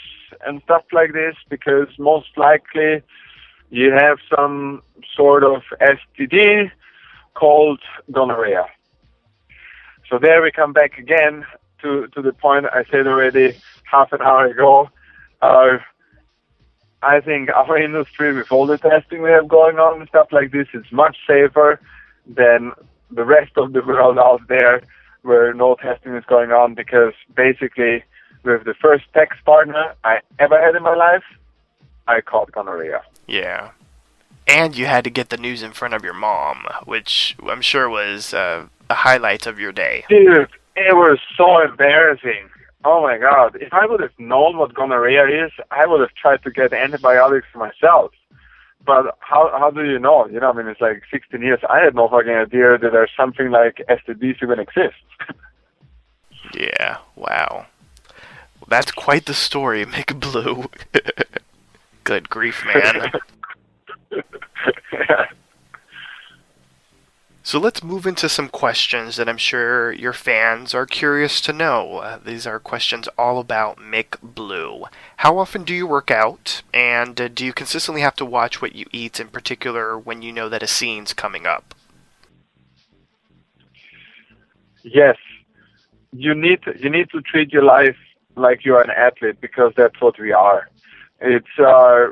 and 0.46 0.62
stuff 0.64 0.84
like 0.92 1.12
this 1.12 1.34
because 1.48 1.88
most 1.98 2.28
likely 2.36 3.02
you 3.70 3.92
have 3.92 4.18
some 4.34 4.82
sort 5.14 5.44
of 5.44 5.62
STD 5.80 6.70
called 7.34 7.80
gonorrhea. 8.12 8.66
So 10.08 10.18
there 10.18 10.42
we 10.42 10.52
come 10.52 10.72
back 10.72 10.98
again 10.98 11.44
to, 11.82 12.06
to 12.08 12.22
the 12.22 12.32
point 12.32 12.66
I 12.66 12.84
said 12.90 13.06
already 13.06 13.54
half 13.84 14.12
an 14.12 14.22
hour 14.22 14.46
ago. 14.46 14.88
Uh, 15.42 15.78
I 17.02 17.20
think 17.20 17.50
our 17.50 17.76
industry, 17.88 18.32
with 18.34 18.50
all 18.52 18.66
the 18.66 18.78
testing 18.78 19.22
we 19.22 19.30
have 19.30 19.48
going 19.48 19.78
on 19.78 20.00
and 20.00 20.08
stuff 20.08 20.28
like 20.32 20.52
this, 20.52 20.68
is 20.74 20.84
much 20.92 21.16
safer 21.26 21.80
than 22.26 22.72
the 23.10 23.24
rest 23.24 23.52
of 23.56 23.72
the 23.72 23.82
world 23.82 24.18
out 24.18 24.46
there 24.48 24.82
where 25.22 25.52
no 25.52 25.74
testing 25.76 26.14
is 26.14 26.24
going 26.26 26.50
on 26.50 26.74
because 26.74 27.12
basically 27.34 28.02
with 28.44 28.64
the 28.64 28.74
first 28.80 29.04
text 29.12 29.44
partner 29.44 29.94
I 30.04 30.20
ever 30.38 30.60
had 30.60 30.76
in 30.76 30.82
my 30.82 30.94
life, 30.94 31.24
I 32.06 32.20
caught 32.20 32.52
gonorrhea. 32.52 33.02
Yeah. 33.26 33.70
And 34.46 34.76
you 34.76 34.86
had 34.86 35.04
to 35.04 35.10
get 35.10 35.30
the 35.30 35.36
news 35.36 35.62
in 35.62 35.72
front 35.72 35.94
of 35.94 36.04
your 36.04 36.14
mom, 36.14 36.66
which 36.84 37.36
I'm 37.44 37.62
sure 37.62 37.88
was 37.88 38.32
uh, 38.32 38.66
a 38.88 38.94
highlight 38.94 39.46
of 39.46 39.58
your 39.58 39.72
day. 39.72 40.04
Dude, 40.08 40.48
it 40.76 40.94
was 40.94 41.18
so 41.36 41.60
embarrassing. 41.60 42.48
Oh 42.84 43.02
my 43.02 43.18
god. 43.18 43.56
If 43.60 43.72
I 43.72 43.86
would 43.86 44.00
have 44.00 44.16
known 44.18 44.58
what 44.58 44.74
gonorrhea 44.74 45.46
is, 45.46 45.50
I 45.72 45.86
would 45.86 46.00
have 46.00 46.14
tried 46.14 46.44
to 46.44 46.50
get 46.50 46.72
antibiotics 46.72 47.48
myself. 47.54 48.12
But 48.84 49.16
how 49.18 49.50
how 49.58 49.70
do 49.70 49.84
you 49.84 49.98
know? 49.98 50.28
You 50.28 50.38
know, 50.38 50.50
I 50.50 50.52
mean, 50.52 50.68
it's 50.68 50.80
like 50.80 51.02
16 51.10 51.42
years. 51.42 51.58
I 51.68 51.80
had 51.80 51.96
no 51.96 52.08
fucking 52.08 52.30
idea 52.30 52.78
that 52.78 52.92
there's 52.92 53.10
something 53.16 53.50
like 53.50 53.82
STDs 53.88 54.42
even 54.42 54.60
exists. 54.60 55.00
Yeah, 56.54 56.98
wow. 57.14 57.66
That's 58.68 58.90
quite 58.92 59.26
the 59.26 59.34
story, 59.34 59.84
Mick 59.86 60.18
Blue. 60.18 60.70
Good 62.06 62.30
grief, 62.30 62.64
man. 62.64 63.12
So 67.42 67.60
let's 67.60 67.80
move 67.80 68.06
into 68.08 68.28
some 68.28 68.48
questions 68.48 69.14
that 69.14 69.28
I'm 69.28 69.36
sure 69.36 69.92
your 69.92 70.12
fans 70.12 70.74
are 70.74 70.84
curious 70.84 71.40
to 71.42 71.52
know. 71.52 71.98
Uh, 71.98 72.18
these 72.18 72.44
are 72.44 72.58
questions 72.58 73.06
all 73.16 73.38
about 73.38 73.78
Mick 73.78 74.20
Blue. 74.20 74.86
How 75.18 75.38
often 75.38 75.62
do 75.62 75.72
you 75.72 75.86
work 75.86 76.10
out? 76.10 76.62
And 76.74 77.20
uh, 77.20 77.28
do 77.28 77.46
you 77.46 77.52
consistently 77.52 78.00
have 78.00 78.16
to 78.16 78.24
watch 78.24 78.60
what 78.60 78.74
you 78.74 78.86
eat, 78.90 79.20
in 79.20 79.28
particular 79.28 79.96
when 79.96 80.22
you 80.22 80.32
know 80.32 80.48
that 80.48 80.64
a 80.64 80.66
scene's 80.66 81.12
coming 81.12 81.46
up? 81.46 81.76
yes, 84.86 85.16
you 86.12 86.34
need 86.34 86.60
you 86.78 86.88
need 86.88 87.10
to 87.10 87.20
treat 87.20 87.52
your 87.52 87.64
life 87.64 87.96
like 88.36 88.64
you're 88.64 88.80
an 88.80 88.90
athlete 88.90 89.40
because 89.40 89.72
that's 89.76 90.00
what 90.00 90.18
we 90.18 90.32
are. 90.32 90.70
It's 91.20 91.58
uh, 91.58 92.08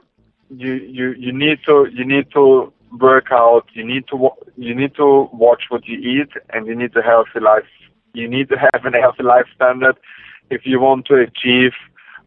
you 0.50 0.74
you 0.74 1.12
you 1.12 1.32
need 1.32 1.58
to 1.66 1.86
you 1.92 2.04
need 2.04 2.30
to 2.32 2.72
work 2.98 3.26
out. 3.30 3.66
You 3.72 3.84
need 3.84 4.06
to 4.08 4.30
you 4.56 4.74
need 4.74 4.94
to 4.96 5.28
watch 5.32 5.64
what 5.68 5.86
you 5.86 5.98
eat, 5.98 6.30
and 6.50 6.66
you 6.66 6.74
need 6.74 6.92
to 6.94 7.02
healthy 7.02 7.40
life. 7.40 7.64
You 8.12 8.28
need 8.28 8.48
to 8.50 8.56
have 8.56 8.84
a 8.84 8.98
healthy 8.98 9.24
life 9.24 9.46
standard 9.54 9.96
if 10.50 10.62
you 10.64 10.80
want 10.80 11.06
to 11.06 11.16
achieve 11.16 11.72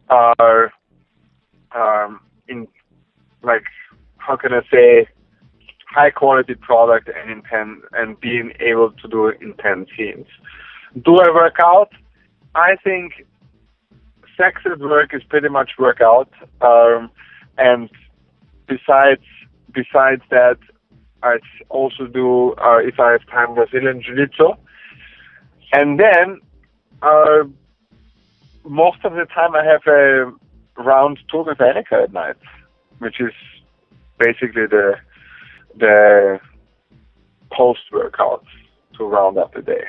uh, 0.09 0.67
um, 1.75 2.19
in 2.47 2.67
like 3.43 3.63
how 4.17 4.35
can 4.35 4.53
I 4.53 4.61
say 4.71 5.07
high 5.89 6.11
quality 6.11 6.55
product 6.55 7.09
and 7.09 7.31
intent 7.31 7.79
and 7.93 8.19
being 8.19 8.51
able 8.59 8.91
to 8.91 9.07
do 9.07 9.29
intense 9.29 9.89
scenes. 9.97 10.27
Do 11.03 11.17
I 11.17 11.29
work 11.33 11.55
out? 11.63 11.91
I 12.55 12.75
think 12.83 13.25
sex 14.37 14.61
at 14.65 14.79
work 14.79 15.13
is 15.13 15.23
pretty 15.23 15.49
much 15.49 15.71
workout. 15.77 16.31
Um, 16.61 17.09
and 17.57 17.89
besides 18.67 19.23
besides 19.73 20.21
that, 20.29 20.57
I 21.23 21.39
also 21.69 22.07
do 22.07 22.53
uh, 22.53 22.77
if 22.77 22.99
I 22.99 23.11
have 23.11 23.25
time 23.27 23.55
Brazilian 23.55 24.01
Jiu-Jitsu. 24.01 24.49
And 25.73 25.99
then 25.99 26.39
uh, 27.01 27.43
most 28.63 28.99
of 29.03 29.13
the 29.13 29.25
time 29.25 29.55
I 29.55 29.63
have 29.65 29.85
a 29.87 30.31
round 30.81 31.19
two 31.29 31.43
with 31.43 31.57
Anikka 31.57 32.03
at 32.03 32.13
night, 32.13 32.37
which 32.99 33.19
is 33.19 33.33
basically 34.19 34.67
the 34.67 34.95
the 35.77 36.39
post 37.51 37.81
workout 37.91 38.45
to 38.97 39.05
round 39.05 39.37
up 39.37 39.53
the 39.53 39.61
day. 39.61 39.85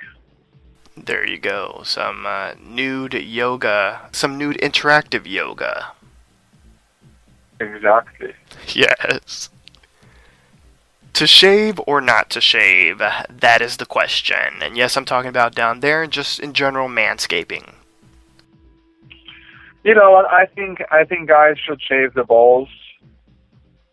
There 1.05 1.27
you 1.27 1.39
go. 1.39 1.83
Some 1.85 2.27
uh, 2.27 2.53
nude 2.63 3.15
yoga, 3.15 4.09
some 4.13 4.37
nude 4.39 4.59
interactive 4.59 5.27
yoga. 5.27 5.93
Exactly. 7.61 8.35
Yes. 8.69 9.51
To 11.15 11.27
shave 11.27 11.81
or 11.87 12.01
not 12.01 12.31
to 12.31 12.41
shave? 12.41 12.99
That 12.99 13.61
is 13.61 13.79
the 13.79 13.87
question. 13.87 14.63
And 14.63 14.77
yes, 14.77 14.97
I'm 14.97 15.05
talking 15.05 15.29
about 15.29 15.55
down 15.55 15.81
there, 15.81 16.03
and 16.03 16.13
just 16.13 16.39
in 16.39 16.53
general 16.53 16.89
manscaping. 16.89 17.73
You 19.83 19.95
know? 19.95 20.27
I 20.31 20.47
think 20.47 20.83
I 20.91 21.05
think 21.05 21.29
guys 21.29 21.57
should 21.59 21.81
shave 21.83 22.15
the 22.15 22.25
balls, 22.25 22.69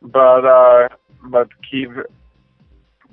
but 0.01 0.45
uh, 0.45 0.89
but 1.23 1.49
keep 1.69 1.89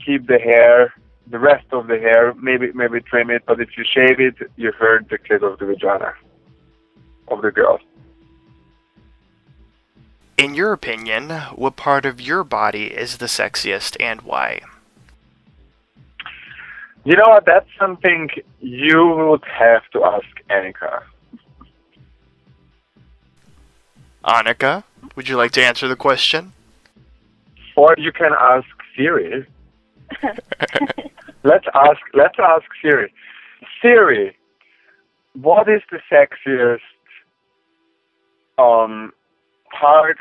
keep 0.05 0.27
the 0.27 0.39
hair, 0.39 0.93
the 1.33 1.39
rest 1.39 1.67
of 1.73 1.89
the 1.89 1.99
hair. 1.99 2.35
Maybe 2.35 2.71
maybe 2.73 3.01
trim 3.01 3.31
it, 3.31 3.43
but 3.47 3.61
if 3.61 3.71
you 3.77 3.85
shave 3.85 4.21
it, 4.21 4.37
you 4.57 4.71
hurt 4.73 5.09
the 5.09 5.19
clit 5.19 5.43
of 5.43 5.59
the 5.59 5.67
vagina 5.67 6.13
of 7.29 7.43
the 7.43 7.51
girl. 7.51 7.81
In 10.39 10.55
your 10.55 10.73
opinion, 10.73 11.31
what 11.55 11.77
part 11.77 12.05
of 12.05 12.21
your 12.21 12.45
body 12.45 12.87
is 12.87 13.19
the 13.19 13.27
sexiest 13.27 13.97
and 13.99 14.23
why? 14.23 14.61
You 17.05 17.17
know 17.17 17.29
what? 17.29 17.45
That's 17.47 17.69
something 17.79 18.29
you 18.61 19.07
would 19.29 19.45
have 19.45 19.83
to 19.93 20.05
ask 20.05 20.27
Anikka. 20.51 21.03
Anikka, 24.25 24.85
would 25.17 25.29
you 25.29 25.37
like 25.37 25.51
to 25.53 25.65
answer 25.65 25.89
the 25.89 25.97
question? 25.97 26.53
Or 27.75 27.95
you 27.99 28.13
can 28.13 28.33
ask 28.39 28.69
Siri. 28.95 29.47
let's 31.45 31.67
ask 31.75 32.01
let's 32.15 32.37
ask 32.39 32.65
Siri. 32.81 33.13
Siri, 33.81 34.37
what 35.35 35.69
is 35.69 35.83
the 35.91 36.01
sexiest 36.11 36.81
um 38.59 39.13
part 39.79 40.19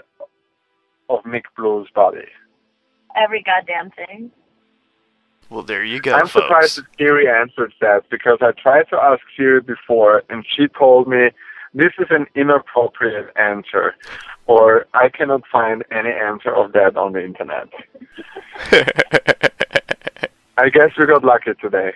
of 1.10 1.24
Mick 1.24 1.44
Blue's 1.58 1.90
body? 1.94 2.28
Every 3.16 3.44
goddamn 3.44 3.92
thing. 3.92 4.32
Well, 5.50 5.64
there 5.64 5.84
you 5.84 6.00
go, 6.00 6.14
I'm 6.14 6.28
folks. 6.28 6.46
surprised 6.46 6.78
that 6.78 6.86
Siri 6.98 7.28
answered 7.28 7.74
that 7.82 8.10
because 8.10 8.38
I 8.42 8.52
tried 8.52 8.88
to 8.90 8.96
ask 8.96 9.20
Siri 9.36 9.60
before 9.60 10.24
and 10.30 10.46
she 10.50 10.68
told 10.68 11.10
me 11.10 11.30
this 11.74 11.92
is 12.00 12.08
an 12.10 12.26
inappropriate 12.36 13.36
answer 13.38 13.96
or 14.48 14.86
I 14.94 15.10
cannot 15.10 15.42
find 15.52 15.84
any 15.92 16.10
answer 16.10 16.56
of 16.56 16.72
that 16.72 16.96
on 16.96 17.14
the 17.14 17.24
internet. 17.24 17.68
I 20.58 20.70
guess 20.70 20.92
we 20.98 21.06
got 21.06 21.24
lucky 21.24 21.54
today. 21.60 21.94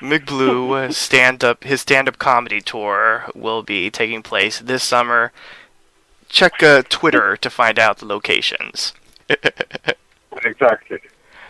Mick 0.00 0.26
Blue 0.26 0.72
uh, 0.72 0.90
stand 0.90 1.42
up 1.42 1.64
his 1.64 1.80
stand 1.80 2.08
up 2.08 2.18
comedy 2.18 2.60
tour 2.60 3.24
will 3.34 3.62
be 3.62 3.90
taking 3.90 4.22
place 4.22 4.58
this 4.58 4.82
summer. 4.82 5.32
Check 6.28 6.62
uh, 6.62 6.82
Twitter 6.88 7.36
to 7.36 7.50
find 7.50 7.78
out 7.78 7.98
the 7.98 8.06
locations. 8.06 8.94
Exactly. 10.44 10.98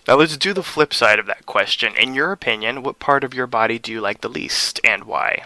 Now 0.09 0.17
let's 0.17 0.37
do 0.37 0.53
the 0.53 0.63
flip 0.63 0.93
side 0.93 1.19
of 1.19 1.27
that 1.27 1.47
question. 1.47 1.97
In 1.97 2.15
your 2.15 2.33
opinion, 2.33 2.83
what 2.83 2.99
part 2.99 3.23
of 3.25 3.35
your 3.35 3.47
body 3.47 3.79
do 3.79 3.93
you 3.93 4.01
like 4.01 4.21
the 4.21 4.29
least 4.29 4.81
and 4.85 5.05
why? 5.05 5.45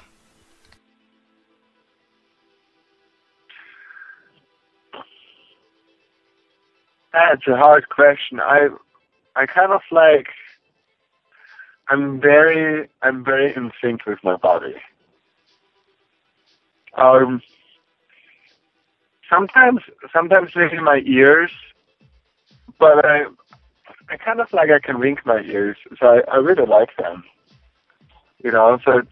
That's 7.13 7.47
a 7.47 7.57
hard 7.57 7.89
question. 7.89 8.41
I 8.41 8.69
I 9.37 9.47
kind 9.47 9.73
of 9.73 9.83
like 9.91 10.29
I'm 11.89 12.21
very 12.21 12.89
I'm 13.03 13.25
very 13.25 13.55
in 13.55 13.71
sync 13.81 14.07
with 14.07 14.19
my 14.25 14.37
body. 14.37 14.75
Um 16.97 17.43
sometimes 19.31 19.81
sometimes 20.13 20.51
maybe 20.57 20.81
my 20.81 21.03
ears 21.07 21.51
but 22.79 23.05
I 23.05 23.25
I 24.09 24.17
kind 24.17 24.41
of 24.41 24.53
like 24.53 24.71
I 24.71 24.79
can 24.79 25.01
wink 25.01 25.21
my 25.27 25.41
ears, 25.41 25.77
so 25.99 26.07
I, 26.07 26.21
I 26.33 26.37
really 26.37 26.67
like 26.67 26.91
them. 26.97 27.25
You 28.39 28.53
know, 28.53 28.79
so 28.85 28.99
it's 28.99 29.09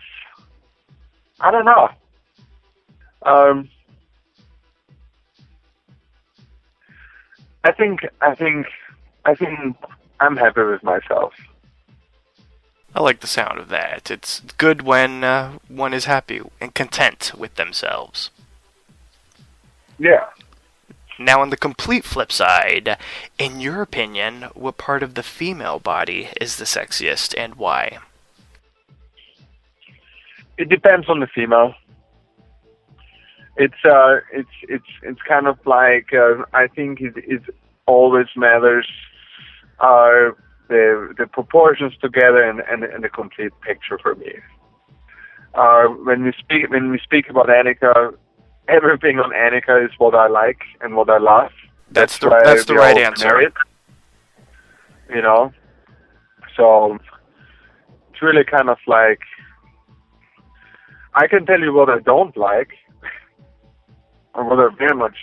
I 1.41 1.51
don't 1.51 1.65
know. 1.65 1.89
Um 3.25 3.69
I 7.65 7.73
think 7.73 8.01
I 8.21 8.35
think 8.35 8.67
I 9.25 9.35
think 9.35 9.77
I'm 10.21 10.37
happy 10.37 10.63
with 10.63 10.83
myself. 10.83 11.33
I 12.95 13.03
like 13.03 13.21
the 13.21 13.27
sound 13.27 13.59
of 13.59 13.69
that. 13.71 14.11
It's 14.11 14.41
good 14.57 14.83
when 14.83 15.25
uh, 15.25 15.59
one 15.69 15.93
is 15.93 16.05
happy 16.05 16.41
and 16.61 16.75
content 16.75 17.33
with 17.37 17.57
themselves. 17.57 18.31
Yeah. 19.99 20.27
Now, 21.19 21.41
on 21.41 21.51
the 21.51 21.57
complete 21.57 22.05
flip 22.05 22.31
side, 22.33 22.97
in 23.39 23.61
your 23.61 23.83
opinion, 23.83 24.43
what 24.55 24.79
part 24.79 25.03
of 25.03 25.15
the 25.15 25.23
female 25.23 25.79
body 25.79 26.29
is 26.41 26.57
the 26.57 26.65
sexiest 26.65 27.35
and 27.37 27.55
why? 27.57 27.99
It 30.57 30.69
depends 30.69 31.09
on 31.09 31.21
the 31.21 31.27
female. 31.27 31.75
It's 33.57 33.85
uh, 33.85 34.17
it's 34.33 34.49
it's 34.63 34.85
it's 35.03 35.23
kind 35.23 35.47
of 35.47 35.65
like 35.65 36.13
uh, 36.13 36.45
I 36.53 36.67
think 36.67 37.01
it, 37.01 37.15
it 37.17 37.43
always 37.87 38.27
matters 38.35 38.89
uh, 39.79 40.31
the 40.69 41.15
the 41.19 41.27
proportions 41.27 41.95
together 42.01 42.43
and, 42.43 42.61
and, 42.61 42.85
and 42.85 43.05
the 43.05 43.09
complete 43.09 43.53
picture 43.61 43.99
for 43.99 44.15
me. 44.15 44.33
Uh, 45.55 45.85
when 46.05 46.25
we 46.25 46.33
speak 46.39 46.71
when 46.71 46.91
we 46.91 46.99
speak 46.99 47.29
about 47.29 47.47
Anikka, 47.47 48.17
everything 48.69 49.19
on 49.19 49.31
Anikka 49.31 49.85
is 49.85 49.93
what 49.99 50.15
I 50.15 50.29
like 50.29 50.63
and 50.81 50.97
what 50.97 51.09
I 51.11 51.19
love. 51.19 51.53
That's 51.91 52.19
the 52.19 52.29
why 52.29 52.43
that's 52.45 52.65
the 52.65 52.75
right 52.75 52.97
answer. 52.97 53.29
married, 53.29 53.53
You 55.15 55.23
know, 55.23 55.53
so 56.57 56.99
it's 58.11 58.23
really 58.23 58.45
kind 58.45 58.69
of 58.69 58.79
like 58.87 59.21
I 61.15 61.29
can 61.29 61.47
tell 61.47 61.61
you 61.61 61.73
what 61.73 61.89
I 61.89 62.01
don't 62.01 62.37
like, 62.37 62.71
or 64.35 64.45
what 64.45 64.59
I 64.59 64.75
very 64.77 64.97
much 64.97 65.17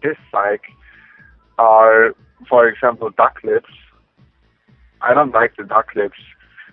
dislike, 0.00 0.62
are, 1.58 2.14
for 2.48 2.66
example, 2.66 3.10
duck 3.10 3.38
lips. 3.44 3.68
I 5.04 5.14
don't 5.14 5.32
like 5.32 5.56
the 5.56 5.64
duck 5.64 5.94
lips. 5.94 6.18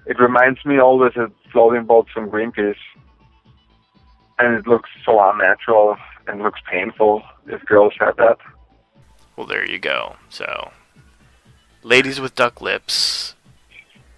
It 0.06 0.20
reminds 0.20 0.66
me 0.66 0.80
always 0.80 1.14
of 1.16 1.32
floating 1.52 1.86
boats 1.86 2.12
from 2.12 2.30
Greenpeace, 2.30 2.76
and 4.40 4.56
it 4.56 4.66
looks 4.66 4.90
so 5.06 5.20
unnatural 5.30 5.98
and 6.28 6.42
looks 6.42 6.60
painful 6.70 7.24
if 7.48 7.64
girls 7.66 7.94
have 8.00 8.16
that. 8.18 8.38
Well, 9.36 9.48
there 9.48 9.70
you 9.70 9.80
go. 9.80 10.16
So, 10.30 10.72
ladies 11.84 12.20
with 12.20 12.36
duck 12.36 12.62
lips, 12.62 13.36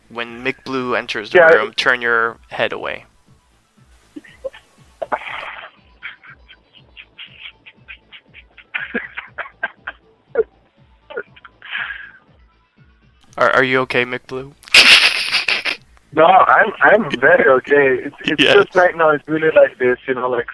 when 0.09 0.43
Mick 0.43 0.63
Blue 0.63 0.95
enters 0.95 1.31
the 1.31 1.39
Yeah, 1.39 1.47
room, 1.47 1.73
turn 1.73 2.01
your 2.01 2.37
head 2.49 2.71
away. 2.71 3.05
Are, 13.43 13.51
are 13.57 13.63
you 13.63 13.79
okay, 13.81 14.05
Mick 14.05 14.25
Blue? 14.27 14.53
No, 16.15 16.25
I'm 16.25 16.71
I'm 16.81 17.19
very 17.19 17.49
okay. 17.57 17.87
It's 18.05 18.15
it's 18.25 18.43
Yes. 18.43 18.53
just 18.53 18.75
right 18.75 18.95
now. 18.95 19.09
It's 19.09 19.27
really 19.27 19.49
like 19.51 19.79
this, 19.79 19.97
you 20.07 20.13
know. 20.13 20.29
Like 20.29 20.45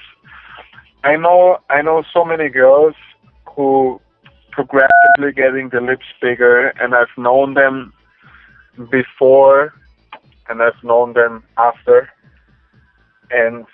I 1.04 1.18
know 1.18 1.58
I 1.70 1.82
know 1.82 2.02
so 2.14 2.24
many 2.24 2.48
girls 2.48 2.96
who 3.46 4.00
progressively 4.52 5.34
getting 5.36 5.68
the 5.68 5.82
lips 5.82 6.06
bigger, 6.22 6.70
and 6.82 6.96
I've 6.96 7.16
known 7.18 7.56
them 7.56 7.92
before, 8.90 9.74
and 10.48 10.62
I've 10.64 10.82
known 10.82 11.12
them 11.12 11.44
after, 11.58 12.10
and 13.30 13.66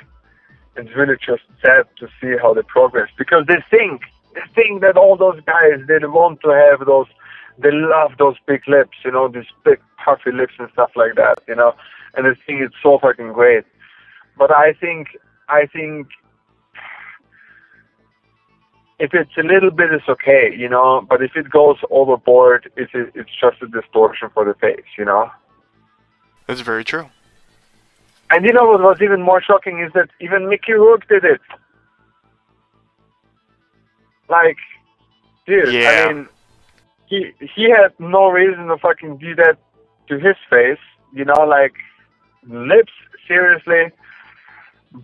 it's 0.75 0.89
really 0.95 1.17
just 1.23 1.43
sad 1.63 1.85
to 1.99 2.07
see 2.19 2.33
how 2.41 2.55
they 2.55 2.63
progress 2.63 3.09
because 3.15 3.45
they 3.45 3.61
think 3.69 4.01
they 4.33 4.41
think 4.55 4.81
that 4.81 4.97
all 4.97 5.15
those 5.15 5.39
guys 5.45 5.77
they 5.87 5.99
want 6.01 6.41
to 6.41 6.49
have 6.49 6.83
those 6.87 7.05
they 7.57 7.71
love 7.71 8.11
those 8.17 8.35
big 8.45 8.67
lips, 8.67 8.97
you 9.03 9.11
know, 9.11 9.27
these 9.27 9.45
big 9.63 9.79
puffy 10.03 10.31
lips 10.31 10.53
and 10.59 10.69
stuff 10.73 10.91
like 10.95 11.15
that, 11.15 11.39
you 11.47 11.55
know, 11.55 11.73
and 12.15 12.25
they 12.25 12.39
think 12.45 12.61
it's 12.61 12.75
so 12.81 12.99
fucking 12.99 13.33
great. 13.33 13.65
But 14.37 14.51
I 14.51 14.73
think, 14.73 15.09
I 15.47 15.65
think 15.67 16.07
if 18.99 19.13
it's 19.13 19.37
a 19.37 19.43
little 19.43 19.71
bit, 19.71 19.91
it's 19.91 20.07
okay, 20.07 20.53
you 20.55 20.69
know, 20.69 21.05
but 21.09 21.21
if 21.21 21.35
it 21.35 21.49
goes 21.49 21.77
overboard, 21.89 22.71
it's, 22.75 22.91
it's 22.93 23.29
just 23.39 23.61
a 23.61 23.67
distortion 23.67 24.29
for 24.33 24.45
the 24.45 24.53
face, 24.55 24.85
you 24.97 25.05
know. 25.05 25.29
That's 26.47 26.61
very 26.61 26.83
true. 26.83 27.09
And 28.29 28.45
you 28.45 28.53
know 28.53 28.65
what 28.65 28.81
was 28.81 29.01
even 29.01 29.21
more 29.21 29.41
shocking 29.41 29.79
is 29.79 29.91
that 29.93 30.09
even 30.19 30.49
Mickey 30.49 30.73
Rourke 30.73 31.07
did 31.07 31.23
it. 31.23 31.41
Like, 34.29 34.57
dude, 35.45 35.73
Yeah. 35.73 36.07
I 36.09 36.13
mean, 36.13 36.27
he 37.39 37.47
he 37.55 37.69
had 37.69 37.93
no 37.99 38.29
reason 38.29 38.67
to 38.67 38.77
fucking 38.77 39.17
do 39.17 39.35
that 39.35 39.57
to 40.09 40.19
his 40.19 40.35
face. 40.49 40.79
You 41.13 41.25
know, 41.25 41.41
like 41.47 41.73
lips, 42.47 42.91
seriously. 43.27 43.91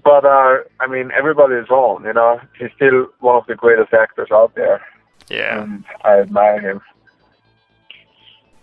But 0.03 0.25
uh, 0.25 0.57
I 0.79 0.87
mean, 0.87 1.11
everybody 1.17 1.55
is 1.55 1.69
wrong. 1.69 2.05
You 2.05 2.13
know, 2.13 2.39
he's 2.57 2.69
still 2.75 3.07
one 3.19 3.35
of 3.37 3.45
the 3.47 3.55
greatest 3.55 3.93
actors 3.93 4.29
out 4.31 4.55
there, 4.55 4.81
Yeah. 5.29 5.63
and 5.63 5.83
I 6.03 6.19
admire 6.19 6.59
him. 6.61 6.81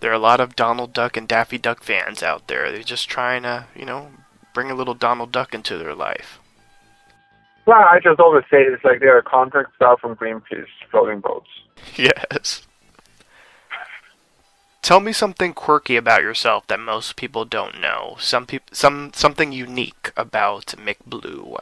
There 0.00 0.10
are 0.10 0.14
a 0.14 0.18
lot 0.18 0.40
of 0.40 0.54
Donald 0.56 0.92
Duck 0.92 1.16
and 1.16 1.26
Daffy 1.26 1.58
Duck 1.58 1.82
fans 1.82 2.22
out 2.22 2.46
there. 2.46 2.70
They're 2.70 2.82
just 2.82 3.08
trying 3.10 3.42
to, 3.42 3.66
you 3.74 3.84
know, 3.84 4.08
bring 4.54 4.70
a 4.70 4.74
little 4.74 4.94
Donald 4.94 5.32
Duck 5.32 5.52
into 5.54 5.76
their 5.76 5.94
life. 5.94 6.38
Well, 7.66 7.80
I 7.80 7.98
just 8.00 8.20
always 8.20 8.44
say 8.50 8.62
it's 8.62 8.84
like 8.84 9.00
they're 9.00 9.18
a 9.18 9.22
contract 9.22 9.74
star 9.76 9.96
from 9.98 10.14
Greenpeace 10.16 10.66
floating 10.90 11.20
boats. 11.20 11.48
Yes. 11.96 12.66
Tell 14.88 15.00
me 15.00 15.12
something 15.12 15.52
quirky 15.52 15.96
about 15.96 16.22
yourself 16.22 16.66
that 16.68 16.80
most 16.80 17.16
people 17.16 17.44
don't 17.44 17.78
know. 17.78 18.16
Some 18.18 18.46
peop- 18.46 18.74
some 18.74 19.12
something 19.12 19.52
unique 19.52 20.12
about 20.16 20.64
Mick 20.78 20.96
Blue. 21.04 21.58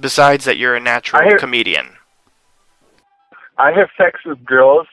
Besides 0.00 0.44
that 0.44 0.56
you're 0.56 0.76
a 0.76 0.80
natural 0.80 1.22
I 1.22 1.24
hear- 1.24 1.38
comedian. 1.38 1.96
I 3.58 3.72
have 3.72 3.88
sex 3.96 4.20
with 4.24 4.44
girls 4.44 4.86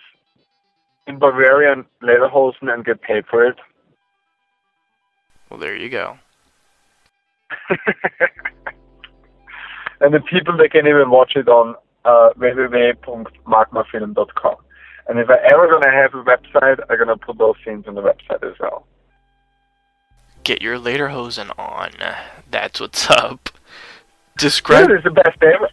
in 1.06 1.20
Bavarian 1.20 1.86
Lederhosen 2.02 2.74
and 2.74 2.84
get 2.84 3.04
paid 3.04 3.28
for 3.28 3.46
it. 3.46 3.58
Well, 5.52 5.60
there 5.60 5.76
you 5.76 5.90
go. 5.90 6.18
and 10.02 10.12
the 10.12 10.22
people 10.22 10.58
they 10.58 10.70
can 10.70 10.88
even 10.88 11.12
watch 11.12 11.36
it 11.36 11.48
on 11.48 11.76
uh, 12.04 12.32
www.magmafilm.com. 12.40 14.56
And 15.08 15.20
if 15.20 15.30
I 15.30 15.38
ever 15.52 15.68
gonna 15.68 15.92
have 15.92 16.14
a 16.14 16.24
website, 16.24 16.80
I'm 16.90 16.98
gonna 16.98 17.18
put 17.18 17.38
those 17.38 17.56
scenes 17.64 17.86
on 17.88 17.96
the 17.96 18.02
website 18.02 18.44
as 18.44 18.58
well. 18.60 18.88
Get 20.44 20.62
your 20.62 20.78
Lederhosen 20.80 21.52
on. 21.60 21.92
That's 22.50 22.80
what's 22.80 23.10
up. 23.10 23.50
Describe 24.38 24.90
it's 24.90 25.04
the 25.04 25.12
best 25.12 25.42
ever. 25.42 25.70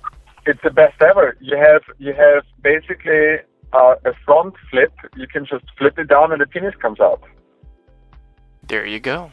It's 0.46 0.60
the 0.62 0.70
best 0.70 1.00
ever. 1.02 1.36
You 1.40 1.56
have 1.56 1.82
you 1.98 2.12
have 2.14 2.44
basically 2.62 3.36
uh, 3.72 3.94
a 4.04 4.12
front 4.24 4.54
flip. 4.70 4.92
You 5.16 5.26
can 5.26 5.46
just 5.46 5.64
flip 5.78 5.98
it 5.98 6.08
down 6.08 6.32
and 6.32 6.40
the 6.40 6.46
penis 6.46 6.74
comes 6.80 7.00
out. 7.00 7.22
There 8.66 8.84
you 8.86 9.00
go. 9.00 9.30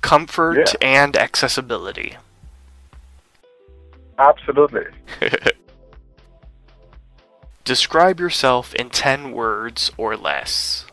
Comfort 0.00 0.58
Yeah. 0.58 0.88
and 0.88 1.16
accessibility. 1.16 2.16
Absolutely. 4.18 4.84
Describe 7.64 8.18
yourself 8.18 8.74
in 8.74 8.90
10 8.90 9.32
words 9.32 9.90
or 9.96 10.16
less. 10.16 10.84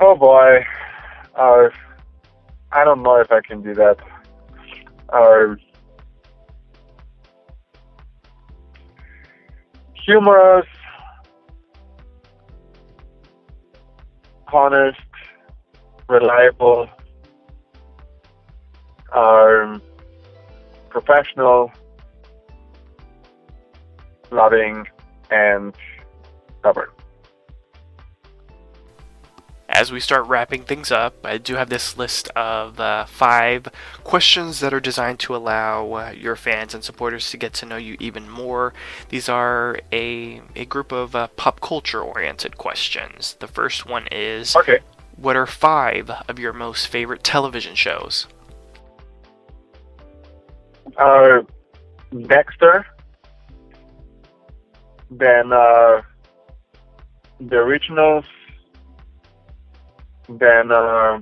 Oh 0.00 0.16
boy. 0.16 0.64
Uh, 1.34 1.68
I 2.72 2.84
don't 2.84 3.02
know 3.02 3.16
if 3.20 3.30
I 3.30 3.40
can 3.40 3.62
do 3.62 3.74
that. 3.74 3.98
Uh, 5.10 5.56
humorous, 9.94 10.66
honest, 14.52 14.98
reliable, 16.08 16.88
um, 19.14 19.82
professional, 20.90 21.72
loving, 24.30 24.86
and 25.30 25.74
stubborn. 26.60 26.88
As 29.70 29.92
we 29.92 30.00
start 30.00 30.26
wrapping 30.26 30.64
things 30.64 30.90
up, 30.90 31.24
I 31.24 31.38
do 31.38 31.54
have 31.54 31.68
this 31.68 31.96
list 31.96 32.30
of 32.30 32.80
uh, 32.80 33.04
five 33.04 33.68
questions 34.02 34.60
that 34.60 34.74
are 34.74 34.80
designed 34.80 35.20
to 35.20 35.36
allow 35.36 35.92
uh, 35.92 36.10
your 36.16 36.36
fans 36.36 36.74
and 36.74 36.82
supporters 36.82 37.30
to 37.30 37.36
get 37.36 37.52
to 37.54 37.66
know 37.66 37.76
you 37.76 37.96
even 38.00 38.28
more. 38.28 38.72
These 39.10 39.28
are 39.28 39.78
a, 39.92 40.40
a 40.56 40.64
group 40.64 40.90
of 40.90 41.14
uh, 41.14 41.28
pop 41.36 41.60
culture 41.60 42.00
oriented 42.00 42.56
questions. 42.56 43.36
The 43.40 43.46
first 43.46 43.86
one 43.86 44.08
is 44.10 44.56
Okay. 44.56 44.78
What 45.16 45.34
are 45.34 45.46
five 45.46 46.10
of 46.28 46.38
your 46.38 46.52
most 46.52 46.86
favorite 46.86 47.24
television 47.24 47.74
shows? 47.74 48.28
Uh, 50.98 51.42
Dexter, 52.26 52.84
then 55.10 55.52
uh, 55.52 56.02
the 57.40 57.56
originals. 57.56 58.24
Then 60.28 60.70
uh, 60.70 61.20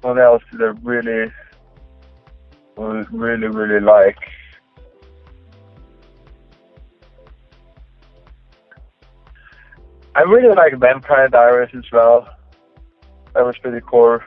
what 0.00 0.18
else 0.18 0.42
did 0.50 0.62
I 0.62 0.72
really, 0.82 1.30
really, 2.76 3.48
really 3.48 3.80
like? 3.80 4.16
I 10.14 10.22
really 10.22 10.54
like 10.54 10.78
Vampire 10.78 11.28
Diaries 11.28 11.74
as 11.76 11.84
well. 11.92 12.26
That 13.34 13.44
was 13.44 13.58
pretty 13.58 13.84
cool. 13.86 14.18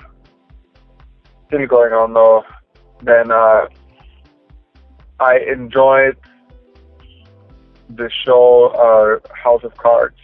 Still 1.47 1.65
going 1.65 1.93
on 1.93 2.13
though. 2.13 2.43
Then 3.01 3.31
uh, 3.31 3.67
I 5.19 5.39
enjoyed 5.39 6.17
the 7.89 8.09
show 8.25 8.67
uh, 8.67 9.33
House 9.33 9.63
of 9.63 9.75
Cards 9.77 10.17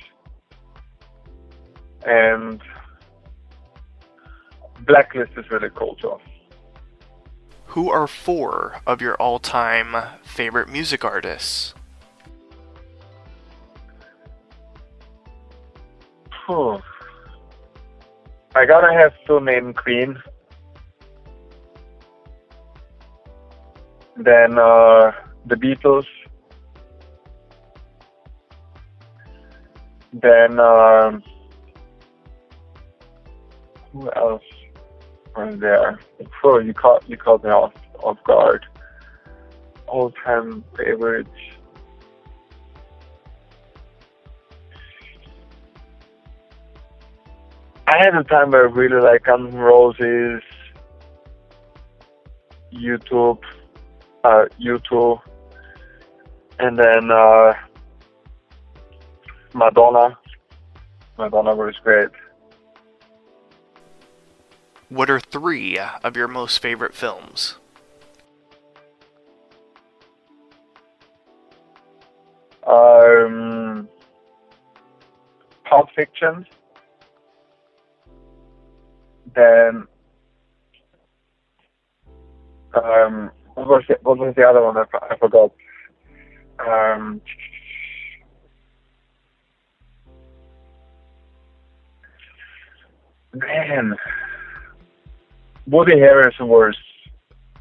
and 2.05 2.61
Blacklist 4.81 5.31
is 5.35 5.49
really 5.49 5.69
cool 5.73 5.95
too. 5.95 6.17
Who 7.67 7.89
are 7.89 8.07
four 8.07 8.81
of 8.85 9.01
your 9.01 9.15
all 9.15 9.39
time 9.39 9.95
favorite 10.23 10.69
music 10.69 11.03
artists? 11.03 11.73
Phew. 16.45 16.79
I 18.55 18.65
gotta 18.65 18.93
have 18.93 19.13
to 19.27 19.39
name 19.41 19.73
Queen. 19.73 20.21
Then 24.17 24.57
uh, 24.57 25.11
the 25.45 25.55
Beatles. 25.55 26.05
Then 30.13 30.59
um, 30.59 31.21
who 33.91 34.09
else 34.15 34.43
was 35.35 35.59
there? 35.59 35.99
Oh, 36.43 36.59
you 36.59 36.73
caught 36.73 37.09
you 37.09 37.17
caught 37.17 37.43
me 37.43 37.49
off 37.49 37.73
off 38.03 38.17
guard. 38.23 38.65
All 39.87 40.11
time 40.23 40.63
favorites. 40.77 41.29
I 47.87 47.97
had 47.97 48.15
a 48.15 48.23
time 48.23 48.51
where 48.51 48.67
I 48.67 48.71
really 48.71 49.01
like 49.01 49.25
Guns 49.25 49.53
N' 49.53 49.59
Roses, 49.59 50.41
U2, 52.73 53.39
uh, 54.25 54.45
U2, 54.59 55.21
and 56.59 56.77
then 56.77 57.11
uh, 57.11 57.53
Madonna. 59.53 60.17
Madonna 61.17 61.55
was 61.55 61.75
great. 61.83 62.09
What 64.89 65.09
are 65.09 65.19
three 65.19 65.77
of 65.77 66.15
your 66.15 66.27
most 66.27 66.59
favorite 66.59 66.93
films? 66.93 67.55
Um, 72.65 73.87
Pulp 75.65 75.89
Fiction. 75.95 76.45
Then, 79.35 79.87
um, 82.73 83.31
what 83.55 83.67
was 83.67 83.83
the, 83.87 83.97
what 84.03 84.17
was 84.17 84.35
the 84.35 84.43
other 84.43 84.61
one? 84.63 84.77
I 84.77 85.17
forgot. 85.17 85.51
Um, 86.59 87.21
man, 93.33 93.95
Woody 95.67 95.95
Harrelson 95.95 96.47
was 96.47 96.75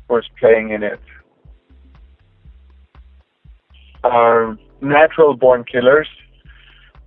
was 0.09 0.25
playing 0.39 0.71
in 0.71 0.83
it. 0.83 1.01
Um, 4.05 4.59
Natural 4.83 5.35
Born 5.35 5.65
Killers, 5.65 6.09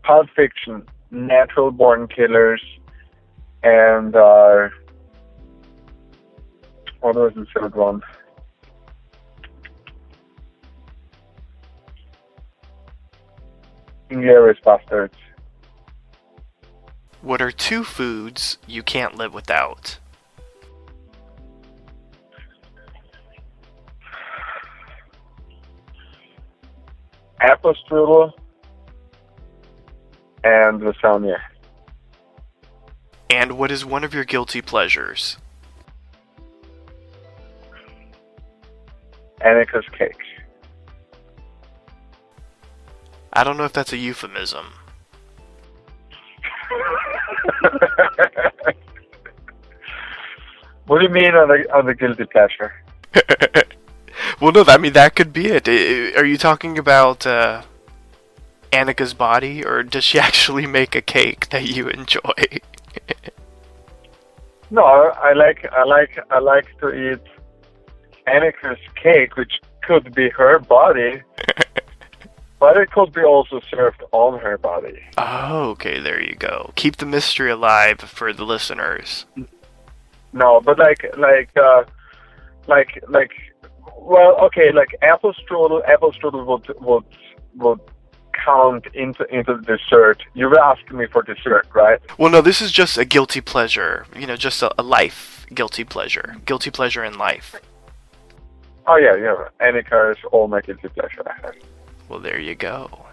Pulp 0.04 0.28
Fiction, 0.36 0.84
Natural 1.12 1.72
Born 1.72 2.08
Killers, 2.08 2.62
and 3.64 4.16
uh, 4.16 4.70
what 7.02 7.16
was 7.16 7.34
the 7.36 7.46
third 7.54 7.76
one? 7.76 8.02
Inglourious 14.10 14.62
Basterds. 14.64 15.12
What 17.22 17.42
are 17.42 17.52
two 17.52 17.84
foods 17.84 18.58
you 18.68 18.84
can't 18.84 19.16
live 19.16 19.34
without? 19.34 20.00
apple 27.40 27.74
strudel 27.86 28.32
and 30.44 30.82
lasagna. 30.82 31.38
And 33.30 33.58
what 33.58 33.72
is 33.72 33.86
one 33.86 34.04
of 34.04 34.14
your 34.14 34.24
guilty 34.24 34.62
pleasures? 34.62 35.38
Anikka's 39.42 39.88
cake. 39.98 40.16
I 43.38 43.44
don't 43.44 43.56
know 43.56 43.66
if 43.66 43.74
that's 43.74 43.94
a 43.94 43.98
euphemism. 43.98 44.66
what 50.88 50.98
do 50.98 51.04
you 51.04 51.10
mean 51.10 51.36
on 51.36 51.48
the 51.48 51.72
on 51.72 51.86
the 51.86 51.94
guilty 51.94 52.26
pleasure? 52.26 52.74
well, 54.42 54.52
no, 54.52 54.64
I 54.68 54.80
mean 54.80 54.94
that 54.94 55.16
could 55.16 55.34
be 55.34 55.50
it. 55.50 55.68
Are 56.18 56.26
you 56.26 56.40
talking 56.40 56.80
about 56.80 57.28
uh, 57.28 57.62
Anikka's 58.72 59.14
body, 59.14 59.64
or 59.64 59.84
does 59.84 60.04
she 60.04 60.18
actually 60.28 60.66
make 60.66 60.96
a 60.96 61.02
cake 61.02 61.50
that 61.50 61.68
you 61.70 61.90
enjoy? 61.90 62.34
No, 64.72 64.84
I 64.84 65.34
like 65.34 65.64
I 65.72 65.84
like 65.84 66.18
I 66.32 66.40
like 66.40 66.76
to 66.80 66.90
eat 66.90 67.22
Anikka's 68.28 68.80
cake, 68.96 69.38
which 69.38 69.62
could 69.84 70.16
be 70.16 70.32
her 70.32 70.58
body, 70.58 71.22
but 72.60 72.78
it 72.78 72.92
could 72.92 73.14
be 73.14 73.22
also 73.22 73.60
served 73.70 74.04
on 74.12 74.40
her 74.40 74.58
body. 74.58 75.00
oh, 75.18 75.70
okay, 75.72 76.00
there 76.00 76.22
you 76.22 76.36
go. 76.36 76.72
Keep 76.76 76.98
the 76.98 77.06
mystery 77.06 77.52
alive 77.52 78.00
for 78.00 78.34
the 78.34 78.44
listeners. 78.44 79.26
No, 80.34 80.62
but 80.62 80.78
like 80.78 81.06
like 81.18 81.50
uh 81.58 81.84
like 82.68 83.02
like 83.08 83.32
well 84.00 84.36
okay 84.46 84.72
like 84.72 84.90
apple 85.02 85.34
strudel 85.34 85.88
apple 85.88 86.12
strudel 86.12 86.46
would 86.46 86.68
would 86.82 87.04
would 87.56 87.80
count 88.46 88.86
into 88.94 89.26
into 89.34 89.56
the 89.56 89.78
dessert. 89.78 90.24
You 90.34 90.48
were 90.48 90.60
asking 90.60 90.98
me 90.98 91.06
for 91.08 91.22
dessert, 91.24 91.68
right? 91.74 92.00
Well, 92.18 92.32
no, 92.32 92.42
this 92.42 92.62
is 92.62 92.72
just 92.72 92.98
a 92.98 93.06
guilty 93.06 93.42
pleasure. 93.42 94.06
You 94.16 94.28
know, 94.28 94.36
just 94.36 94.62
a, 94.62 94.74
a 94.80 94.84
life 94.84 95.46
guilty 95.54 95.84
pleasure. 95.84 96.38
Guilty 96.46 96.72
pleasure 96.72 97.04
in 97.04 97.18
life. 97.18 97.56
Oh 98.86 98.96
yeah, 98.98 99.16
yeah. 99.16 99.48
Anikka 99.60 100.12
is 100.12 100.18
all 100.32 100.48
my 100.48 100.62
guilty 100.62 100.88
pleasure. 100.90 101.24
Well, 102.10 102.20
there 102.20 102.40
you 102.40 102.56
go. 102.56 103.06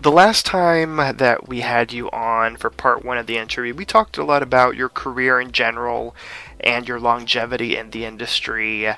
The 0.00 0.12
last 0.12 0.44
time 0.44 0.96
that 0.96 1.48
we 1.48 1.60
had 1.60 1.92
you 1.92 2.10
on 2.10 2.56
for 2.56 2.68
part 2.68 3.04
one 3.04 3.16
of 3.16 3.26
the 3.26 3.38
interview, 3.38 3.74
we 3.74 3.86
talked 3.86 4.18
a 4.18 4.24
lot 4.24 4.42
about 4.42 4.76
your 4.76 4.90
career 4.90 5.40
in 5.40 5.52
general 5.52 6.14
and 6.60 6.86
your 6.86 7.00
longevity 7.00 7.76
in 7.76 7.90
the 7.90 8.04
industry. 8.04 8.94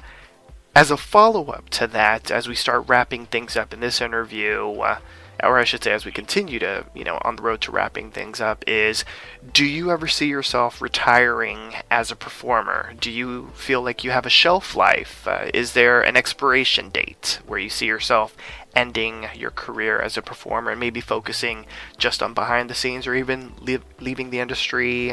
As 0.74 0.90
a 0.90 0.96
follow 0.96 1.46
up 1.46 1.70
to 1.70 1.86
that, 1.86 2.30
as 2.30 2.48
we 2.48 2.54
start 2.54 2.88
wrapping 2.88 3.26
things 3.26 3.56
up 3.56 3.72
in 3.72 3.80
this 3.80 4.00
interview, 4.00 4.72
uh, 4.72 4.98
or 5.42 5.58
I 5.58 5.64
should 5.64 5.84
say, 5.84 5.92
as 5.92 6.04
we 6.04 6.10
continue 6.10 6.58
to, 6.58 6.84
you 6.94 7.04
know, 7.04 7.18
on 7.22 7.36
the 7.36 7.42
road 7.42 7.60
to 7.62 7.70
wrapping 7.70 8.10
things 8.10 8.40
up, 8.40 8.64
is 8.66 9.04
do 9.52 9.64
you 9.64 9.90
ever 9.90 10.08
see 10.08 10.26
yourself 10.26 10.82
retiring 10.82 11.74
as 11.90 12.10
a 12.10 12.16
performer? 12.16 12.94
Do 12.98 13.10
you 13.10 13.50
feel 13.54 13.82
like 13.82 14.02
you 14.02 14.10
have 14.10 14.26
a 14.26 14.30
shelf 14.30 14.74
life? 14.74 15.28
Uh, 15.28 15.48
is 15.54 15.74
there 15.74 16.02
an 16.02 16.16
expiration 16.16 16.90
date 16.90 17.38
where 17.46 17.58
you 17.58 17.70
see 17.70 17.86
yourself 17.86 18.36
ending 18.78 19.26
your 19.34 19.50
career 19.50 20.00
as 20.00 20.16
a 20.16 20.22
performer 20.22 20.70
and 20.70 20.78
maybe 20.78 21.00
focusing 21.00 21.66
just 21.96 22.22
on 22.22 22.32
behind 22.32 22.70
the 22.70 22.74
scenes 22.74 23.08
or 23.08 23.14
even 23.14 23.52
leave, 23.60 23.82
leaving 23.98 24.30
the 24.30 24.38
industry 24.38 25.12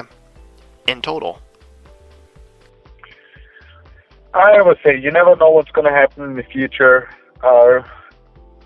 in 0.88 1.02
total? 1.02 1.42
I 4.36 4.62
would 4.62 4.78
say 4.84 5.00
you 5.00 5.10
never 5.10 5.36
know 5.36 5.50
what's 5.50 5.72
going 5.72 5.88
to 5.92 5.98
happen 6.02 6.24
in 6.26 6.36
the 6.36 6.44
future. 6.44 7.10
Uh, 7.42 7.82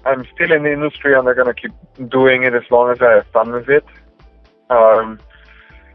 I'm 0.06 0.26
still 0.34 0.52
in 0.52 0.64
the 0.64 0.74
industry 0.74 1.14
and 1.14 1.26
I'm 1.30 1.36
going 1.36 1.54
to 1.54 1.54
keep 1.54 1.72
doing 2.10 2.44
it 2.44 2.54
as 2.54 2.64
long 2.70 2.92
as 2.92 3.02
I 3.02 3.12
have 3.18 3.28
fun 3.28 3.52
with 3.54 3.70
it. 3.70 3.86
Um, 4.70 5.20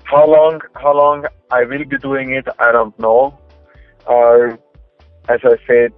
how 0.04 0.26
long? 0.26 0.60
How 0.76 0.94
long 0.96 1.26
I 1.50 1.64
will 1.64 1.84
be 1.84 1.98
doing 1.98 2.32
it? 2.34 2.46
I 2.58 2.72
don't 2.72 2.98
know. 2.98 3.38
Uh, 4.06 4.56
as 5.28 5.40
I 5.44 5.56
said, 5.66 5.92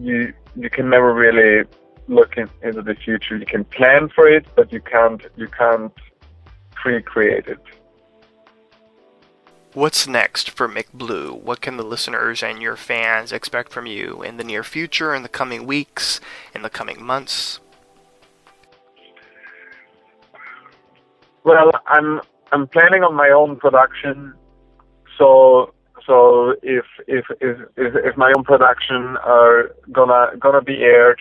you 0.00 0.32
you 0.56 0.70
can 0.70 0.88
never 0.90 1.12
really 1.12 1.64
look 2.08 2.36
in, 2.36 2.48
into 2.62 2.82
the 2.82 2.94
future. 2.94 3.36
You 3.36 3.46
can 3.46 3.64
plan 3.64 4.08
for 4.08 4.28
it, 4.28 4.46
but 4.54 4.72
you 4.72 4.80
can't 4.80 5.22
you 5.36 5.48
can't 5.48 5.92
pre-create 6.74 7.46
it. 7.46 7.58
What's 9.74 10.08
next 10.08 10.48
for 10.50 10.68
Mick 10.68 10.92
Blue? 10.94 11.34
What 11.34 11.60
can 11.60 11.76
the 11.76 11.82
listeners 11.82 12.42
and 12.42 12.62
your 12.62 12.76
fans 12.76 13.30
expect 13.30 13.72
from 13.72 13.84
you 13.86 14.22
in 14.22 14.38
the 14.38 14.44
near 14.44 14.62
future, 14.62 15.14
in 15.14 15.22
the 15.22 15.28
coming 15.28 15.66
weeks, 15.66 16.18
in 16.54 16.62
the 16.62 16.70
coming 16.70 17.02
months? 17.02 17.60
Well, 21.44 21.70
I'm 21.86 22.22
I'm 22.52 22.66
planning 22.68 23.02
on 23.02 23.14
my 23.14 23.28
own 23.28 23.56
production, 23.56 24.32
so 25.18 25.74
so 26.06 26.54
if 26.62 26.84
if 27.06 27.26
if 27.40 27.58
if, 27.76 27.94
if 27.96 28.16
my 28.16 28.32
own 28.34 28.44
production 28.44 29.16
are 29.18 29.74
gonna 29.92 30.36
gonna 30.38 30.62
be 30.62 30.82
aired, 30.82 31.20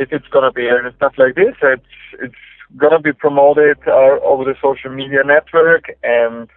if 0.00 0.12
it's 0.12 0.26
gonna 0.28 0.50
be 0.50 0.66
and 0.66 0.92
stuff 0.96 1.12
like 1.18 1.34
this, 1.34 1.54
it's 1.62 1.94
it's 2.24 2.42
gonna 2.76 3.00
be 3.00 3.12
promoted 3.12 3.78
uh, 3.86 4.16
over 4.30 4.44
the 4.44 4.56
social 4.62 4.90
media 4.90 5.22
network 5.24 5.84
and 6.02 6.48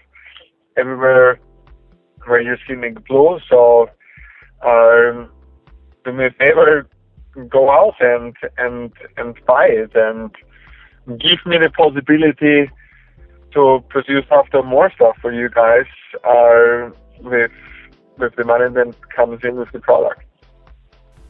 everywhere 0.78 1.40
where 2.26 2.42
you 2.42 2.56
see 2.66 2.74
Mick 2.74 3.06
Blue. 3.06 3.40
So 3.50 3.90
um, 4.66 5.30
do 6.06 6.14
me 6.14 6.28
a 6.28 6.32
favor, 6.32 6.88
go 7.50 7.70
out 7.70 7.96
and 8.00 8.34
and 8.58 8.92
and 9.18 9.36
buy 9.46 9.68
it 9.68 9.92
and 9.94 10.32
give 11.20 11.46
me 11.46 11.58
the 11.58 11.70
possibility 11.70 12.72
to 13.54 13.84
produce 13.90 14.26
after 14.32 14.64
more 14.64 14.90
stuff 14.96 15.18
for 15.22 15.34
you 15.34 15.50
guys 15.50 15.90
uh, 16.24 16.90
with 17.20 17.52
with 18.18 18.34
the 18.38 18.46
money 18.46 18.70
that 18.74 18.96
comes 19.14 19.40
in 19.44 19.56
with 19.58 19.72
the 19.74 19.80
product. 19.80 20.24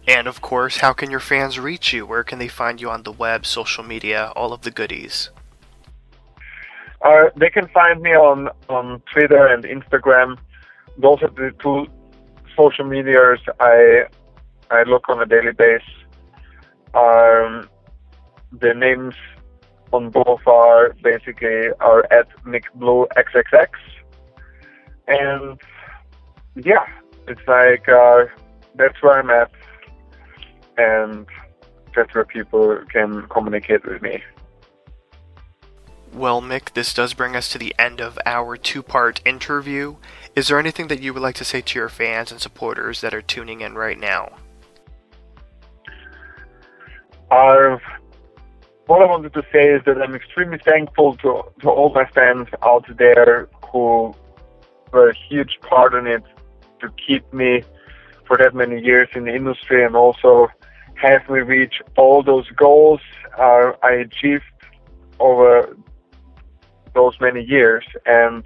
And 0.08 0.28
of 0.28 0.42
course, 0.42 0.78
how 0.78 0.94
can 0.94 1.10
your 1.10 1.20
fans 1.20 1.60
reach 1.60 1.94
you? 1.94 2.06
Where 2.06 2.24
can 2.24 2.40
they 2.40 2.50
find 2.50 2.82
you 2.82 2.90
on 2.90 3.04
the 3.04 3.12
web, 3.12 3.46
social 3.46 3.84
media, 3.84 4.34
all 4.36 4.52
of 4.52 4.62
the 4.62 4.72
goodies? 4.72 5.30
Uh, 7.02 7.26
they 7.36 7.50
can 7.50 7.68
find 7.70 8.02
me 8.02 8.12
on, 8.12 8.50
on 8.70 9.02
Twitter 9.12 9.48
and 9.48 9.64
Instagram. 9.64 10.38
Those 10.98 11.22
are 11.22 11.30
the 11.30 11.52
two 11.62 11.88
social 12.56 12.86
medias 12.86 13.40
I 13.60 14.06
I 14.72 14.84
look 14.84 15.10
on 15.10 15.22
a 15.22 15.26
daily 15.26 15.52
basis. 15.52 15.88
Um, 16.94 17.70
the 18.52 18.74
names 18.74 19.16
on 19.92 20.10
both 20.10 20.46
are 20.48 20.96
basically 21.04 21.70
are 21.80 22.06
at 22.12 22.28
Mick 22.44 22.64
Blue 22.76 23.08
XXX, 23.18 23.70
and 25.08 25.60
yeah, 26.56 26.86
it's 27.28 27.42
like 27.48 27.88
uh, 27.90 28.26
that's 28.76 29.02
where 29.02 29.20
I'm 29.20 29.30
at, 29.30 29.52
and 30.78 31.26
that's 31.96 32.14
where 32.14 32.26
people 32.26 32.80
can 32.92 33.28
communicate 33.28 33.86
with 33.86 34.02
me. 34.02 34.24
Well, 36.14 36.42
Mick, 36.42 36.74
this 36.74 36.94
does 36.94 37.16
bring 37.16 37.36
us 37.36 37.50
to 37.50 37.58
the 37.58 37.74
end 37.80 38.00
of 38.00 38.20
our 38.26 38.56
two 38.56 38.84
part 38.84 39.20
interview. 39.26 39.96
Is 40.36 40.48
there 40.48 40.60
anything 40.60 40.88
that 40.88 41.02
you 41.02 41.14
would 41.14 41.24
like 41.24 41.36
to 41.36 41.44
say 41.44 41.62
to 41.62 41.80
your 41.80 41.90
fans 41.90 42.32
and 42.32 42.40
supporters 42.40 43.02
that 43.02 43.16
are 43.16 43.22
tuning 43.22 43.62
in 43.62 43.74
right 43.74 44.00
now? 44.00 44.32
Uh, 47.32 47.78
what 48.86 49.02
I 49.02 49.06
wanted 49.06 49.34
to 49.34 49.42
say 49.52 49.70
is 49.70 49.82
that 49.86 50.00
I'm 50.00 50.14
extremely 50.14 50.60
thankful 50.60 51.16
to, 51.18 51.44
to 51.62 51.70
all 51.70 51.92
my 51.94 52.06
fans 52.06 52.48
out 52.62 52.86
there 52.98 53.48
who 53.72 54.14
were 54.92 55.10
a 55.10 55.16
huge 55.16 55.58
part 55.62 55.96
in 55.96 56.06
it 56.06 56.24
to 56.82 56.90
keep 57.08 57.34
me 57.34 57.64
for 58.28 58.38
that 58.38 58.54
many 58.54 58.82
years 58.82 59.10
in 59.16 59.26
the 59.26 59.34
industry 59.34 59.84
and 59.84 59.96
also 59.96 60.48
have 61.04 61.28
we 61.30 61.42
reach 61.42 61.82
all 61.98 62.24
those 62.24 62.50
goals 62.52 63.02
uh, 63.38 63.72
I 63.82 63.92
achieved 63.92 64.44
over 65.20 65.76
those 66.94 67.20
many 67.20 67.44
years 67.44 67.84
and 68.06 68.44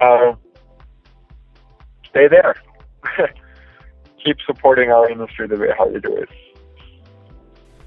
uh, 0.00 0.34
stay 2.08 2.28
there. 2.28 2.56
Keep 4.24 4.38
supporting 4.46 4.90
our 4.90 5.08
industry 5.08 5.46
the 5.46 5.56
way 5.56 5.68
how 5.76 5.88
you 5.88 6.00
do 6.00 6.16
it. 6.16 6.28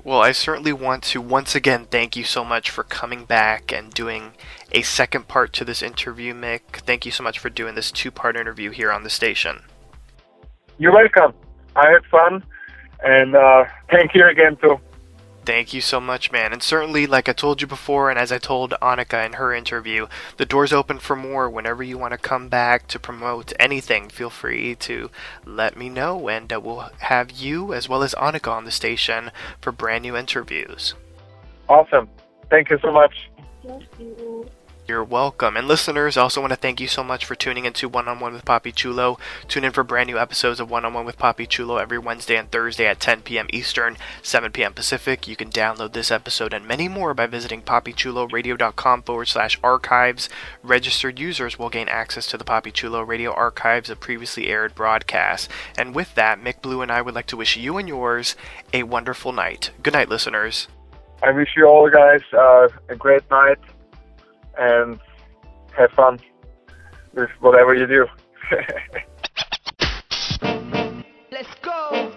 Well, 0.03 0.21
I 0.21 0.31
certainly 0.31 0.71
want 0.71 1.03
to 1.05 1.19
once 1.19 1.55
again 1.55 1.85
thank 1.85 2.15
you 2.15 2.23
so 2.23 2.45
much 2.45 2.69
for 2.69 2.83
coming 2.83 3.25
back 3.25 3.73
and 3.73 3.93
doing 3.93 4.31
a 4.71 4.81
second 4.81 5.27
part 5.27 5.51
to 5.53 5.65
this 5.65 5.83
interview, 5.83 6.33
Mick. 6.33 6.61
Thank 6.85 7.05
you 7.05 7.11
so 7.11 7.23
much 7.23 7.37
for 7.37 7.49
doing 7.49 7.75
this 7.75 7.91
two 7.91 8.09
part 8.09 8.37
interview 8.37 8.71
here 8.71 8.91
on 8.91 9.03
the 9.03 9.09
station. 9.09 9.63
You're 10.77 10.93
welcome. 10.93 11.33
I 11.75 11.89
had 11.89 12.05
fun, 12.05 12.43
and 13.03 13.35
uh, 13.35 13.65
thank 13.89 14.13
you 14.13 14.27
again 14.27 14.57
too. 14.57 14.79
Thank 15.45 15.73
you 15.73 15.81
so 15.81 15.99
much, 15.99 16.31
man. 16.31 16.53
And 16.53 16.61
certainly, 16.61 17.07
like 17.07 17.27
I 17.27 17.33
told 17.33 17.59
you 17.59 17.65
before, 17.65 18.11
and 18.11 18.19
as 18.19 18.31
I 18.31 18.37
told 18.37 18.75
Anikka 18.83 19.25
in 19.25 19.33
her 19.33 19.51
interview, 19.51 20.07
the 20.37 20.45
door's 20.45 20.71
open 20.71 20.99
for 20.99 21.15
more. 21.15 21.49
Whenever 21.49 21.81
you 21.81 21.97
want 21.97 22.11
to 22.11 22.19
come 22.19 22.49
back 22.49 22.87
to 22.89 22.99
promote 22.99 23.51
anything, 23.59 24.09
feel 24.09 24.29
free 24.29 24.75
to 24.75 25.09
let 25.45 25.75
me 25.75 25.89
know, 25.89 26.29
and 26.29 26.53
uh, 26.53 26.59
we'll 26.59 26.91
have 26.99 27.31
you 27.31 27.73
as 27.73 27.89
well 27.89 28.03
as 28.03 28.13
Anikka 28.15 28.51
on 28.51 28.65
the 28.65 28.71
station 28.71 29.31
for 29.59 29.71
brand 29.71 30.03
new 30.03 30.15
interviews. 30.15 30.93
Awesome. 31.67 32.07
Thank 32.51 32.69
you 32.69 32.77
so 32.79 32.91
much. 32.91 33.29
Thank 33.65 33.85
you. 33.99 34.47
You're 34.89 35.03
welcome. 35.03 35.55
And 35.55 35.67
listeners, 35.67 36.17
I 36.17 36.23
also 36.23 36.41
want 36.41 36.49
to 36.49 36.57
thank 36.57 36.81
you 36.81 36.87
so 36.87 37.03
much 37.03 37.23
for 37.23 37.35
tuning 37.35 37.65
into 37.65 37.87
One 37.87 38.07
on 38.07 38.19
One 38.19 38.33
with 38.33 38.43
Papi 38.43 38.73
Chulo. 38.73 39.19
Tune 39.47 39.63
in 39.63 39.71
for 39.71 39.83
brand 39.83 40.07
new 40.07 40.17
episodes 40.17 40.59
of 40.59 40.71
One 40.71 40.83
on 40.83 40.95
One 40.95 41.05
with 41.05 41.19
Papi 41.19 41.47
Chulo 41.47 41.77
every 41.77 41.99
Wednesday 41.99 42.35
and 42.37 42.49
Thursday 42.49 42.87
at 42.87 42.99
10 42.99 43.21
p.m. 43.21 43.45
Eastern, 43.53 43.97
7 44.23 44.51
p.m. 44.51 44.73
Pacific. 44.73 45.27
You 45.27 45.35
can 45.35 45.51
download 45.51 45.93
this 45.93 46.09
episode 46.09 46.55
and 46.55 46.67
many 46.67 46.87
more 46.87 47.13
by 47.13 47.27
visiting 47.27 47.61
papichuloradio.com 47.61 49.03
forward 49.03 49.27
slash 49.27 49.59
archives. 49.63 50.27
Registered 50.63 51.19
users 51.19 51.59
will 51.59 51.69
gain 51.69 51.87
access 51.87 52.25
to 52.25 52.37
the 52.39 52.43
Papi 52.43 52.73
Chulo 52.73 53.03
radio 53.03 53.31
archives 53.31 53.91
of 53.91 53.99
previously 53.99 54.47
aired 54.47 54.73
broadcasts. 54.73 55.49
And 55.77 55.93
with 55.93 56.15
that, 56.15 56.41
Mick 56.41 56.63
Blue 56.63 56.81
and 56.81 56.91
I 56.91 57.03
would 57.03 57.13
like 57.13 57.27
to 57.27 57.37
wish 57.37 57.55
you 57.55 57.77
and 57.77 57.87
yours 57.87 58.35
a 58.73 58.81
wonderful 58.81 59.33
night. 59.33 59.69
Good 59.83 59.93
night, 59.93 60.09
listeners. 60.09 60.67
I 61.21 61.29
wish 61.29 61.49
you 61.55 61.67
all 61.67 61.87
guys 61.91 62.21
uh, 62.33 62.69
a 62.89 62.95
great 62.95 63.29
night 63.29 63.59
and 64.59 64.99
have 65.77 65.91
fun 65.91 66.19
with 67.13 67.29
whatever 67.39 67.73
you 67.73 67.87
do. 67.87 68.05
Let's 71.31 71.47
go. 71.61 72.11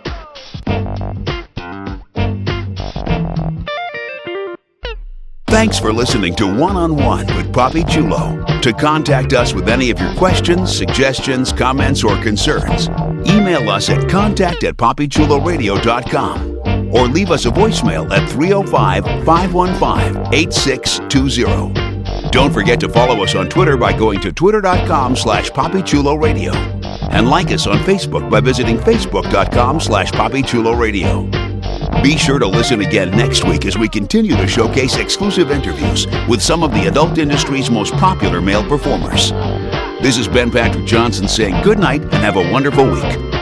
Thanks 5.48 5.78
for 5.78 5.92
listening 5.92 6.34
to 6.36 6.46
One 6.46 6.76
on 6.76 6.96
One 6.96 7.26
with 7.36 7.52
Papi 7.52 7.86
Chulo. 7.88 8.42
To 8.62 8.72
contact 8.72 9.34
us 9.34 9.52
with 9.52 9.68
any 9.68 9.90
of 9.90 10.00
your 10.00 10.14
questions, 10.14 10.74
suggestions, 10.76 11.52
comments, 11.52 12.02
or 12.02 12.16
concerns, 12.22 12.88
email 13.28 13.68
us 13.68 13.90
at 13.90 14.08
contact 14.08 14.64
at 14.64 14.76
papichuloradio.com 14.76 16.92
or 16.92 17.06
leave 17.06 17.30
us 17.30 17.44
a 17.44 17.50
voicemail 17.50 18.10
at 18.10 18.28
305 18.30 19.04
515 19.24 20.34
8620. 20.34 21.91
Don't 22.32 22.50
forget 22.50 22.80
to 22.80 22.88
follow 22.88 23.22
us 23.22 23.34
on 23.34 23.50
Twitter 23.50 23.76
by 23.76 23.92
going 23.92 24.18
to 24.20 24.32
twitter.com 24.32 25.16
slash 25.16 25.50
papichuloradio 25.50 26.54
and 27.12 27.28
like 27.28 27.50
us 27.50 27.66
on 27.66 27.76
Facebook 27.80 28.30
by 28.30 28.40
visiting 28.40 28.78
facebook.com 28.78 29.78
slash 29.78 30.10
papichuloradio. 30.12 31.30
Be 32.02 32.16
sure 32.16 32.38
to 32.38 32.46
listen 32.46 32.80
again 32.80 33.10
next 33.10 33.44
week 33.44 33.66
as 33.66 33.76
we 33.76 33.86
continue 33.86 34.34
to 34.34 34.48
showcase 34.48 34.96
exclusive 34.96 35.50
interviews 35.50 36.06
with 36.26 36.40
some 36.40 36.62
of 36.62 36.72
the 36.72 36.86
adult 36.86 37.18
industry's 37.18 37.70
most 37.70 37.92
popular 37.96 38.40
male 38.40 38.66
performers. 38.66 39.30
This 40.00 40.16
is 40.16 40.26
Ben 40.26 40.50
Patrick 40.50 40.86
Johnson 40.86 41.28
saying 41.28 41.62
good 41.62 41.78
night 41.78 42.00
and 42.00 42.14
have 42.14 42.36
a 42.36 42.50
wonderful 42.50 42.90
week. 42.90 43.41